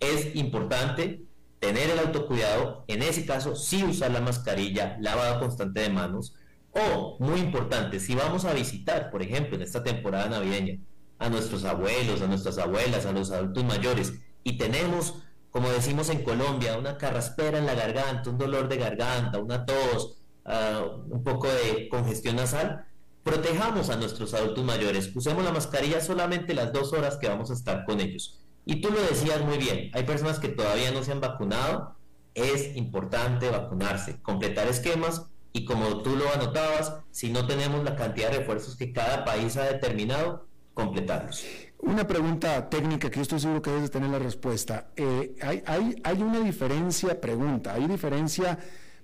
es 0.00 0.34
importante 0.36 1.24
tener 1.60 1.90
el 1.90 1.98
autocuidado, 1.98 2.84
en 2.88 3.02
ese 3.02 3.24
caso 3.24 3.54
sí 3.54 3.84
usar 3.84 4.10
la 4.10 4.20
mascarilla, 4.20 4.96
lavado 5.00 5.40
constante 5.40 5.80
de 5.80 5.90
manos, 5.90 6.34
o, 6.72 7.16
muy 7.20 7.40
importante, 7.40 8.00
si 8.00 8.14
vamos 8.14 8.44
a 8.44 8.54
visitar, 8.54 9.10
por 9.10 9.22
ejemplo, 9.22 9.56
en 9.56 9.62
esta 9.62 9.82
temporada 9.82 10.28
navideña, 10.28 10.78
a 11.18 11.28
nuestros 11.28 11.64
abuelos, 11.64 12.22
a 12.22 12.26
nuestras 12.26 12.58
abuelas, 12.58 13.06
a 13.06 13.12
los 13.12 13.30
adultos 13.30 13.64
mayores, 13.64 14.14
y 14.42 14.56
tenemos, 14.56 15.22
como 15.50 15.70
decimos 15.70 16.08
en 16.10 16.22
Colombia, 16.22 16.78
una 16.78 16.96
carraspera 16.96 17.58
en 17.58 17.66
la 17.66 17.74
garganta, 17.74 18.30
un 18.30 18.38
dolor 18.38 18.68
de 18.68 18.78
garganta, 18.78 19.38
una 19.38 19.66
tos, 19.66 20.19
ah, 20.44 20.84
un 21.08 21.22
poco 21.22 21.48
de 21.48 21.88
congestión 21.88 22.36
nasal, 22.36 22.86
protejamos 23.22 23.90
a 23.90 23.96
nuestros 23.96 24.34
adultos 24.34 24.64
mayores, 24.64 25.14
usemos 25.14 25.44
la 25.44 25.52
mascarilla 25.52 26.00
solamente 26.00 26.54
las 26.54 26.72
dos 26.72 26.92
horas 26.92 27.16
que 27.16 27.28
vamos 27.28 27.50
a 27.50 27.54
estar 27.54 27.84
con 27.84 28.00
ellos. 28.00 28.40
Y 28.64 28.80
tú 28.80 28.90
lo 28.90 29.00
decías 29.02 29.40
muy 29.44 29.58
bien, 29.58 29.90
hay 29.94 30.04
personas 30.04 30.38
que 30.38 30.48
todavía 30.48 30.90
no 30.90 31.02
se 31.02 31.12
han 31.12 31.20
vacunado, 31.20 31.96
es 32.34 32.76
importante 32.76 33.50
vacunarse, 33.50 34.20
completar 34.22 34.68
esquemas 34.68 35.26
y 35.52 35.64
como 35.64 36.02
tú 36.02 36.16
lo 36.16 36.32
anotabas, 36.32 36.94
si 37.10 37.30
no 37.30 37.46
tenemos 37.46 37.82
la 37.84 37.96
cantidad 37.96 38.30
de 38.30 38.38
refuerzos 38.38 38.76
que 38.76 38.92
cada 38.92 39.24
país 39.24 39.56
ha 39.56 39.64
determinado, 39.64 40.46
completarlos. 40.74 41.44
Una 41.78 42.06
pregunta 42.06 42.68
técnica 42.68 43.10
que 43.10 43.16
yo 43.16 43.22
estoy 43.22 43.40
seguro 43.40 43.62
que 43.62 43.70
debes 43.70 43.90
tener 43.90 44.10
la 44.10 44.18
respuesta. 44.18 44.90
Eh, 44.96 45.34
hay, 45.42 45.62
hay, 45.66 45.96
hay 46.04 46.22
una 46.22 46.40
diferencia, 46.40 47.20
pregunta, 47.20 47.74
¿hay 47.74 47.86
diferencia 47.86 48.58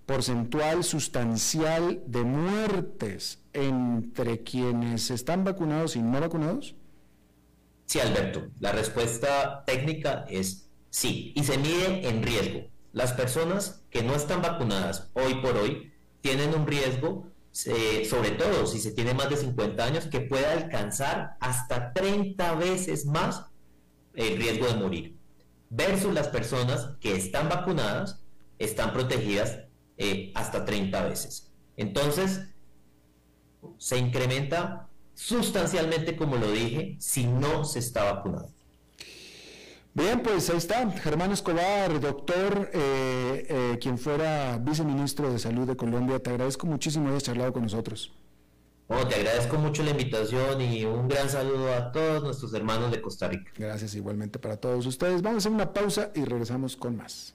porcentual 0.06 0.84
sustancial 0.84 2.00
de 2.06 2.22
muertes 2.22 3.42
entre 3.52 4.42
quienes 4.42 5.10
están 5.10 5.44
vacunados 5.44 5.96
y 5.96 6.00
no 6.00 6.20
vacunados? 6.20 6.76
Sí, 7.86 8.00
Alberto, 8.00 8.48
la 8.60 8.72
respuesta 8.72 9.64
técnica 9.64 10.24
es 10.28 10.68
sí, 10.90 11.32
y 11.34 11.44
se 11.44 11.58
mide 11.58 12.08
en 12.08 12.22
riesgo. 12.22 12.68
Las 12.92 13.12
personas 13.12 13.82
que 13.90 14.02
no 14.02 14.14
están 14.14 14.42
vacunadas 14.42 15.10
hoy 15.12 15.34
por 15.36 15.56
hoy 15.56 15.92
tienen 16.20 16.54
un 16.54 16.66
riesgo, 16.66 17.28
eh, 17.66 18.06
sobre 18.08 18.30
todo 18.30 18.66
si 18.66 18.78
se 18.80 18.92
tiene 18.92 19.12
más 19.12 19.28
de 19.28 19.36
50 19.36 19.84
años, 19.84 20.06
que 20.06 20.20
puede 20.20 20.46
alcanzar 20.46 21.36
hasta 21.40 21.92
30 21.92 22.54
veces 22.54 23.06
más 23.06 23.46
el 24.14 24.36
riesgo 24.36 24.66
de 24.66 24.74
morir, 24.76 25.16
versus 25.68 26.14
las 26.14 26.28
personas 26.28 26.90
que 27.00 27.14
están 27.14 27.48
vacunadas, 27.48 28.24
están 28.58 28.92
protegidas 28.92 29.65
eh, 29.98 30.32
hasta 30.34 30.64
30 30.64 31.04
veces. 31.04 31.50
Entonces, 31.76 32.40
se 33.78 33.98
incrementa 33.98 34.88
sustancialmente, 35.14 36.16
como 36.16 36.36
lo 36.36 36.50
dije, 36.50 36.96
si 37.00 37.26
no 37.26 37.64
se 37.64 37.78
está 37.78 38.12
vacunado. 38.12 38.50
Bien, 39.94 40.22
pues 40.22 40.50
ahí 40.50 40.58
está, 40.58 40.90
Germán 40.90 41.32
Escobar, 41.32 41.98
doctor, 42.00 42.70
eh, 42.74 43.46
eh, 43.48 43.78
quien 43.80 43.96
fuera 43.96 44.58
viceministro 44.58 45.32
de 45.32 45.38
Salud 45.38 45.66
de 45.66 45.74
Colombia. 45.74 46.18
Te 46.18 46.28
agradezco 46.28 46.66
muchísimo 46.66 47.08
haber 47.08 47.22
charlado 47.22 47.54
con 47.54 47.62
nosotros. 47.62 48.12
te 48.88 49.14
agradezco 49.14 49.56
mucho 49.56 49.82
la 49.82 49.92
invitación 49.92 50.60
y 50.60 50.84
un 50.84 51.08
gran 51.08 51.30
saludo 51.30 51.72
a 51.72 51.92
todos 51.92 52.22
nuestros 52.22 52.52
hermanos 52.52 52.90
de 52.90 53.00
Costa 53.00 53.28
Rica. 53.28 53.50
Gracias 53.56 53.94
igualmente 53.94 54.38
para 54.38 54.58
todos 54.58 54.84
ustedes. 54.84 55.22
Vamos 55.22 55.36
a 55.36 55.48
hacer 55.48 55.52
una 55.52 55.72
pausa 55.72 56.10
y 56.14 56.24
regresamos 56.24 56.76
con 56.76 56.98
más. 56.98 57.34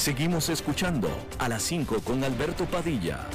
Seguimos 0.00 0.48
escuchando 0.48 1.10
a 1.38 1.46
las 1.46 1.62
5 1.64 2.00
con 2.02 2.24
Alberto 2.24 2.64
Padilla. 2.64 3.28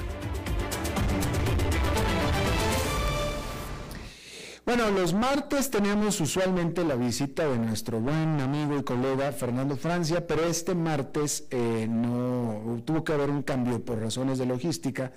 Bueno, 4.65 4.89
los 4.89 5.13
martes 5.13 5.69
tenemos 5.69 6.19
usualmente 6.19 6.83
la 6.83 6.95
visita 6.95 7.47
de 7.47 7.59
nuestro 7.59 7.99
buen 7.99 8.41
amigo 8.41 8.79
y 8.79 8.83
colega 8.83 9.31
Fernando 9.31 9.77
Francia, 9.77 10.25
pero 10.25 10.43
este 10.45 10.73
martes 10.73 11.45
eh, 11.51 11.85
no 11.87 12.81
tuvo 12.83 13.03
que 13.03 13.13
haber 13.13 13.29
un 13.29 13.43
cambio 13.43 13.85
por 13.85 13.99
razones 13.99 14.39
de 14.39 14.47
logística, 14.47 15.11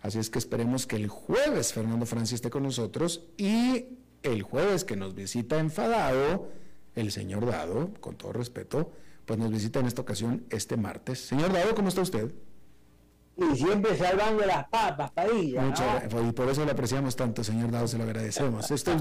así 0.00 0.18
es 0.18 0.30
que 0.30 0.38
esperemos 0.38 0.86
que 0.86 0.96
el 0.96 1.08
jueves 1.08 1.74
Fernando 1.74 2.06
Francia 2.06 2.34
esté 2.34 2.48
con 2.48 2.62
nosotros 2.62 3.26
y 3.36 3.88
el 4.22 4.42
jueves 4.42 4.86
que 4.86 4.96
nos 4.96 5.14
visita 5.14 5.58
enfadado, 5.58 6.48
el 6.94 7.12
señor 7.12 7.44
Dado, 7.44 7.92
con 8.00 8.16
todo 8.16 8.32
respeto, 8.32 8.90
pues 9.26 9.38
nos 9.38 9.50
visita 9.50 9.80
en 9.80 9.86
esta 9.86 10.02
ocasión 10.02 10.44
este 10.50 10.76
martes. 10.76 11.20
Señor 11.26 11.52
Dado, 11.52 11.74
¿cómo 11.74 11.88
está 11.88 12.02
usted? 12.02 12.32
Y 13.36 13.56
siempre 13.56 13.96
salvando 13.96 14.46
las 14.46 14.68
papas, 14.68 15.10
Padilla. 15.10 15.62
Muchas 15.62 16.04
Y 16.04 16.32
por 16.32 16.48
eso 16.48 16.64
le 16.64 16.70
apreciamos 16.70 17.16
tanto, 17.16 17.42
señor 17.42 17.70
Dado, 17.72 17.88
se 17.88 17.98
lo 17.98 18.04
agradecemos. 18.04 18.70
es 18.70 18.70
usted, 18.70 18.96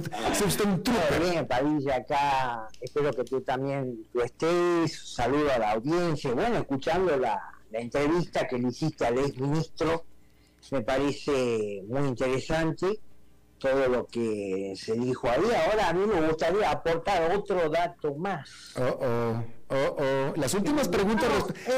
usted 0.46 0.66
un 0.66 0.84
bien, 1.22 1.46
Padilla, 1.46 1.98
acá 1.98 2.68
espero 2.82 3.14
que 3.14 3.24
tú 3.24 3.42
también 3.42 4.08
estés. 4.24 5.14
Saludo 5.14 5.52
a 5.52 5.60
la 5.60 5.72
audiencia. 5.74 6.34
Bueno, 6.34 6.58
escuchando 6.58 7.16
la, 7.16 7.40
la 7.70 7.80
entrevista 7.80 8.48
que 8.48 8.58
le 8.58 8.70
hiciste 8.70 9.06
al 9.06 9.20
ex 9.20 9.38
ministro, 9.38 10.04
me 10.72 10.82
parece 10.82 11.84
muy 11.88 12.08
interesante 12.08 13.00
todo 13.60 13.88
lo 13.88 14.06
que 14.08 14.74
se 14.76 14.94
dijo 14.94 15.30
ahí. 15.30 15.44
Ahora 15.70 15.90
a 15.90 15.94
mí 15.94 16.06
me 16.06 16.28
gustaría 16.28 16.70
aportar 16.70 17.34
otro 17.36 17.70
dato 17.70 18.14
más. 18.16 18.74
Oh, 18.76 19.00
oh, 19.02 19.44
oh, 19.74 19.96
oh. 20.00 20.34
Las 20.36 20.54
últimas 20.54 20.88
preguntas, 20.88 21.30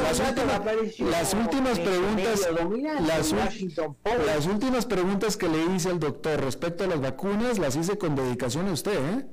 las, 0.02 0.20
últimas, 0.20 1.00
las 1.00 1.34
últimas 1.34 1.80
preguntas, 1.80 2.50
las, 3.02 3.32
las, 4.26 4.46
últimas 4.48 4.86
preguntas 4.86 5.38
que 5.38 5.48
le 5.48 5.64
hice 5.74 5.90
al 5.90 6.00
doctor 6.00 6.42
respecto 6.42 6.84
a 6.84 6.88
las 6.88 7.02
vacunas 7.02 7.58
las 7.58 7.76
hice 7.76 7.98
con 7.98 8.16
dedicación 8.16 8.68
a 8.68 8.74
usted, 8.74 8.94
¿eh? 8.94 9.26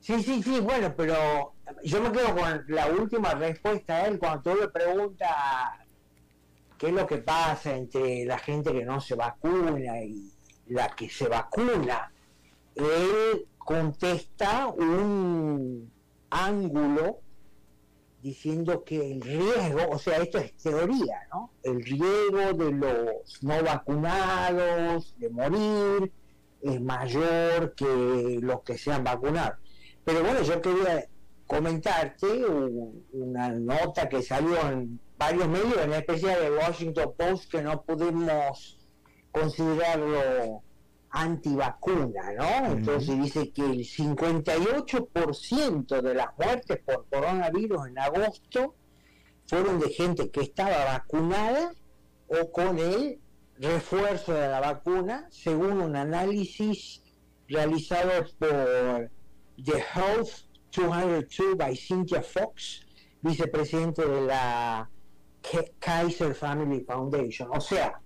Sí, 0.00 0.22
sí, 0.22 0.42
sí, 0.42 0.60
bueno, 0.60 0.94
pero 0.94 1.54
yo 1.82 2.02
me 2.02 2.12
quedo 2.12 2.34
con 2.36 2.64
la 2.68 2.88
última 2.88 3.32
respuesta 3.34 3.96
a 3.96 4.06
él 4.06 4.18
cuando 4.18 4.42
tú 4.42 4.60
le 4.60 4.68
preguntas 4.68 5.30
qué 6.76 6.88
es 6.88 6.92
lo 6.92 7.06
que 7.06 7.18
pasa 7.18 7.74
entre 7.74 8.26
la 8.26 8.38
gente 8.38 8.72
que 8.72 8.84
no 8.84 9.00
se 9.00 9.14
vacuna 9.14 10.02
y 10.02 10.30
la 10.66 10.88
que 10.88 11.08
se 11.08 11.28
vacuna, 11.28 12.12
él 12.74 13.46
contesta 13.56 14.66
un 14.66 15.90
ángulo 16.34 17.20
diciendo 18.20 18.82
que 18.84 19.12
el 19.12 19.20
riesgo, 19.20 19.90
o 19.90 19.98
sea, 19.98 20.16
esto 20.18 20.38
es 20.38 20.56
teoría, 20.56 21.26
¿no? 21.30 21.50
El 21.62 21.82
riesgo 21.82 22.52
de 22.54 22.72
los 22.72 23.42
no 23.42 23.62
vacunados 23.62 25.14
de 25.18 25.30
morir 25.30 26.12
es 26.62 26.80
mayor 26.80 27.74
que 27.74 28.38
los 28.40 28.62
que 28.62 28.78
se 28.78 28.92
han. 28.92 29.04
Pero 30.04 30.22
bueno, 30.22 30.42
yo 30.42 30.60
quería 30.62 31.06
comentarte 31.46 32.26
una 33.12 33.50
nota 33.50 34.08
que 34.08 34.22
salió 34.22 34.58
en 34.70 34.98
varios 35.18 35.46
medios, 35.46 35.76
en 35.76 35.92
especial 35.92 36.42
el 36.42 36.54
Washington 36.54 37.12
Post, 37.16 37.50
que 37.50 37.62
no 37.62 37.82
pudimos 37.82 38.78
considerarlo 39.30 40.62
antivacuna, 41.14 42.32
¿no? 42.32 42.72
Entonces 42.72 43.22
dice 43.22 43.50
que 43.52 43.62
el 43.62 43.84
58% 43.84 46.02
de 46.02 46.14
las 46.14 46.36
muertes 46.36 46.80
por 46.84 47.06
coronavirus 47.08 47.86
en 47.86 48.00
agosto 48.00 48.74
fueron 49.46 49.78
de 49.78 49.90
gente 49.90 50.28
que 50.30 50.40
estaba 50.40 50.84
vacunada 50.84 51.72
o 52.26 52.50
con 52.50 52.80
el 52.80 53.20
refuerzo 53.58 54.32
de 54.32 54.48
la 54.48 54.58
vacuna, 54.58 55.28
según 55.30 55.80
un 55.80 55.94
análisis 55.94 57.00
realizado 57.48 58.10
por 58.40 59.08
The 59.64 59.84
Health 59.94 60.48
202 60.72 61.56
by 61.56 61.76
Cynthia 61.76 62.22
Fox, 62.22 62.84
vicepresidente 63.22 64.04
de 64.04 64.22
la 64.22 64.90
Kaiser 65.78 66.34
Family 66.34 66.80
Foundation. 66.80 67.50
O 67.52 67.60
sea, 67.60 68.00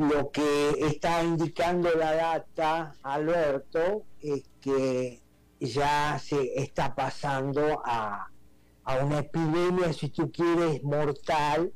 lo 0.00 0.30
que 0.30 0.70
está 0.80 1.22
indicando 1.22 1.90
la 1.94 2.14
data, 2.14 2.94
Alberto, 3.02 4.04
es 4.22 4.44
que 4.58 5.20
ya 5.60 6.18
se 6.18 6.58
está 6.58 6.94
pasando 6.94 7.82
a, 7.84 8.28
una 9.02 9.18
epidemia, 9.18 9.92
si 9.92 10.08
tú 10.08 10.32
quieres, 10.32 10.82
mortal 10.82 11.72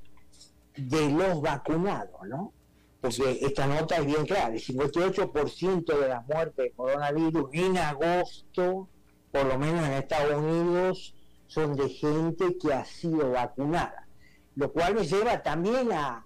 de 0.75 1.11
los 1.11 1.43
vacunados, 1.43 2.27
¿no? 2.27 2.53
Porque 3.01 3.41
esta 3.43 3.67
nota 3.67 3.99
es 3.99 4.07
bien 4.07 4.25
clara, 4.25 4.55
el 4.55 4.61
58% 4.61 5.85
de 5.85 6.09
las 6.09 6.27
muertes 6.27 6.65
de 6.65 6.71
coronavirus 6.73 7.51
en 7.53 7.77
agosto, 7.77 8.89
por 9.31 9.45
lo 9.45 9.59
menos 9.59 9.87
en 9.87 9.93
Estados 9.93 10.43
Unidos, 10.43 11.15
son 11.47 11.77
de 11.77 11.91
gente 11.91 12.57
que 12.57 12.73
ha 12.73 12.87
sido 12.87 13.33
vacunada. 13.33 14.09
Lo 14.57 14.73
cual 14.73 14.95
me 14.95 15.05
lleva 15.07 15.43
también 15.43 15.93
a, 15.93 16.25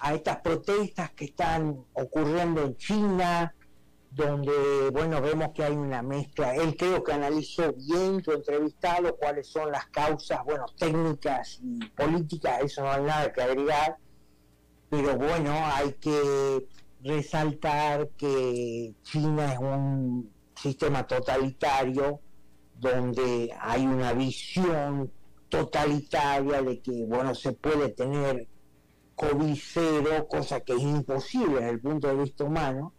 a 0.00 0.14
estas 0.14 0.40
protestas 0.40 1.10
que 1.12 1.26
están 1.26 1.84
ocurriendo 1.94 2.62
en 2.62 2.76
China, 2.76 3.54
donde, 4.10 4.90
bueno, 4.90 5.20
vemos 5.20 5.50
que 5.54 5.64
hay 5.64 5.74
una 5.74 6.02
mezcla. 6.02 6.54
Él 6.54 6.76
creo 6.76 7.02
que 7.02 7.12
analizó 7.12 7.72
bien 7.74 8.22
tu 8.22 8.32
entrevistado 8.32 9.16
cuáles 9.16 9.48
son 9.48 9.70
las 9.70 9.86
causas, 9.86 10.40
bueno, 10.44 10.66
técnicas 10.78 11.60
y 11.62 11.84
políticas, 11.90 12.62
eso 12.62 12.82
no 12.82 12.90
hay 12.90 13.02
nada 13.02 13.32
que 13.32 13.42
agregar, 13.42 13.96
pero 14.88 15.16
bueno, 15.16 15.52
hay 15.74 15.92
que 15.94 16.66
resaltar 17.02 18.08
que 18.16 18.94
China 19.02 19.52
es 19.52 19.58
un 19.58 20.32
sistema 20.54 21.06
totalitario 21.06 22.20
donde 22.74 23.52
hay 23.60 23.86
una 23.86 24.12
visión 24.12 25.12
totalitaria 25.48 26.62
de 26.62 26.80
que, 26.80 27.04
bueno, 27.06 27.34
se 27.34 27.52
puede 27.52 27.90
tener 27.90 28.48
COVID 29.18 30.26
cosa 30.28 30.60
que 30.60 30.74
es 30.74 30.82
imposible 30.82 31.56
desde 31.56 31.70
el 31.70 31.80
punto 31.80 32.06
de 32.08 32.14
vista 32.14 32.44
humano, 32.44 32.94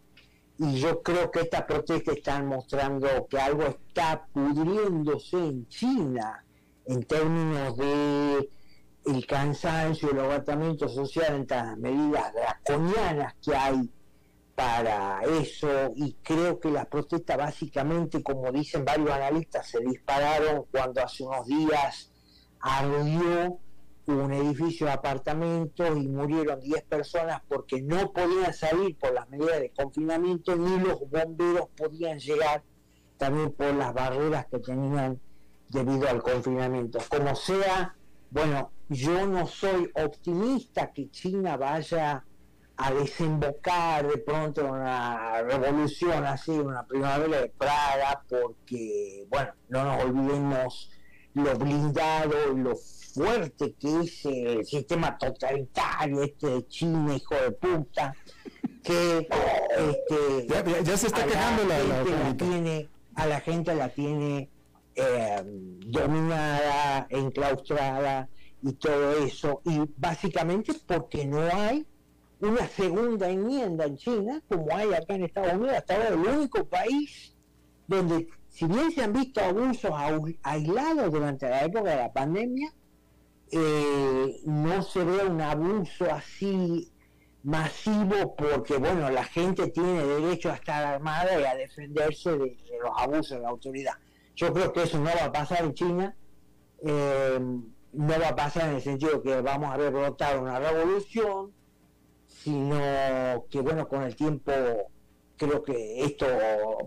y 0.58 0.74
yo 0.78 1.02
creo 1.02 1.30
que 1.30 1.40
estas 1.40 1.62
protestas 1.62 2.18
están 2.18 2.46
mostrando 2.46 3.26
que 3.30 3.38
algo 3.38 3.62
está 3.62 4.26
pudriéndose 4.30 5.38
en 5.38 5.66
China 5.68 6.44
en 6.84 7.04
términos 7.04 7.76
de 7.78 8.50
el 9.06 9.26
cansancio, 9.26 10.10
el 10.10 10.20
agotamiento 10.20 10.86
social, 10.88 11.34
en 11.36 11.46
las 11.48 11.78
medidas 11.78 12.32
draconianas 12.34 13.34
que 13.42 13.56
hay 13.56 13.90
para 14.54 15.22
eso. 15.22 15.92
Y 15.96 16.12
creo 16.22 16.60
que 16.60 16.70
las 16.70 16.86
protestas 16.86 17.38
básicamente, 17.38 18.22
como 18.22 18.52
dicen 18.52 18.84
varios 18.84 19.10
analistas, 19.10 19.66
se 19.66 19.80
dispararon 19.80 20.66
cuando 20.70 21.02
hace 21.02 21.24
unos 21.24 21.46
días 21.46 22.12
ardió 22.60 23.58
un 24.12 24.32
edificio 24.32 24.86
de 24.86 24.92
apartamentos 24.92 25.88
y 25.96 26.08
murieron 26.08 26.60
10 26.60 26.82
personas 26.84 27.40
porque 27.48 27.82
no 27.82 28.12
podían 28.12 28.52
salir 28.52 28.96
por 28.98 29.12
las 29.12 29.28
medidas 29.28 29.60
de 29.60 29.70
confinamiento 29.70 30.56
ni 30.56 30.78
los 30.78 30.98
bomberos 31.08 31.68
podían 31.76 32.18
llegar 32.18 32.62
también 33.16 33.52
por 33.52 33.74
las 33.74 33.92
barreras 33.92 34.46
que 34.46 34.58
tenían 34.58 35.20
debido 35.68 36.08
al 36.08 36.22
confinamiento. 36.22 36.98
Como 37.08 37.34
sea, 37.36 37.94
bueno, 38.30 38.72
yo 38.88 39.26
no 39.26 39.46
soy 39.46 39.90
optimista 39.94 40.92
que 40.92 41.10
China 41.10 41.56
vaya 41.56 42.24
a 42.76 42.94
desembocar 42.94 44.08
de 44.08 44.18
pronto 44.18 44.64
una 44.66 45.42
revolución 45.42 46.24
así, 46.24 46.52
una 46.52 46.86
primavera 46.86 47.42
de 47.42 47.48
Praga, 47.50 48.22
porque, 48.28 49.26
bueno, 49.28 49.52
no 49.68 49.84
nos 49.84 50.04
olvidemos 50.04 50.90
lo 51.34 51.56
blindado 51.56 52.54
lo 52.56 52.74
fuerte 53.12 53.74
que 53.78 54.00
es 54.00 54.24
el 54.24 54.64
sistema 54.64 55.16
totalitario 55.18 56.22
este 56.22 56.46
de 56.48 56.66
China, 56.68 57.16
hijo 57.16 57.34
de 57.34 57.50
puta, 57.52 58.14
que 58.82 59.28
este, 59.78 60.46
ya, 60.84 60.96
se 60.96 61.06
está 61.08 61.24
quejando 61.24 61.64
la, 61.64 61.82
la, 61.82 62.36
tiene, 62.36 62.88
a 63.14 63.26
la 63.26 63.40
gente 63.40 63.74
la 63.74 63.88
tiene 63.88 64.48
eh, 64.94 65.42
dominada, 65.44 67.06
enclaustrada 67.10 68.28
y 68.62 68.72
todo 68.72 69.12
eso, 69.24 69.60
y 69.64 69.80
básicamente 69.96 70.72
porque 70.86 71.24
no 71.26 71.40
hay 71.40 71.86
una 72.40 72.66
segunda 72.68 73.28
enmienda 73.28 73.84
en 73.84 73.96
China, 73.96 74.42
como 74.48 74.74
hay 74.74 74.92
acá 74.92 75.14
en 75.14 75.24
Estados 75.24 75.54
Unidos, 75.54 75.74
hasta 75.76 75.94
ahora 75.94 76.08
el 76.08 76.20
único 76.20 76.64
país 76.64 77.34
donde, 77.86 78.28
si 78.48 78.66
bien 78.66 78.90
se 78.92 79.02
han 79.02 79.12
visto 79.12 79.40
abusos 79.40 79.90
aislados 80.42 81.12
durante 81.12 81.48
la 81.48 81.64
época 81.64 81.90
de 81.90 81.96
la 81.96 82.12
pandemia, 82.12 82.72
eh, 83.52 84.40
no 84.44 84.82
se 84.82 85.04
ve 85.04 85.24
un 85.24 85.40
abuso 85.40 86.04
así 86.10 86.90
masivo 87.42 88.34
porque, 88.36 88.76
bueno, 88.76 89.10
la 89.10 89.24
gente 89.24 89.68
tiene 89.68 90.04
derecho 90.04 90.50
a 90.50 90.54
estar 90.54 90.84
armada 90.84 91.40
y 91.40 91.44
a 91.44 91.54
defenderse 91.54 92.30
de, 92.30 92.56
los 92.82 92.90
abusos 92.96 93.30
de 93.30 93.40
la 93.40 93.48
autoridad. 93.48 93.94
Yo 94.36 94.52
creo 94.52 94.72
que 94.72 94.82
eso 94.84 94.98
no 94.98 95.06
va 95.06 95.24
a 95.24 95.32
pasar 95.32 95.64
en 95.64 95.74
China. 95.74 96.16
Eh, 96.82 97.38
no 97.92 98.20
va 98.20 98.28
a 98.28 98.36
pasar 98.36 98.68
en 98.68 98.76
el 98.76 98.82
sentido 98.82 99.20
que 99.22 99.40
vamos 99.40 99.72
a 99.72 99.76
ver 99.76 99.92
brotar 99.92 100.38
una 100.38 100.58
revolución, 100.58 101.52
sino 102.26 103.44
que 103.50 103.60
bueno, 103.60 103.88
con 103.88 104.02
el 104.02 104.14
tiempo 104.14 104.52
creo 105.36 105.62
que 105.62 106.04
esto 106.04 106.26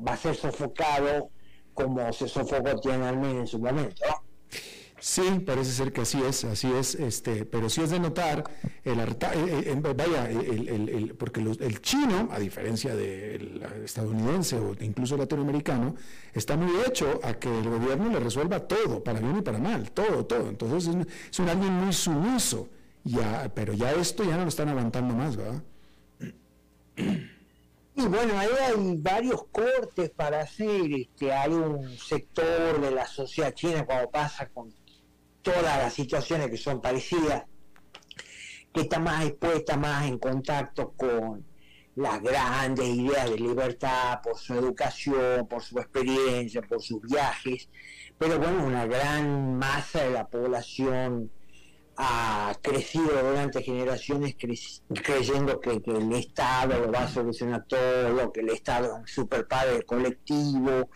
va 0.08 0.14
a 0.14 0.18
ser 0.18 0.36
sofocado 0.36 1.30
como 1.74 2.14
se 2.14 2.28
sofocó 2.28 2.80
Tiananmen 2.80 3.40
en 3.40 3.48
su 3.48 3.60
momento. 3.60 4.04
Sí, 5.04 5.42
parece 5.46 5.72
ser 5.72 5.92
que 5.92 6.00
así 6.00 6.22
es, 6.24 6.46
así 6.46 6.72
es, 6.72 6.96
este, 6.96 7.44
pero 7.44 7.70
sí 7.70 7.82
es 7.82 7.90
de 7.90 8.00
notar 8.00 8.46
el 8.86 8.98
eh, 9.02 9.06
eh, 9.34 9.94
vaya, 9.94 10.30
el, 10.30 11.14
porque 11.20 11.42
el 11.42 11.82
chino, 11.82 12.30
a 12.32 12.40
diferencia 12.40 12.96
del 12.96 13.62
estadounidense 13.84 14.58
o 14.58 14.74
incluso 14.80 15.18
latinoamericano, 15.18 15.96
está 16.34 16.56
muy 16.56 16.72
hecho 16.88 17.20
a 17.22 17.34
que 17.34 17.50
el 17.50 17.68
gobierno 17.70 18.10
le 18.12 18.20
resuelva 18.22 18.62
todo, 18.62 19.04
para 19.04 19.20
bien 19.20 19.40
y 19.40 19.42
para 19.42 19.60
mal, 19.60 19.92
todo, 19.92 20.26
todo. 20.26 20.48
Entonces 20.48 20.96
es, 20.96 21.08
es 21.32 21.40
un 21.40 21.50
alguien 21.50 21.74
muy 21.74 21.92
sumiso 21.92 22.70
ya, 23.04 23.52
pero 23.54 23.74
ya 23.74 23.92
esto 23.92 24.24
ya 24.24 24.38
no 24.38 24.44
lo 24.44 24.50
están 24.50 24.70
aguantando 24.70 25.14
más, 25.14 25.36
¿verdad? 25.36 25.62
Y 27.96 28.02
bueno, 28.08 28.40
ahí 28.40 28.50
hay 28.68 28.98
varios 29.00 29.44
cortes 29.52 30.12
para 30.12 30.40
hacer, 30.40 30.94
este, 30.94 31.34
hay 31.34 31.52
un 31.52 31.90
sector 31.98 32.80
de 32.80 32.92
la 32.92 33.06
sociedad 33.06 33.54
china 33.54 33.86
cuando 33.86 34.10
pasa 34.10 34.48
con 34.48 34.72
todas 35.44 35.78
las 35.78 35.94
situaciones 35.94 36.50
que 36.50 36.58
son 36.58 36.82
parecidas, 36.82 37.44
que 38.74 38.82
está 38.82 39.00
más 39.00 39.26
expuesta, 39.26 39.78
más 39.78 40.08
en 40.08 40.18
contacto 40.18 40.94
con 40.98 41.46
las 41.96 42.24
grandes 42.24 42.88
ideas 42.88 43.30
de 43.30 43.38
libertad 43.38 44.20
por 44.24 44.36
su 44.38 44.56
educación, 44.56 45.48
por 45.48 45.62
su 45.62 45.78
experiencia, 45.78 46.62
por 46.64 46.82
sus 46.82 47.02
viajes, 47.02 47.70
pero 48.18 48.40
bueno, 48.40 48.66
una 48.66 48.88
gran 48.88 49.58
masa 49.60 50.04
de 50.04 50.12
la 50.12 50.26
población 50.28 51.30
ha 51.98 52.58
crecido 52.64 53.22
durante 53.22 53.62
generaciones 53.62 54.36
creyendo 55.04 55.60
que, 55.60 55.80
el 55.86 56.14
Estado 56.14 56.80
lo 56.80 56.92
va 56.92 57.04
a 57.04 57.08
solucionar 57.08 57.66
todo, 57.68 58.32
que 58.32 58.40
el 58.40 58.50
Estado 58.50 58.88
es 58.88 58.94
un 58.94 59.08
super 59.08 59.48
padre 59.48 59.84
colectivo, 59.84 60.90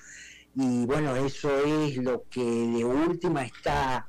y 0.55 0.87
bueno, 0.87 1.15
eso 1.15 1.55
es 1.63 1.97
lo 1.97 2.23
que 2.29 2.43
de 2.43 2.83
última 2.83 3.43
está 3.43 4.07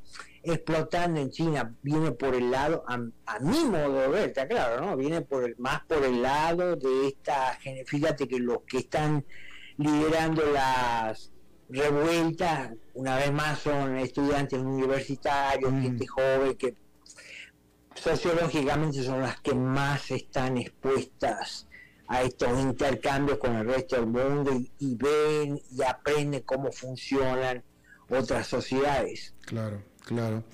explotando 0.50 1.20
en 1.20 1.30
China, 1.30 1.74
viene 1.82 2.12
por 2.12 2.34
el 2.34 2.50
lado, 2.50 2.84
a, 2.86 2.98
mi 3.40 3.64
modo 3.64 4.00
de 4.00 4.08
ver, 4.08 4.28
está 4.28 4.46
claro, 4.46 4.84
¿no? 4.84 4.96
Viene 4.96 5.22
por 5.22 5.44
el, 5.44 5.56
más 5.58 5.80
por 5.86 6.04
el 6.04 6.22
lado 6.22 6.76
de 6.76 7.08
esta, 7.08 7.58
fíjate 7.86 8.28
que 8.28 8.38
los 8.38 8.62
que 8.62 8.78
están 8.78 9.24
liderando 9.76 10.44
las 10.52 11.32
revueltas, 11.68 12.72
una 12.94 13.16
vez 13.16 13.32
más 13.32 13.60
son 13.60 13.96
estudiantes 13.96 14.58
universitarios, 14.58 15.72
mm. 15.72 15.82
gente 15.82 16.06
joven 16.06 16.56
que 16.56 16.74
sociológicamente 17.94 19.02
son 19.02 19.20
las 19.20 19.40
que 19.40 19.54
más 19.54 20.10
están 20.10 20.58
expuestas 20.58 21.66
a 22.06 22.22
estos 22.22 22.58
intercambios 22.58 23.38
con 23.38 23.56
el 23.56 23.66
resto 23.66 23.96
del 23.96 24.06
mundo 24.06 24.52
y, 24.78 24.94
ven 24.96 25.60
y 25.70 25.82
aprenden 25.82 26.40
cómo 26.42 26.72
funcionan 26.72 27.62
otras 28.08 28.46
sociedades. 28.46 29.34
Claro, 29.42 29.82
claro. 30.08 30.44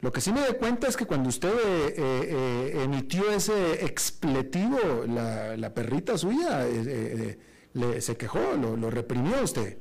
Lo 0.00 0.12
que 0.12 0.20
sí 0.20 0.32
me 0.32 0.40
doy 0.40 0.54
cuenta 0.54 0.88
es 0.88 0.96
que 0.96 1.04
cuando 1.04 1.28
usted 1.28 1.52
eh, 1.52 1.94
eh, 1.98 2.80
emitió 2.84 3.30
ese 3.30 3.84
expletivo, 3.84 5.04
la, 5.06 5.74
perrita 5.74 6.16
suya 6.16 6.66
eh, 6.66 7.36
se 8.00 8.16
quejó, 8.16 8.54
lo, 8.60 8.76
lo 8.76 8.90
reprimió 8.90 9.42
usted. 9.42 9.78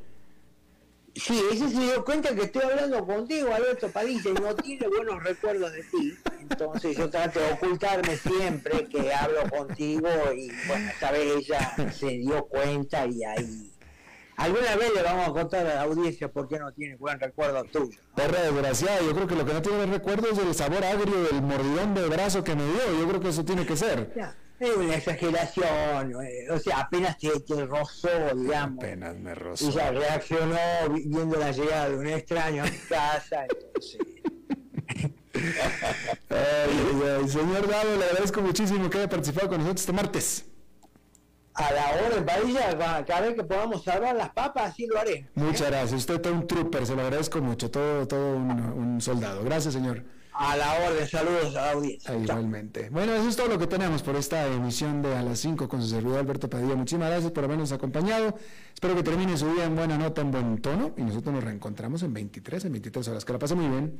Sí, 1.15 1.41
ese 1.51 1.69
se 1.69 1.79
dio 1.79 2.05
cuenta 2.05 2.33
que 2.33 2.43
estoy 2.43 2.63
hablando 2.63 3.05
contigo, 3.05 3.53
Alberto 3.53 3.89
Padilla, 3.89 4.29
y 4.29 4.33
no 4.33 4.55
tiene 4.55 4.87
buenos 4.87 5.23
recuerdos 5.23 5.73
de 5.73 5.83
ti. 5.83 6.13
Entonces 6.39 6.97
yo 6.97 7.09
trato 7.09 7.39
de 7.39 7.51
ocultarme 7.53 8.15
siempre 8.17 8.85
que 8.85 9.13
hablo 9.13 9.49
contigo 9.49 10.07
y 10.35 10.49
bueno, 10.67 10.89
esta 10.89 11.11
vez 11.11 11.35
ella 11.37 11.75
se 11.91 12.09
dio 12.09 12.45
cuenta 12.45 13.05
y 13.05 13.23
ahí... 13.23 13.71
Alguna 14.39 14.77
vez 14.77 14.93
le 14.95 15.03
vamos 15.03 15.27
a 15.27 15.31
contar 15.33 15.67
a 15.67 15.75
la 15.75 15.81
audiencia 15.81 16.31
por 16.31 16.47
qué 16.47 16.57
no 16.59 16.71
tiene 16.71 16.95
buen 16.95 17.19
recuerdo 17.19 17.61
tuyo. 17.65 17.99
Perra 18.15 18.41
desgraciada, 18.43 19.01
yo 19.01 19.13
creo 19.13 19.27
que 19.27 19.35
lo 19.35 19.45
que 19.45 19.53
no 19.53 19.61
tiene 19.61 19.85
recuerdo 19.85 20.29
es 20.31 20.37
el 20.39 20.55
sabor 20.55 20.81
agrio 20.85 21.23
del 21.23 21.41
mordidón 21.41 21.93
de 21.93 22.07
brazo 22.07 22.41
que 22.41 22.55
me 22.55 22.63
dio, 22.63 23.01
yo 23.01 23.07
creo 23.09 23.19
que 23.19 23.29
eso 23.29 23.43
tiene 23.43 23.65
que 23.65 23.75
ser. 23.75 24.13
Es 24.57 24.75
una 24.77 24.95
exageración, 24.95 26.13
eh, 26.23 26.49
o 26.51 26.57
sea, 26.57 26.79
apenas 26.79 27.17
te, 27.17 27.29
rozó, 27.65 28.09
digamos. 28.33 28.81
Apenas 28.81 29.17
me 29.17 29.35
rozó. 29.35 29.69
Y 29.69 29.71
ya 29.73 29.91
reaccionó 29.91 30.57
viendo 30.89 31.37
la 31.37 31.51
llegada 31.51 31.89
de 31.89 31.97
un 31.97 32.07
extraño 32.07 32.63
a 32.63 32.65
mi 32.65 32.77
casa, 32.77 33.45
entonces... 33.49 33.97
señor 37.31 37.67
Dado, 37.67 37.97
le 37.97 38.05
agradezco 38.05 38.41
muchísimo 38.41 38.89
que 38.89 38.99
haya 38.99 39.09
participado 39.09 39.49
con 39.49 39.57
nosotros 39.57 39.81
este 39.81 39.93
martes. 39.93 40.48
A 41.55 41.73
la 41.73 41.91
hora 41.91 42.17
en 42.17 42.25
Padilla, 42.25 43.05
cada 43.05 43.21
vez 43.21 43.35
que 43.35 43.43
podamos 43.43 43.83
salvar 43.83 44.15
las 44.15 44.29
papas, 44.29 44.71
así 44.71 44.87
lo 44.87 44.97
haré. 44.97 45.27
Muchas 45.35 45.67
gracias. 45.69 45.99
Usted 45.99 46.25
es 46.25 46.31
un 46.31 46.47
trooper, 46.47 46.85
se 46.85 46.95
lo 46.95 47.01
agradezco 47.01 47.41
mucho, 47.41 47.69
todo, 47.69 48.07
todo 48.07 48.35
un 48.37 49.01
soldado. 49.01 49.43
Gracias, 49.43 49.73
señor. 49.73 50.03
A 50.41 50.55
la 50.55 50.73
orden, 50.87 51.05
saludos 51.05 51.53
a 51.57 51.61
la 51.63 51.71
audiencia. 51.71 52.15
Igualmente. 52.15 52.89
Bueno, 52.91 53.13
eso 53.13 53.27
es 53.27 53.35
todo 53.35 53.49
lo 53.49 53.59
que 53.59 53.67
tenemos 53.67 54.01
por 54.03 54.15
esta 54.15 54.47
emisión 54.47 55.01
de 55.01 55.13
A 55.13 55.21
las 55.21 55.39
5 55.39 55.67
con 55.67 55.81
su 55.81 55.89
servidor 55.89 56.19
Alberto 56.19 56.49
Padilla. 56.49 56.75
Muchísimas 56.75 57.09
gracias 57.09 57.33
por 57.33 57.43
habernos 57.43 57.73
acompañado. 57.73 58.35
Espero 58.73 58.95
que 58.95 59.03
termine 59.03 59.35
su 59.35 59.53
día 59.53 59.65
en 59.65 59.75
buena 59.75 59.97
nota, 59.97 60.21
en 60.21 60.31
buen 60.31 60.61
tono. 60.61 60.93
Y 60.95 61.01
nosotros 61.01 61.35
nos 61.35 61.43
reencontramos 61.43 62.03
en 62.03 62.13
23, 62.13 62.63
en 62.63 62.71
23 62.71 63.07
horas. 63.09 63.25
Que 63.25 63.33
la 63.33 63.39
pase 63.39 63.55
muy 63.55 63.67
bien. 63.67 63.99